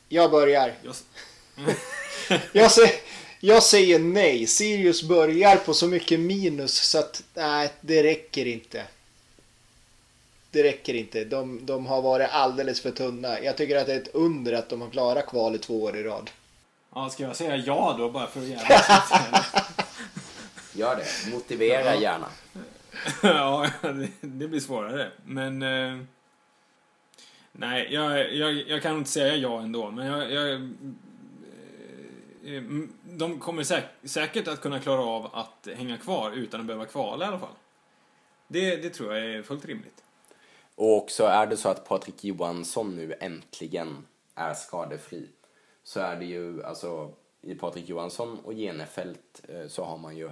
Jag 0.09 0.31
börjar. 0.31 0.73
Jag, 0.83 0.95
Jag, 2.51 2.71
säger, 2.71 2.91
jag 3.39 3.63
säger 3.63 3.99
nej. 3.99 4.47
Sirius 4.47 5.03
börjar 5.03 5.55
på 5.55 5.73
så 5.73 5.87
mycket 5.87 6.19
minus 6.19 6.73
så 6.73 6.99
att 6.99 7.23
nej, 7.33 7.73
det 7.81 8.03
räcker 8.03 8.45
inte. 8.45 8.83
Det 10.51 10.63
räcker 10.63 10.93
inte. 10.93 11.25
De, 11.25 11.65
de 11.65 11.85
har 11.85 12.01
varit 12.01 12.29
alldeles 12.31 12.81
för 12.81 12.91
tunna. 12.91 13.41
Jag 13.41 13.57
tycker 13.57 13.77
att 13.77 13.85
det 13.85 13.93
är 13.93 14.01
ett 14.01 14.15
under 14.15 14.53
att 14.53 14.69
de 14.69 14.81
har 14.81 14.89
klarat 14.89 15.27
kvalet 15.27 15.61
två 15.61 15.83
år 15.83 15.97
i 15.97 16.03
rad. 16.03 16.29
ja, 16.95 17.09
ska 17.09 17.23
jag 17.23 17.35
säga 17.35 17.55
ja 17.55 17.95
då 17.97 18.09
bara 18.09 18.27
för 18.27 18.39
att 18.39 18.47
lite? 18.47 18.83
Gör 20.73 20.95
det, 20.95 21.31
motivera 21.31 21.95
gärna. 21.95 22.27
ja, 23.23 23.69
det, 23.81 24.09
det 24.21 24.47
blir 24.47 24.59
svårare. 24.59 25.11
Men... 25.25 25.61
Eh, 25.61 25.97
nej, 27.51 27.87
jag, 27.91 28.33
jag, 28.33 28.53
jag 28.53 28.81
kan 28.81 28.97
inte 28.97 29.09
säga 29.09 29.35
ja 29.35 29.59
ändå. 29.59 29.91
Men 29.91 30.05
jag... 30.07 30.31
jag 30.31 30.69
de 33.03 33.39
kommer 33.39 33.63
säk, 33.63 33.83
säkert 34.03 34.47
att 34.47 34.61
kunna 34.61 34.79
klara 34.79 35.01
av 35.01 35.29
att 35.33 35.67
hänga 35.75 35.97
kvar 35.97 36.31
utan 36.31 36.59
att 36.59 36.65
behöva 36.65 36.85
kvala 36.85 37.25
i 37.25 37.27
alla 37.27 37.39
fall. 37.39 37.55
Det, 38.47 38.75
det 38.75 38.89
tror 38.89 39.15
jag 39.15 39.25
är 39.25 39.41
fullt 39.43 39.65
rimligt. 39.65 40.03
Och 40.75 41.11
så 41.11 41.25
är 41.25 41.47
det 41.47 41.57
så 41.57 41.69
att 41.69 41.87
Patrik 41.87 42.23
Johansson 42.23 42.95
nu 42.95 43.13
äntligen 43.19 44.05
är 44.35 44.53
skadefri. 44.53 45.29
Så 45.83 45.99
är 45.99 46.15
det 46.15 46.25
ju, 46.25 46.63
alltså 46.63 47.13
i 47.41 47.55
Patrik 47.55 47.89
Johansson 47.89 48.39
och 48.39 48.53
Genefelt 48.53 49.41
eh, 49.47 49.67
så 49.67 49.83
har 49.83 49.97
man 49.97 50.17
ju 50.17 50.25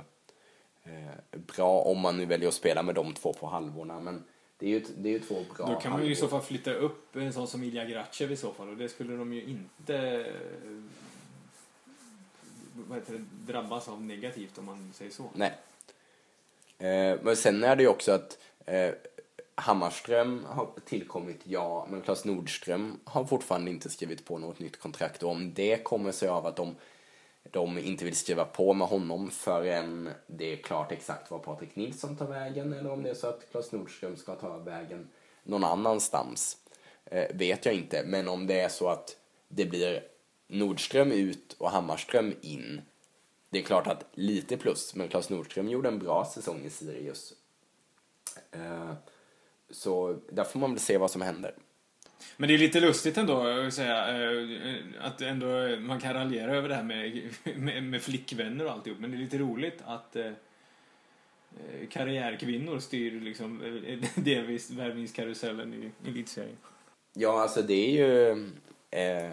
eh, 0.84 1.40
bra 1.56 1.82
om 1.82 2.00
man 2.00 2.18
nu 2.18 2.26
väljer 2.26 2.48
att 2.48 2.54
spela 2.54 2.84
med 2.84 2.96
de 2.96 3.14
två 3.14 3.34
på 3.34 3.48
halvorna. 3.48 4.00
Men 4.00 4.24
det 4.58 4.66
är 4.66 4.70
ju, 4.70 4.86
det 4.98 5.10
är 5.10 5.14
ju 5.14 5.20
två 5.20 5.36
bra 5.58 5.68
Då 5.68 5.80
kan 5.80 5.92
man 5.92 6.06
ju 6.06 6.12
i 6.12 6.16
så 6.16 6.28
fall 6.28 6.42
flytta 6.42 6.74
upp 6.74 7.16
en 7.16 7.34
sån 7.34 7.48
som 7.48 7.64
Ilja 7.64 7.86
Gracev 7.86 8.32
i 8.32 8.36
så 8.36 8.52
fall 8.52 8.70
och 8.70 8.78
det 8.78 8.90
skulle 8.90 9.18
de 9.18 9.34
ju 9.34 9.44
inte 9.44 9.98
eh, 9.98 10.84
vad 12.76 12.98
heter 12.98 13.14
det, 13.14 13.54
drabbas 13.54 13.88
av 13.88 14.02
negativt 14.02 14.58
om 14.58 14.66
man 14.66 14.92
säger 14.96 15.12
så. 15.12 15.24
Nej. 15.34 15.54
Eh, 16.78 17.20
men 17.22 17.36
sen 17.36 17.64
är 17.64 17.76
det 17.76 17.84
ju 17.84 17.90
också 17.90 18.12
att 18.12 18.38
eh, 18.66 18.94
Hammarström 19.56 20.46
har 20.50 20.70
tillkommit, 20.86 21.40
ja, 21.44 21.88
men 21.90 22.02
Claes 22.02 22.26
Nordström 22.26 23.00
har 23.04 23.26
fortfarande 23.26 23.72
inte 23.72 23.90
skrivit 23.90 24.26
på 24.26 24.38
något 24.38 24.60
nytt 24.60 24.80
kontrakt 24.80 25.24
och 25.24 25.32
om 25.32 25.54
det 25.54 25.84
kommer 25.84 26.12
sig 26.12 26.30
av 26.30 26.46
att 26.46 26.56
de, 26.56 26.76
de 27.44 27.78
inte 27.78 28.06
vill 28.06 28.16
skriva 28.16 28.46
på 28.46 28.74
med 28.74 28.88
honom 28.88 29.32
förrän 29.32 30.10
det 30.28 30.54
är 30.54 30.58
klart 30.58 30.92
exakt 30.92 31.32
var 31.32 31.40
Patrik 31.40 31.76
Nilsson 31.76 32.18
tar 32.18 32.28
vägen 32.28 32.74
eller 32.74 32.92
om 32.92 33.04
det 33.04 33.10
är 33.10 33.14
så 33.14 33.28
att 33.28 33.52
Claes 33.52 33.72
Nordström 33.72 34.18
ska 34.18 34.36
ta 34.36 34.58
vägen 34.58 35.08
någon 35.44 35.64
annanstans 35.64 36.58
eh, 37.06 37.36
vet 37.36 37.66
jag 37.66 37.76
inte. 37.76 38.04
Men 38.06 38.28
om 38.28 38.48
det 38.48 38.60
är 38.60 38.70
så 38.70 38.88
att 38.88 39.18
det 39.48 39.66
blir 39.66 40.04
Nordström 40.48 41.12
ut 41.12 41.56
och 41.58 41.72
Hammarström 41.72 42.34
in 42.42 42.82
det 43.56 43.60
är 43.60 43.64
klart 43.64 43.88
att 43.88 44.06
lite 44.14 44.58
plus, 44.58 44.96
men 44.96 45.08
Claes 45.08 45.30
Nordström 45.30 45.70
gjorde 45.70 45.88
en 45.88 46.00
bra 46.00 46.26
säsong 46.26 46.66
i 46.66 46.70
Sirius. 46.70 47.34
Eh, 48.52 48.94
så 49.70 50.20
där 50.30 50.44
får 50.44 50.60
man 50.60 50.72
väl 50.72 50.80
se 50.80 50.98
vad 50.98 51.12
som 51.12 51.22
händer. 51.22 51.54
Men 52.38 52.48
det 52.48 52.54
är 52.54 52.58
lite 52.58 52.80
lustigt 52.80 53.18
ändå 53.18 53.48
att 53.48 53.74
säga 53.74 54.30
eh, 54.30 54.48
att 55.02 55.22
ändå 55.22 55.48
man 55.80 56.00
kan 56.00 56.14
raljera 56.14 56.56
över 56.56 56.70
det 56.70 56.76
här 56.76 56.84
med, 56.84 57.30
med, 57.56 57.84
med 57.84 58.02
flickvänner 58.02 58.66
och 58.66 58.72
alltihop. 58.72 59.00
Men 59.00 59.12
det 59.12 59.18
är 59.18 59.20
lite 59.20 59.38
roligt 59.38 59.82
att 59.86 60.16
eh, 60.16 60.32
karriärkvinnor 61.90 62.80
styr 62.80 63.22
liksom 63.22 63.60
delvis 64.16 64.72
värvningskarusellen 64.72 65.74
i 65.74 66.10
elitserien. 66.10 66.58
Ja, 67.14 67.42
alltså 67.42 67.62
det 67.62 67.74
är 67.74 67.92
ju 67.92 68.46
Eh, 68.96 69.32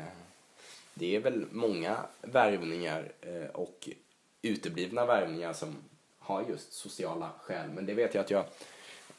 det 0.95 1.16
är 1.16 1.20
väl 1.20 1.47
många 1.51 2.07
värvningar 2.22 3.12
eh, 3.20 3.47
och 3.47 3.88
uteblivna 4.43 5.07
värvningar 5.07 5.53
som 5.53 5.76
har 6.18 6.45
just 6.49 6.72
sociala 6.72 7.30
skäl. 7.40 7.70
Men 7.70 7.86
det 7.86 7.95
vet 7.95 8.14
jag 8.14 8.24
att 8.24 8.30
jag, 8.30 8.45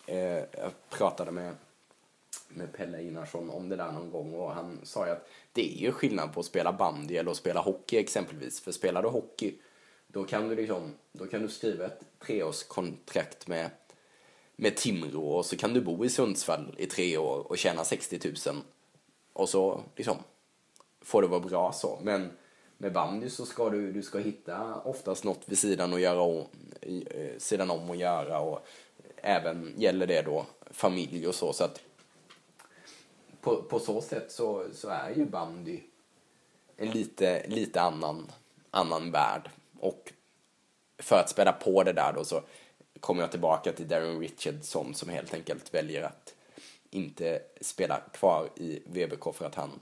eh, 0.05 0.43
jag 0.51 0.71
pratade 0.89 1.31
med, 1.31 1.55
med 2.49 2.73
Pelle 2.73 2.97
Einarsson 2.97 3.49
om 3.49 3.69
det 3.69 3.75
där 3.75 3.91
någon 3.91 4.11
gång 4.11 4.33
och 4.33 4.51
han 4.51 4.79
sa 4.83 5.05
ju 5.05 5.11
att 5.11 5.29
det 5.53 5.77
är 5.77 5.81
ju 5.81 5.91
skillnad 5.91 6.33
på 6.33 6.39
att 6.39 6.45
spela 6.45 6.73
bandy 6.73 7.17
eller 7.17 7.31
att 7.31 7.37
spela 7.37 7.61
hockey 7.61 7.97
exempelvis. 7.97 8.61
För 8.61 8.71
spelar 8.71 9.01
du 9.03 9.09
hockey 9.09 9.55
då 10.07 10.23
kan 10.23 10.49
du, 10.49 10.55
liksom, 10.55 10.95
då 11.11 11.27
kan 11.27 11.41
du 11.41 11.49
skriva 11.49 11.85
ett 11.85 11.99
treårskontrakt 12.19 13.47
med, 13.47 13.69
med 14.55 14.75
Timrå 14.75 15.27
och 15.27 15.45
så 15.45 15.57
kan 15.57 15.73
du 15.73 15.81
bo 15.81 16.05
i 16.05 16.09
Sundsvall 16.09 16.75
i 16.77 16.85
tre 16.85 17.17
år 17.17 17.51
och 17.51 17.57
tjäna 17.57 17.83
60 17.83 18.19
000 18.47 18.55
och 19.33 19.49
så 19.49 19.83
liksom 19.95 20.17
får 21.03 21.21
det 21.21 21.27
vara 21.27 21.39
bra 21.39 21.71
så. 21.71 21.99
Men 22.03 22.31
med 22.77 22.93
bandy 22.93 23.29
så 23.29 23.45
ska 23.45 23.69
du, 23.69 23.91
du 23.91 24.01
ska 24.01 24.19
hitta 24.19 24.81
oftast 24.81 25.23
något 25.23 25.41
vid 25.45 25.57
sidan, 25.57 25.93
och 25.93 25.99
göra 25.99 26.21
och, 26.21 26.49
eh, 26.81 27.37
sidan 27.37 27.71
om 27.71 27.91
att 27.91 27.97
göra 27.97 28.39
och 28.39 28.65
även 29.15 29.73
gäller 29.77 30.07
det 30.07 30.21
då 30.21 30.45
familj 30.71 31.27
och 31.27 31.35
så. 31.35 31.53
så 31.53 31.63
att 31.63 31.81
på, 33.41 33.61
på 33.61 33.79
så 33.79 34.01
sätt 34.01 34.31
så, 34.31 34.65
så 34.73 34.89
är 34.89 35.09
ju 35.15 35.25
bandy 35.25 35.79
en 36.77 36.91
lite, 36.91 37.47
lite 37.47 37.81
annan, 37.81 38.31
annan 38.71 39.11
värld. 39.11 39.49
Och 39.79 40.13
för 40.97 41.19
att 41.19 41.29
spela 41.29 41.53
på 41.53 41.83
det 41.83 41.93
där 41.93 42.13
då 42.13 42.25
så 42.25 42.41
kommer 42.99 43.21
jag 43.21 43.31
tillbaka 43.31 43.71
till 43.71 43.87
Darren 43.87 44.19
Richardson 44.19 44.93
som 44.93 45.09
helt 45.09 45.33
enkelt 45.33 45.73
väljer 45.73 46.03
att 46.03 46.33
inte 46.89 47.41
spela 47.61 48.01
kvar 48.13 48.49
i 48.55 48.81
VBK 48.85 49.35
för 49.35 49.45
att 49.45 49.55
han 49.55 49.79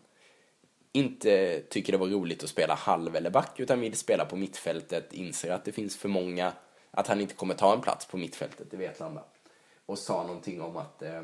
inte 0.92 1.62
tycker 1.70 1.92
det 1.92 1.98
var 1.98 2.08
roligt 2.08 2.44
att 2.44 2.50
spela 2.50 2.76
halv 2.76 3.16
eller 3.16 3.30
back 3.30 3.60
utan 3.60 3.80
vill 3.80 3.98
spela 3.98 4.26
på 4.26 4.36
mittfältet, 4.36 5.14
inser 5.14 5.52
att 5.52 5.66
det 5.66 5.72
finns 5.72 5.98
för 5.98 6.10
många, 6.10 6.54
att 6.92 7.08
han 7.08 7.22
inte 7.22 7.34
kommer 7.34 7.54
ta 7.54 7.74
en 7.74 7.82
plats 7.82 8.06
på 8.06 8.18
mittfältet 8.18 8.74
i 8.74 8.78
Vetlanda. 8.78 9.24
Och 9.86 10.00
sa 10.00 10.24
någonting 10.24 10.62
om 10.62 10.78
att 10.78 11.02
eh, 11.02 11.22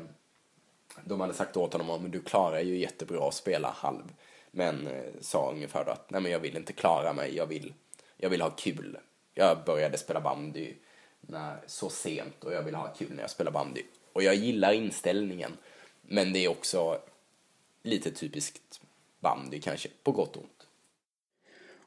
de 1.04 1.20
hade 1.20 1.34
sagt 1.34 1.56
åt 1.56 1.72
honom 1.72 1.90
att 1.90 2.12
du 2.12 2.20
klarar 2.20 2.60
ju 2.60 2.78
jättebra 2.78 3.28
att 3.28 3.34
spela 3.34 3.70
halv. 3.70 4.12
Men 4.50 4.86
eh, 4.86 5.12
sa 5.20 5.50
ungefär 5.52 5.84
då 5.84 5.90
att 5.90 6.10
nej 6.10 6.20
men 6.20 6.32
jag 6.32 6.40
vill 6.40 6.56
inte 6.56 6.72
klara 6.72 7.12
mig, 7.12 7.36
jag 7.36 7.46
vill, 7.46 7.74
jag 8.16 8.30
vill 8.30 8.42
ha 8.42 8.50
kul. 8.50 8.98
Jag 9.34 9.64
började 9.64 9.98
spela 9.98 10.20
bandy 10.20 10.74
när, 11.20 11.60
så 11.66 11.90
sent 11.90 12.44
och 12.44 12.52
jag 12.52 12.62
vill 12.62 12.74
ha 12.74 12.94
kul 12.94 13.12
när 13.14 13.22
jag 13.22 13.30
spelar 13.30 13.50
bandy. 13.50 13.82
Och 14.12 14.22
jag 14.22 14.34
gillar 14.34 14.72
inställningen. 14.72 15.56
Men 16.02 16.32
det 16.32 16.44
är 16.44 16.48
också 16.48 17.00
lite 17.82 18.10
typiskt 18.10 18.80
bandy 19.20 19.60
kanske, 19.60 19.88
på 20.02 20.12
gott 20.12 20.36
och 20.36 20.42
ont. 20.42 20.58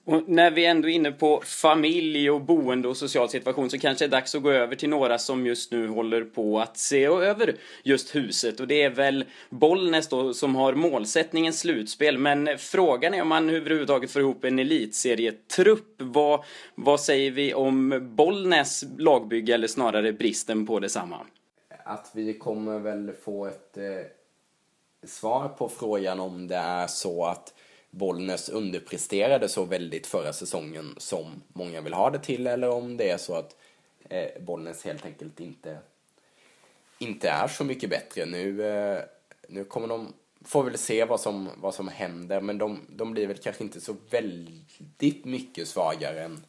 Och 0.05 0.29
när 0.29 0.51
vi 0.51 0.65
ändå 0.65 0.89
är 0.89 0.93
inne 0.93 1.11
på 1.11 1.41
familj 1.45 2.29
och 2.29 2.41
boende 2.41 2.87
och 2.87 2.97
social 2.97 3.29
situation 3.29 3.69
så 3.69 3.79
kanske 3.79 4.05
det 4.05 4.09
är 4.09 4.11
dags 4.11 4.35
att 4.35 4.41
gå 4.41 4.51
över 4.51 4.75
till 4.75 4.89
några 4.89 5.17
som 5.17 5.45
just 5.45 5.71
nu 5.71 5.87
håller 5.87 6.23
på 6.23 6.59
att 6.59 6.77
se 6.77 7.05
över 7.05 7.55
just 7.83 8.15
huset. 8.15 8.59
Och 8.59 8.67
det 8.67 8.81
är 8.83 8.89
väl 8.89 9.25
Bollnäs 9.49 10.07
då 10.07 10.33
som 10.33 10.55
har 10.55 10.73
målsättningen 10.73 11.53
slutspel. 11.53 12.17
Men 12.17 12.57
frågan 12.57 13.13
är 13.13 13.21
om 13.21 13.27
man 13.27 13.49
överhuvudtaget 13.49 14.11
får 14.11 14.21
ihop 14.21 14.43
en 14.43 14.59
elitserietrupp. 14.59 15.95
Vad, 15.97 16.43
vad 16.75 17.01
säger 17.01 17.31
vi 17.31 17.53
om 17.53 18.09
Bollnäs 18.15 18.83
lagbygge 18.97 19.53
eller 19.53 19.67
snarare 19.67 20.13
bristen 20.13 20.65
på 20.65 20.79
detsamma? 20.79 21.17
Att 21.85 22.11
vi 22.13 22.33
kommer 22.33 22.79
väl 22.79 23.11
få 23.23 23.45
ett 23.45 23.77
eh, 23.77 23.83
svar 25.03 25.49
på 25.49 25.69
frågan 25.69 26.19
om 26.19 26.47
det 26.47 26.55
är 26.55 26.87
så 26.87 27.25
att 27.25 27.53
Bollnäs 27.89 28.49
underpresterade 28.49 29.49
så 29.49 29.65
väldigt 29.65 30.07
förra 30.07 30.33
säsongen 30.33 30.95
som 30.97 31.43
många 31.53 31.81
vill 31.81 31.93
ha 31.93 32.09
det 32.09 32.19
till 32.19 32.47
eller 32.47 32.69
om 32.69 32.97
det 32.97 33.09
är 33.09 33.17
så 33.17 33.35
att 33.35 33.55
eh, 34.09 34.41
Bollnäs 34.41 34.85
helt 34.85 35.05
enkelt 35.05 35.39
inte, 35.39 35.77
inte 36.99 37.29
är 37.29 37.47
så 37.47 37.63
mycket 37.63 37.89
bättre. 37.89 38.25
Nu, 38.25 38.65
eh, 38.65 39.03
nu 39.47 39.63
kommer 39.63 39.87
de, 39.87 40.13
får 40.41 40.63
väl 40.63 40.77
se 40.77 41.05
vad 41.05 41.19
som, 41.19 41.49
vad 41.55 41.75
som 41.75 41.87
händer, 41.87 42.41
men 42.41 42.57
de, 42.57 42.79
de 42.89 43.11
blir 43.11 43.27
väl 43.27 43.37
kanske 43.37 43.63
inte 43.63 43.81
så 43.81 43.95
väldigt 44.09 45.25
mycket 45.25 45.67
svagare 45.67 46.23
än, 46.23 46.45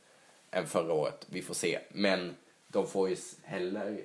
än 0.50 0.66
förra 0.66 0.92
året. 0.92 1.26
Vi 1.30 1.42
får 1.42 1.54
se. 1.54 1.78
Men 1.88 2.36
de 2.68 2.86
får 2.86 3.08
ju 3.08 3.16
heller 3.42 4.00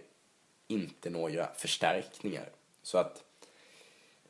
inte 0.67 1.09
några 1.09 1.47
förstärkningar. 1.55 2.49
Så 2.83 2.97
att 2.97 3.23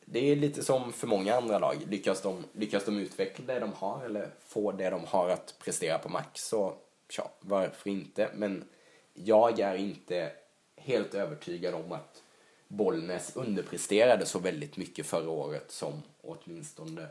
det 0.09 0.31
är 0.31 0.35
lite 0.35 0.63
som 0.63 0.93
för 0.93 1.07
många 1.07 1.35
andra 1.35 1.59
lag. 1.59 1.77
Lyckas 1.89 2.21
de, 2.21 2.45
lyckas 2.53 2.85
de 2.85 2.97
utveckla 2.97 3.45
det 3.45 3.59
de 3.59 3.73
har 3.73 4.05
eller 4.05 4.29
få 4.47 4.71
det 4.71 4.89
de 4.89 5.05
har 5.05 5.29
att 5.29 5.55
prestera 5.59 5.97
på 5.97 6.09
max 6.09 6.47
så 6.47 6.75
ja, 7.17 7.31
varför 7.39 7.89
inte? 7.89 8.29
Men 8.35 8.69
jag 9.13 9.59
är 9.59 9.75
inte 9.75 10.31
helt 10.75 11.13
övertygad 11.13 11.73
om 11.73 11.91
att 11.91 12.23
Bollnäs 12.67 13.35
underpresterade 13.35 14.25
så 14.25 14.39
väldigt 14.39 14.77
mycket 14.77 15.05
förra 15.05 15.29
året 15.29 15.71
som 15.71 16.03
åtminstone 16.21 17.01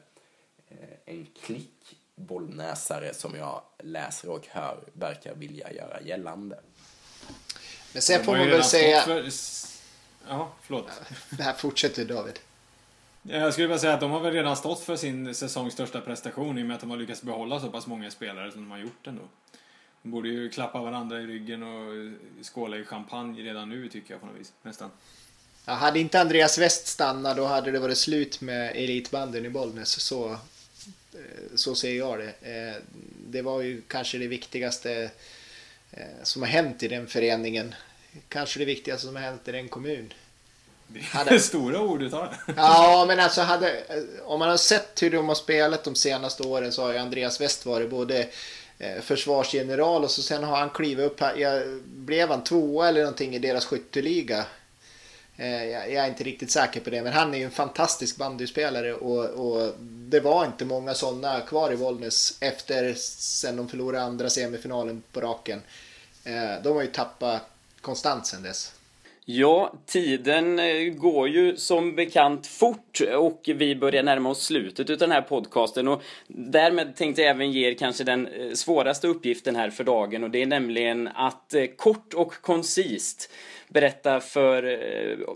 eh, 0.68 0.76
en 1.04 1.26
klick 1.42 1.96
bollnäsare 2.14 3.14
som 3.14 3.34
jag 3.34 3.62
läser 3.78 4.30
och 4.30 4.46
hör 4.46 4.78
verkar 4.92 5.34
vilja 5.34 5.72
göra 5.72 6.00
gällande. 6.00 6.60
Men 7.92 8.02
sen 8.02 8.24
får 8.24 8.36
man 8.36 8.50
väl 8.50 8.64
säga... 8.64 9.00
För... 9.00 9.30
Ja, 10.28 10.52
förlåt. 10.62 10.90
Det 11.30 11.42
här 11.42 11.52
fortsätter 11.52 12.04
David. 12.04 12.38
Jag 13.28 13.52
skulle 13.52 13.68
bara 13.68 13.78
säga 13.78 13.94
att 13.94 14.00
de 14.00 14.10
har 14.10 14.20
väl 14.20 14.32
redan 14.32 14.56
stått 14.56 14.80
för 14.80 14.96
sin 14.96 15.34
säsongs 15.34 15.72
största 15.72 16.00
prestation 16.00 16.58
i 16.58 16.62
och 16.62 16.66
med 16.66 16.74
att 16.74 16.80
de 16.80 16.90
har 16.90 16.96
lyckats 16.96 17.22
behålla 17.22 17.60
så 17.60 17.70
pass 17.70 17.86
många 17.86 18.10
spelare 18.10 18.52
som 18.52 18.60
de 18.60 18.70
har 18.70 18.78
gjort 18.78 19.06
ändå. 19.06 19.22
De 20.02 20.10
borde 20.10 20.28
ju 20.28 20.50
klappa 20.50 20.82
varandra 20.82 21.20
i 21.20 21.26
ryggen 21.26 21.62
och 21.62 22.12
skåla 22.54 22.76
i 22.76 22.84
champagne 22.84 23.42
redan 23.42 23.68
nu 23.68 23.88
tycker 23.88 24.14
jag 24.14 24.20
på 24.20 24.26
något 24.26 24.40
vis, 24.40 24.52
nästan. 24.62 24.90
Ja, 25.64 25.72
hade 25.72 26.00
inte 26.00 26.20
Andreas 26.20 26.58
West 26.58 26.86
stannat 26.86 27.36
då 27.36 27.44
hade 27.44 27.70
det 27.70 27.78
varit 27.78 27.98
slut 27.98 28.40
med 28.40 28.76
elitbanden 28.76 29.46
i 29.46 29.50
Bollnäs. 29.50 30.00
Så, 30.00 30.32
eh, 30.32 30.38
så 31.54 31.74
ser 31.74 31.96
jag 31.96 32.18
det. 32.18 32.32
Eh, 32.42 32.82
det 33.28 33.42
var 33.42 33.62
ju 33.62 33.82
kanske 33.88 34.18
det 34.18 34.26
viktigaste 34.26 35.10
eh, 35.90 36.06
som 36.22 36.42
har 36.42 36.48
hänt 36.48 36.82
i 36.82 36.88
den 36.88 37.06
föreningen. 37.06 37.74
Kanske 38.28 38.58
det 38.58 38.64
viktigaste 38.64 39.06
som 39.06 39.16
har 39.16 39.22
hänt 39.22 39.48
i 39.48 39.52
den 39.52 39.68
kommunen. 39.68 40.12
Det 40.88 40.98
är 40.98 41.02
hade... 41.02 41.40
stora 41.40 41.80
ord 41.80 42.00
du 42.00 42.10
tar. 42.10 42.36
Ja, 42.56 43.04
men 43.08 43.20
alltså 43.20 43.40
hade, 43.40 43.82
om 44.24 44.38
man 44.38 44.48
har 44.48 44.56
sett 44.56 45.02
hur 45.02 45.10
de 45.10 45.28
har 45.28 45.34
spelat 45.34 45.84
de 45.84 45.94
senaste 45.94 46.42
åren 46.42 46.72
så 46.72 46.82
har 46.82 46.92
ju 46.92 46.98
Andreas 46.98 47.40
West 47.40 47.66
varit 47.66 47.90
både 47.90 48.28
eh, 48.78 49.00
försvarsgeneral 49.02 50.04
och 50.04 50.10
så 50.10 50.22
sen 50.22 50.44
har 50.44 50.56
han 50.56 50.70
klivit 50.70 51.06
upp 51.06 51.20
här. 51.20 51.36
Jag, 51.36 51.82
blev 51.84 52.28
han 52.28 52.44
tvåa 52.44 52.88
eller 52.88 53.00
någonting 53.00 53.34
i 53.34 53.38
deras 53.38 53.64
skytteliga? 53.64 54.44
Eh, 55.36 55.64
jag, 55.64 55.92
är 55.92 56.08
inte 56.08 56.24
riktigt 56.24 56.50
säker 56.50 56.80
på 56.80 56.90
det, 56.90 57.02
men 57.02 57.12
han 57.12 57.34
är 57.34 57.38
ju 57.38 57.44
en 57.44 57.50
fantastisk 57.50 58.16
bandyspelare 58.16 58.94
och, 58.94 59.24
och 59.24 59.74
det 59.80 60.20
var 60.20 60.44
inte 60.44 60.64
många 60.64 60.94
sådana 60.94 61.40
kvar 61.40 61.72
i 61.72 61.76
Bollnäs 61.76 62.36
efter 62.40 62.94
sen 62.94 63.56
de 63.56 63.68
förlorade 63.68 64.04
andra 64.04 64.30
semifinalen 64.30 65.02
på 65.12 65.20
raken. 65.20 65.62
Eh, 66.24 66.62
de 66.62 66.76
har 66.76 66.82
ju 66.82 66.88
tappat 66.88 67.42
konstant 67.80 68.26
sen 68.26 68.42
dess. 68.42 68.72
Ja, 69.28 69.72
tiden 69.86 70.58
eh, 70.58 70.84
går 70.84 71.28
ju 71.28 71.56
som 71.56 71.94
bekant 71.94 72.46
fort 72.46 73.00
och 73.16 73.42
vi 73.46 73.76
börjar 73.76 74.02
närma 74.02 74.30
oss 74.30 74.44
slutet 74.44 74.90
av 74.90 74.98
den 74.98 75.12
här 75.12 75.22
podcasten 75.22 75.88
och 75.88 76.02
därmed 76.28 76.96
tänkte 76.96 77.22
jag 77.22 77.30
även 77.30 77.52
ge 77.52 77.68
er 77.68 77.74
kanske 77.74 78.04
den 78.04 78.26
eh, 78.26 78.52
svåraste 78.52 79.08
uppgiften 79.08 79.56
här 79.56 79.70
för 79.70 79.84
dagen 79.84 80.24
och 80.24 80.30
det 80.30 80.42
är 80.42 80.46
nämligen 80.46 81.08
att 81.08 81.54
eh, 81.54 81.66
kort 81.76 82.14
och 82.14 82.32
koncist 82.32 83.30
berätta 83.68 84.20
för 84.20 84.62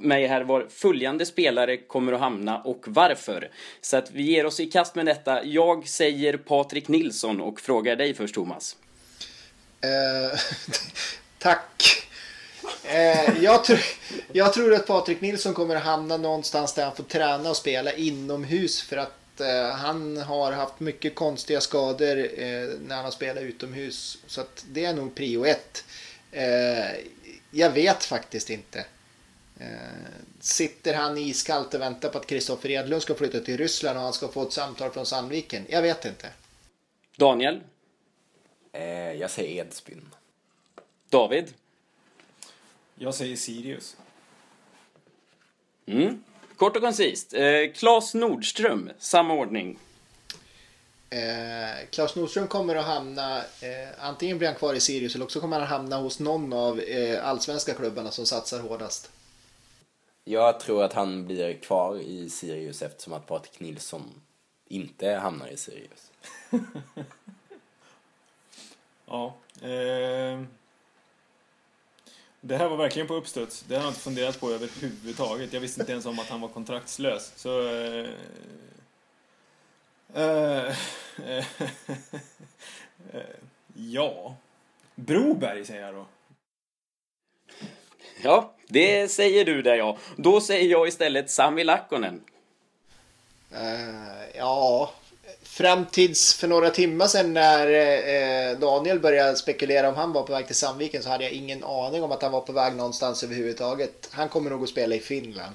mig 0.01 0.27
här 0.27 0.45
var 0.45 0.67
följande 0.71 1.27
spelare 1.27 1.77
kommer 1.77 2.13
att 2.13 2.21
hamna 2.21 2.59
och 2.63 2.85
varför. 2.87 3.51
Så 3.81 3.97
att 3.97 4.11
vi 4.11 4.23
ger 4.23 4.47
oss 4.47 4.61
i 4.61 4.67
kast 4.67 4.95
med 4.95 5.07
detta. 5.07 5.45
Jag 5.45 5.89
säger 5.89 6.37
Patrik 6.37 6.89
Nilsson 6.89 7.41
och 7.41 7.61
frågar 7.61 7.97
dig 7.97 8.15
först 8.15 8.35
Thomas. 8.35 8.77
Uh, 9.85 10.39
tack. 11.39 12.10
Eh, 12.85 13.43
jag, 13.43 13.65
tr 13.65 13.79
jag, 14.33 14.53
tror 14.53 14.75
att 14.75 14.87
Patrik 14.87 15.21
Nilsson 15.21 15.55
kommer 15.55 15.77
att 15.77 15.83
hamna 15.83 16.17
någonstans 16.17 16.75
där 16.75 16.85
han 16.85 16.97
får 16.97 17.05
träna 17.05 17.51
och 17.51 17.57
spela 17.57 17.93
inomhus 17.93 18.83
för 18.83 18.97
att 18.97 19.41
eh, 19.41 19.71
han 19.71 20.17
har 20.17 20.53
haft 20.53 20.81
mycket 20.81 21.15
konstiga 21.15 21.61
skador 21.61 22.19
eh, 22.19 22.69
när 22.87 22.95
han 22.95 23.05
har 23.05 23.11
spelat 23.11 23.43
utomhus. 23.43 24.19
Så 24.27 24.41
att 24.41 24.65
det 24.69 24.85
är 24.85 24.95
nog 24.95 25.15
prio 25.15 25.47
ett. 25.47 25.85
Eh, 26.33 27.01
jag 27.51 27.71
vet 27.71 28.05
faktiskt 28.05 28.51
inte. 28.51 28.85
Eh, 29.61 29.67
sitter 30.41 30.95
han 30.95 31.19
iskallt 31.19 31.75
och 31.75 31.81
väntar 31.81 32.09
på 32.09 32.19
att 32.19 32.27
Kristoffer 32.27 32.71
Edlund 32.71 33.03
ska 33.03 33.15
flytta 33.15 33.41
till 33.41 33.59
Ryssland 33.59 33.99
och 33.99 34.05
han 34.05 34.13
ska 34.13 34.29
få 34.29 34.43
ett 34.43 34.53
samtal 34.53 34.91
från 34.91 35.07
Sandviken? 35.07 35.67
Jag 35.69 35.83
vet 35.83 36.05
inte. 36.05 36.29
Daniel? 37.17 37.61
Eh, 38.73 39.13
jag 39.13 39.31
säger 39.31 39.65
Edsbyn. 39.65 40.15
David? 41.09 41.53
Jag 43.03 43.15
säger 43.15 43.37
Sirius. 43.37 43.97
Mm. 45.87 46.25
Kort 46.57 46.77
och 46.77 46.83
koncist. 46.83 47.35
Eh, 47.35 47.73
Claes 47.75 48.15
Nordström, 48.15 48.91
samma 48.99 49.35
ordning. 49.35 49.79
Eh, 51.11 51.89
Claes 51.91 52.17
Nordström 52.17 52.49
kommer 52.49 52.77
att 52.77 52.85
hamna, 52.85 53.39
eh, 53.39 53.89
antingen 53.99 54.39
blir 54.39 54.49
han 54.49 54.57
kvar 54.57 54.75
i 54.75 54.81
Sirius 54.81 55.15
eller 55.15 55.25
också 55.25 55.41
kommer 55.41 55.59
han 55.59 55.69
hamna 55.69 55.97
hos 55.97 56.21
någon 56.21 56.53
av 56.53 56.81
eh, 56.81 57.27
allsvenska 57.27 57.75
klubbarna 57.75 58.11
som 58.11 58.27
satsar 58.27 58.61
hårdast. 58.61 59.11
Jag 60.25 60.61
tror 60.61 60.83
att 60.85 60.93
han 60.93 61.27
blir 61.27 61.55
kvar 61.55 61.99
i 61.99 62.31
Sirius 62.31 62.83
eftersom 62.83 63.13
att 63.13 63.27
Patrik 63.27 63.61
Nilsson 63.61 64.21
inte 64.69 65.11
hamnar 65.11 65.49
i 65.49 65.57
Sirius. 65.57 66.11
Ja. 69.07 69.35
Eh, 69.63 70.43
det 72.41 72.57
här 72.57 72.69
var 72.69 72.77
verkligen 72.77 73.09
på 73.09 73.15
uppstuds. 73.15 73.65
Det 73.69 73.75
har 73.75 73.83
jag 73.83 73.91
inte 73.91 74.01
funderat 74.01 74.41
på 74.41 74.51
överhuvudtaget. 74.51 75.53
Jag 75.53 75.61
visste 75.61 75.81
inte 75.81 75.93
ens 75.93 76.07
om 76.07 76.19
att 76.19 76.29
han 76.29 76.41
var 76.41 76.49
kontraktslös. 76.49 77.33
Så... 77.37 77.69
Eh, 77.69 78.09
eh, 80.15 80.75
eh, 83.13 83.21
ja. 83.75 84.37
Broberg 84.95 85.65
säger 85.65 85.83
jag 85.83 85.95
då. 85.95 86.07
Ja, 88.23 88.55
det 88.69 89.11
säger 89.11 89.45
du 89.45 89.63
där 89.63 89.75
ja. 89.75 89.97
Då 90.17 90.41
säger 90.41 90.71
jag 90.71 90.89
istället 90.89 91.31
Sami 91.31 91.65
Lakkonen. 91.65 92.25
Eh, 93.51 94.37
ja, 94.37 94.93
fram 95.51 95.87
tills 95.87 96.35
för 96.35 96.49
några 96.49 96.71
timmar 96.71 97.07
sedan 97.07 97.35
när 97.35 97.67
eh, 98.53 98.59
Daniel 98.59 99.01
började 99.01 99.37
spekulera 99.37 99.89
om 99.89 99.95
han 99.95 100.13
var 100.13 100.23
på 100.23 100.33
väg 100.33 100.47
till 100.47 100.57
Sandviken 100.57 101.03
så 101.03 101.09
hade 101.09 101.25
jag 101.25 101.33
ingen 101.33 101.65
aning 101.65 102.03
om 102.03 102.13
att 102.13 102.23
han 102.23 102.33
var 102.33 102.41
på 102.41 102.53
väg 102.53 102.77
någonstans 102.77 103.23
överhuvudtaget. 103.23 104.09
Han 104.13 104.29
kommer 104.29 104.51
nog 104.51 104.63
att 104.63 104.69
spela 104.69 104.95
i 104.95 105.01
Finland. 105.01 105.55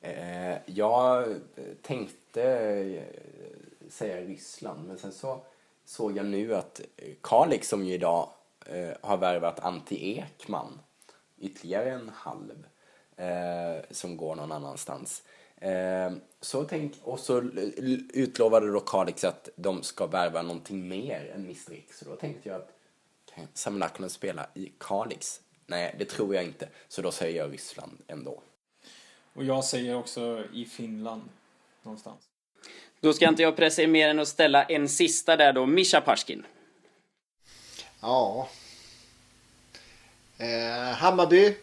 Eh, 0.00 0.56
jag 0.66 1.34
tänkte 1.82 2.42
eh, 2.42 3.02
säga 3.90 4.20
Ryssland, 4.20 4.88
men 4.88 4.98
sen 4.98 5.12
så 5.12 5.40
såg 5.84 6.16
jag 6.16 6.26
nu 6.26 6.54
att 6.54 6.80
Kalix 7.22 7.68
som 7.68 7.84
ju 7.84 7.94
idag 7.94 8.28
eh, 8.66 8.96
har 9.00 9.16
värvat 9.16 9.60
Antti 9.60 10.18
Ekman, 10.18 10.80
ytterligare 11.38 11.90
en 11.90 12.10
halv, 12.14 12.66
eh, 13.16 13.84
som 13.90 14.16
går 14.16 14.34
någon 14.34 14.52
annanstans. 14.52 15.22
Eh, 15.64 16.12
så 16.40 16.64
tänk, 16.64 16.92
och 17.02 17.20
så 17.20 17.38
utlovade 18.12 18.72
då 18.72 18.80
Kalix 18.80 19.24
att 19.24 19.48
de 19.56 19.82
ska 19.82 20.06
värva 20.06 20.42
någonting 20.42 20.88
mer 20.88 21.32
än 21.34 21.44
Mr 21.44 21.72
X. 21.72 21.98
Så 21.98 22.04
då 22.04 22.16
tänkte 22.16 22.48
jag 22.48 22.56
att 22.56 22.68
kan 23.34 23.46
Sam 23.54 23.78
Lakonen 23.78 24.10
spela 24.10 24.46
i 24.54 24.72
Kalix? 24.78 25.40
Nej, 25.66 25.94
det 25.98 26.04
tror 26.04 26.34
jag 26.34 26.44
inte. 26.44 26.68
Så 26.88 27.02
då 27.02 27.12
säger 27.12 27.38
jag 27.38 27.52
Ryssland 27.52 27.98
ändå. 28.06 28.42
Och 29.34 29.44
jag 29.44 29.64
säger 29.64 29.96
också 29.96 30.44
i 30.52 30.64
Finland. 30.64 31.22
Någonstans. 31.82 32.20
Då 33.00 33.12
ska 33.12 33.28
inte 33.28 33.42
jag 33.42 33.56
pressa 33.56 33.82
er 33.82 33.86
mer 33.86 34.08
än 34.08 34.18
att 34.18 34.28
ställa 34.28 34.64
en 34.64 34.88
sista 34.88 35.36
där 35.36 35.52
då, 35.52 35.66
Mischa 35.66 36.00
Parskin. 36.00 36.46
Ja. 38.00 38.48
Eh, 40.38 40.94
Hammarby. 40.96 41.56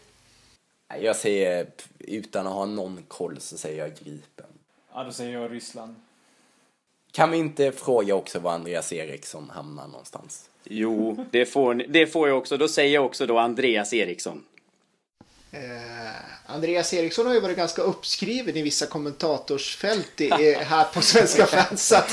Jag 1.00 1.16
säger, 1.16 1.66
utan 1.98 2.46
att 2.46 2.52
ha 2.52 2.66
någon 2.66 3.02
koll 3.08 3.40
så 3.40 3.58
säger 3.58 3.78
jag 3.78 3.90
Gripen. 4.04 4.46
Ja, 4.94 5.04
då 5.04 5.12
säger 5.12 5.32
jag 5.40 5.52
Ryssland. 5.52 5.94
Kan 7.12 7.30
vi 7.30 7.36
inte 7.38 7.72
fråga 7.72 8.14
också 8.14 8.38
var 8.38 8.52
Andreas 8.52 8.92
Eriksson 8.92 9.50
hamnar 9.54 9.86
någonstans? 9.88 10.48
Jo, 10.64 11.26
det 11.30 11.46
får, 11.46 11.74
ni- 11.74 11.86
det 11.86 12.06
får 12.06 12.28
jag 12.28 12.38
också. 12.38 12.56
Då 12.56 12.68
säger 12.68 12.94
jag 12.94 13.06
också 13.06 13.26
då 13.26 13.38
Andreas 13.38 13.92
Eriksson. 13.92 14.44
Eh, 15.50 15.60
Andreas 16.46 16.94
Eriksson 16.94 17.26
har 17.26 17.34
ju 17.34 17.40
varit 17.40 17.56
ganska 17.56 17.82
uppskriven 17.82 18.56
i 18.56 18.62
vissa 18.62 18.86
kommentatorsfält 18.86 20.20
i, 20.20 20.30
här 20.54 20.84
på 20.94 21.00
Svenska 21.02 21.46
fans. 21.46 21.86
Så 21.88 21.96
att, 21.96 22.10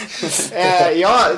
eh, 0.54 0.92
ja, 0.92 1.32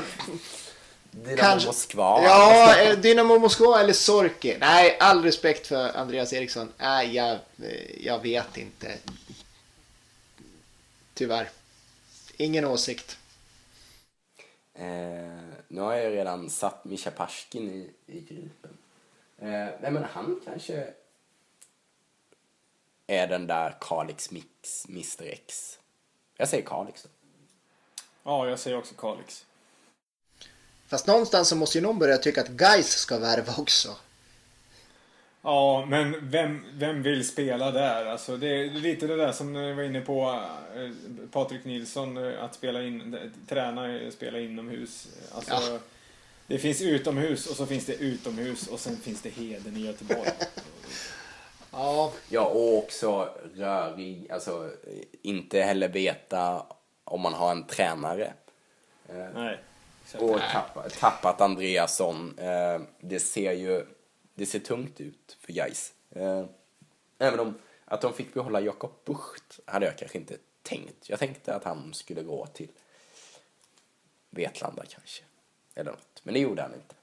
Dynamo 1.12 1.38
Kanske- 1.38 1.68
Moskva. 1.68 2.24
ja, 2.24 2.76
eh, 2.82 2.98
Dynamo 2.98 3.40
Moskva 3.40 3.80
eller 3.80 3.94
Sorki. 3.94 4.58
Nej, 4.60 4.98
all 5.00 5.24
respekt 5.24 5.68
för 5.68 5.98
Andreas 5.98 6.34
Eriksson. 6.34 6.74
Nej, 6.78 7.16
jag, 7.16 7.32
eh, 7.64 8.06
jag 8.06 8.20
vet 8.20 8.58
inte. 8.58 8.98
Tyvärr. 11.14 11.50
Ingen 12.38 12.66
åsikt. 12.66 13.18
Eh, 14.74 14.86
nu 15.68 15.82
har 15.82 15.94
jag 15.94 16.12
redan 16.14 16.50
satt 16.50 16.86
Mischa 16.86 17.12
Parskin 17.12 17.70
i, 17.70 17.90
i 18.06 18.20
Gripen. 18.20 18.78
Eh, 19.38 19.48
nej 19.82 19.92
men 19.92 20.04
han 20.04 20.42
kanske 20.46 20.88
är 23.08 23.28
den 23.28 23.48
där 23.48 23.78
Kalix 23.82 24.32
Mix 24.32 24.86
Mr 24.90 25.24
X. 25.26 25.80
Jag 26.38 26.48
säger 26.50 26.64
Kalix 26.66 27.04
då. 27.04 27.10
Ja, 28.24 28.48
jag 28.50 28.60
säger 28.60 28.78
också 28.78 28.96
Kalix. 28.96 29.46
Fast 30.92 31.08
någonstans 31.08 31.48
så 31.48 31.56
måste 31.56 31.78
ju 31.78 31.82
någon 31.82 32.00
börja 32.00 32.18
tycka 32.18 32.42
att 32.42 32.48
Guys 32.48 32.90
ska 32.90 33.18
värva 33.20 33.54
också. 33.58 33.96
Ja, 35.42 35.86
men 35.90 36.30
vem, 36.30 36.66
vem 36.74 37.04
vill 37.04 37.28
spela 37.28 37.72
där? 37.72 38.06
Alltså, 38.06 38.38
det 38.38 38.48
är 38.48 38.70
lite 38.70 39.08
det 39.08 39.16
där 39.16 39.32
som 39.32 39.54
vi 39.54 39.74
var 39.74 39.84
inne 39.84 40.02
på, 40.02 40.44
eh, 40.76 40.90
Patrik 41.32 41.66
Nilsson, 41.66 42.18
eh, 42.18 42.44
att 42.44 42.56
spela 42.56 42.84
in, 42.84 43.32
träna, 43.50 43.98
eh, 43.98 44.12
spela 44.12 44.40
inomhus. 44.40 45.08
Alltså, 45.32 45.52
Ja. 45.54 45.80
Det 46.48 46.58
finns 46.58 46.82
utomhus 46.82 47.48
och 47.48 47.56
så 47.56 47.66
finns 47.66 47.86
det 47.86 47.96
utomhus 47.96 48.68
och 48.68 48.80
sen 48.80 48.98
finns 48.98 49.22
det 49.22 49.30
Heden 49.30 49.78
i 49.78 49.86
Göteborg. 49.86 50.30
Ja, 51.72 52.14
Ja, 52.30 52.46
och 52.46 52.78
också 52.78 53.30
rörig, 53.56 54.32
alltså 54.32 54.70
inte 55.22 55.62
heller 55.62 55.88
veta 55.88 56.66
om 57.04 57.22
man 57.22 57.34
har 57.34 57.52
en 57.52 57.68
tränare. 57.68 58.34
Nej. 59.36 59.60
Och 60.20 60.40
tappat, 60.52 61.00
tappat 61.00 61.42
Andreasson. 61.42 62.40
Eh, 62.40 62.82
det 63.00 63.20
ser 63.20 63.52
ju 63.52 63.86
det 64.34 64.46
ser 64.46 64.60
tungt 64.60 65.02
ut 65.02 65.38
för 65.40 65.54
Gais. 65.54 65.94
Eh, 66.10 66.46
även 67.20 67.40
om 67.40 67.56
att 67.86 68.02
de 68.02 68.14
fick 68.14 68.34
behålla 68.34 68.62
Jakob 68.62 68.92
Bucht 69.06 69.60
hade 69.66 69.86
jag 69.86 69.98
kanske 69.98 70.18
inte 70.18 70.38
tänkt. 70.64 71.10
Jag 71.10 71.20
tänkte 71.20 71.56
att 71.56 71.64
han 71.64 71.94
skulle 71.94 72.22
gå 72.22 72.46
till 72.46 72.68
Vetlanda 74.30 74.84
kanske. 74.90 75.24
Eller 75.76 75.92
något. 75.92 76.22
Men 76.24 76.34
det 76.34 76.40
gjorde 76.40 76.62
han 76.62 76.74
inte. 76.74 76.96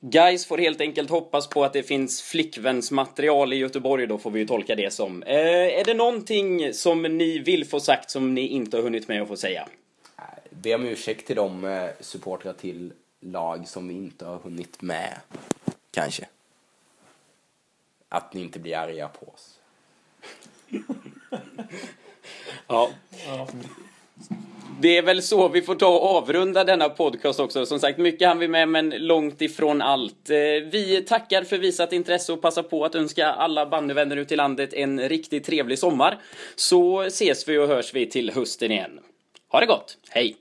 Guys 0.00 0.46
får 0.46 0.58
helt 0.58 0.80
enkelt 0.80 1.10
hoppas 1.10 1.48
på 1.48 1.64
att 1.64 1.72
det 1.72 1.82
finns 1.82 2.22
flickvänsmaterial 2.22 3.52
i 3.52 3.56
Göteborg 3.56 4.06
då 4.06 4.18
får 4.18 4.30
vi 4.30 4.40
ju 4.40 4.46
tolka 4.46 4.74
det 4.74 4.92
som. 4.92 5.22
Eh, 5.22 5.78
är 5.78 5.84
det 5.84 5.94
någonting 5.94 6.74
som 6.74 7.02
ni 7.02 7.38
vill 7.38 7.64
få 7.64 7.80
sagt 7.80 8.10
som 8.10 8.34
ni 8.34 8.46
inte 8.46 8.76
har 8.76 8.82
hunnit 8.82 9.08
med 9.08 9.22
att 9.22 9.28
få 9.28 9.36
säga? 9.36 9.68
Be 10.62 10.74
om 10.74 10.86
ursäkt 10.86 11.26
till 11.26 11.36
de 11.36 11.64
eh, 11.64 11.90
supportrar 12.00 12.52
till 12.52 12.92
lag 13.20 13.68
som 13.68 13.88
vi 13.88 13.94
inte 13.94 14.24
har 14.24 14.38
hunnit 14.38 14.82
med. 14.82 15.20
Kanske. 15.90 16.28
Att 18.08 18.34
ni 18.34 18.40
inte 18.40 18.58
blir 18.58 18.76
arga 18.76 19.08
på 19.08 19.26
oss. 19.26 19.58
Ja. 22.68 22.90
Det 24.80 24.96
är 24.98 25.02
väl 25.02 25.22
så 25.22 25.48
vi 25.48 25.62
får 25.62 25.74
ta 25.74 25.86
och 25.88 26.16
avrunda 26.16 26.64
denna 26.64 26.88
podcast 26.88 27.40
också. 27.40 27.66
Som 27.66 27.80
sagt, 27.80 27.98
mycket 27.98 28.28
hann 28.28 28.38
vi 28.38 28.48
med, 28.48 28.68
men 28.68 28.90
långt 28.90 29.42
ifrån 29.42 29.82
allt. 29.82 30.30
Eh, 30.30 30.36
Vi 30.70 31.04
tackar 31.08 31.44
för 31.44 31.58
visat 31.58 31.92
intresse 31.92 32.32
och 32.32 32.40
passar 32.42 32.62
på 32.62 32.84
att 32.84 32.94
önska 32.94 33.26
alla 33.26 33.66
bandyvänner 33.66 34.16
ute 34.16 34.34
i 34.34 34.36
landet 34.36 34.74
en 34.74 35.08
riktigt 35.08 35.44
trevlig 35.44 35.78
sommar. 35.78 36.18
Så 36.56 37.02
ses 37.02 37.48
vi 37.48 37.58
och 37.58 37.68
hörs 37.68 37.94
vi 37.94 38.06
till 38.10 38.30
hösten 38.30 38.70
igen. 38.72 39.00
Ha 39.48 39.60
det 39.60 39.66
gott, 39.66 39.98
hej! 40.10 40.36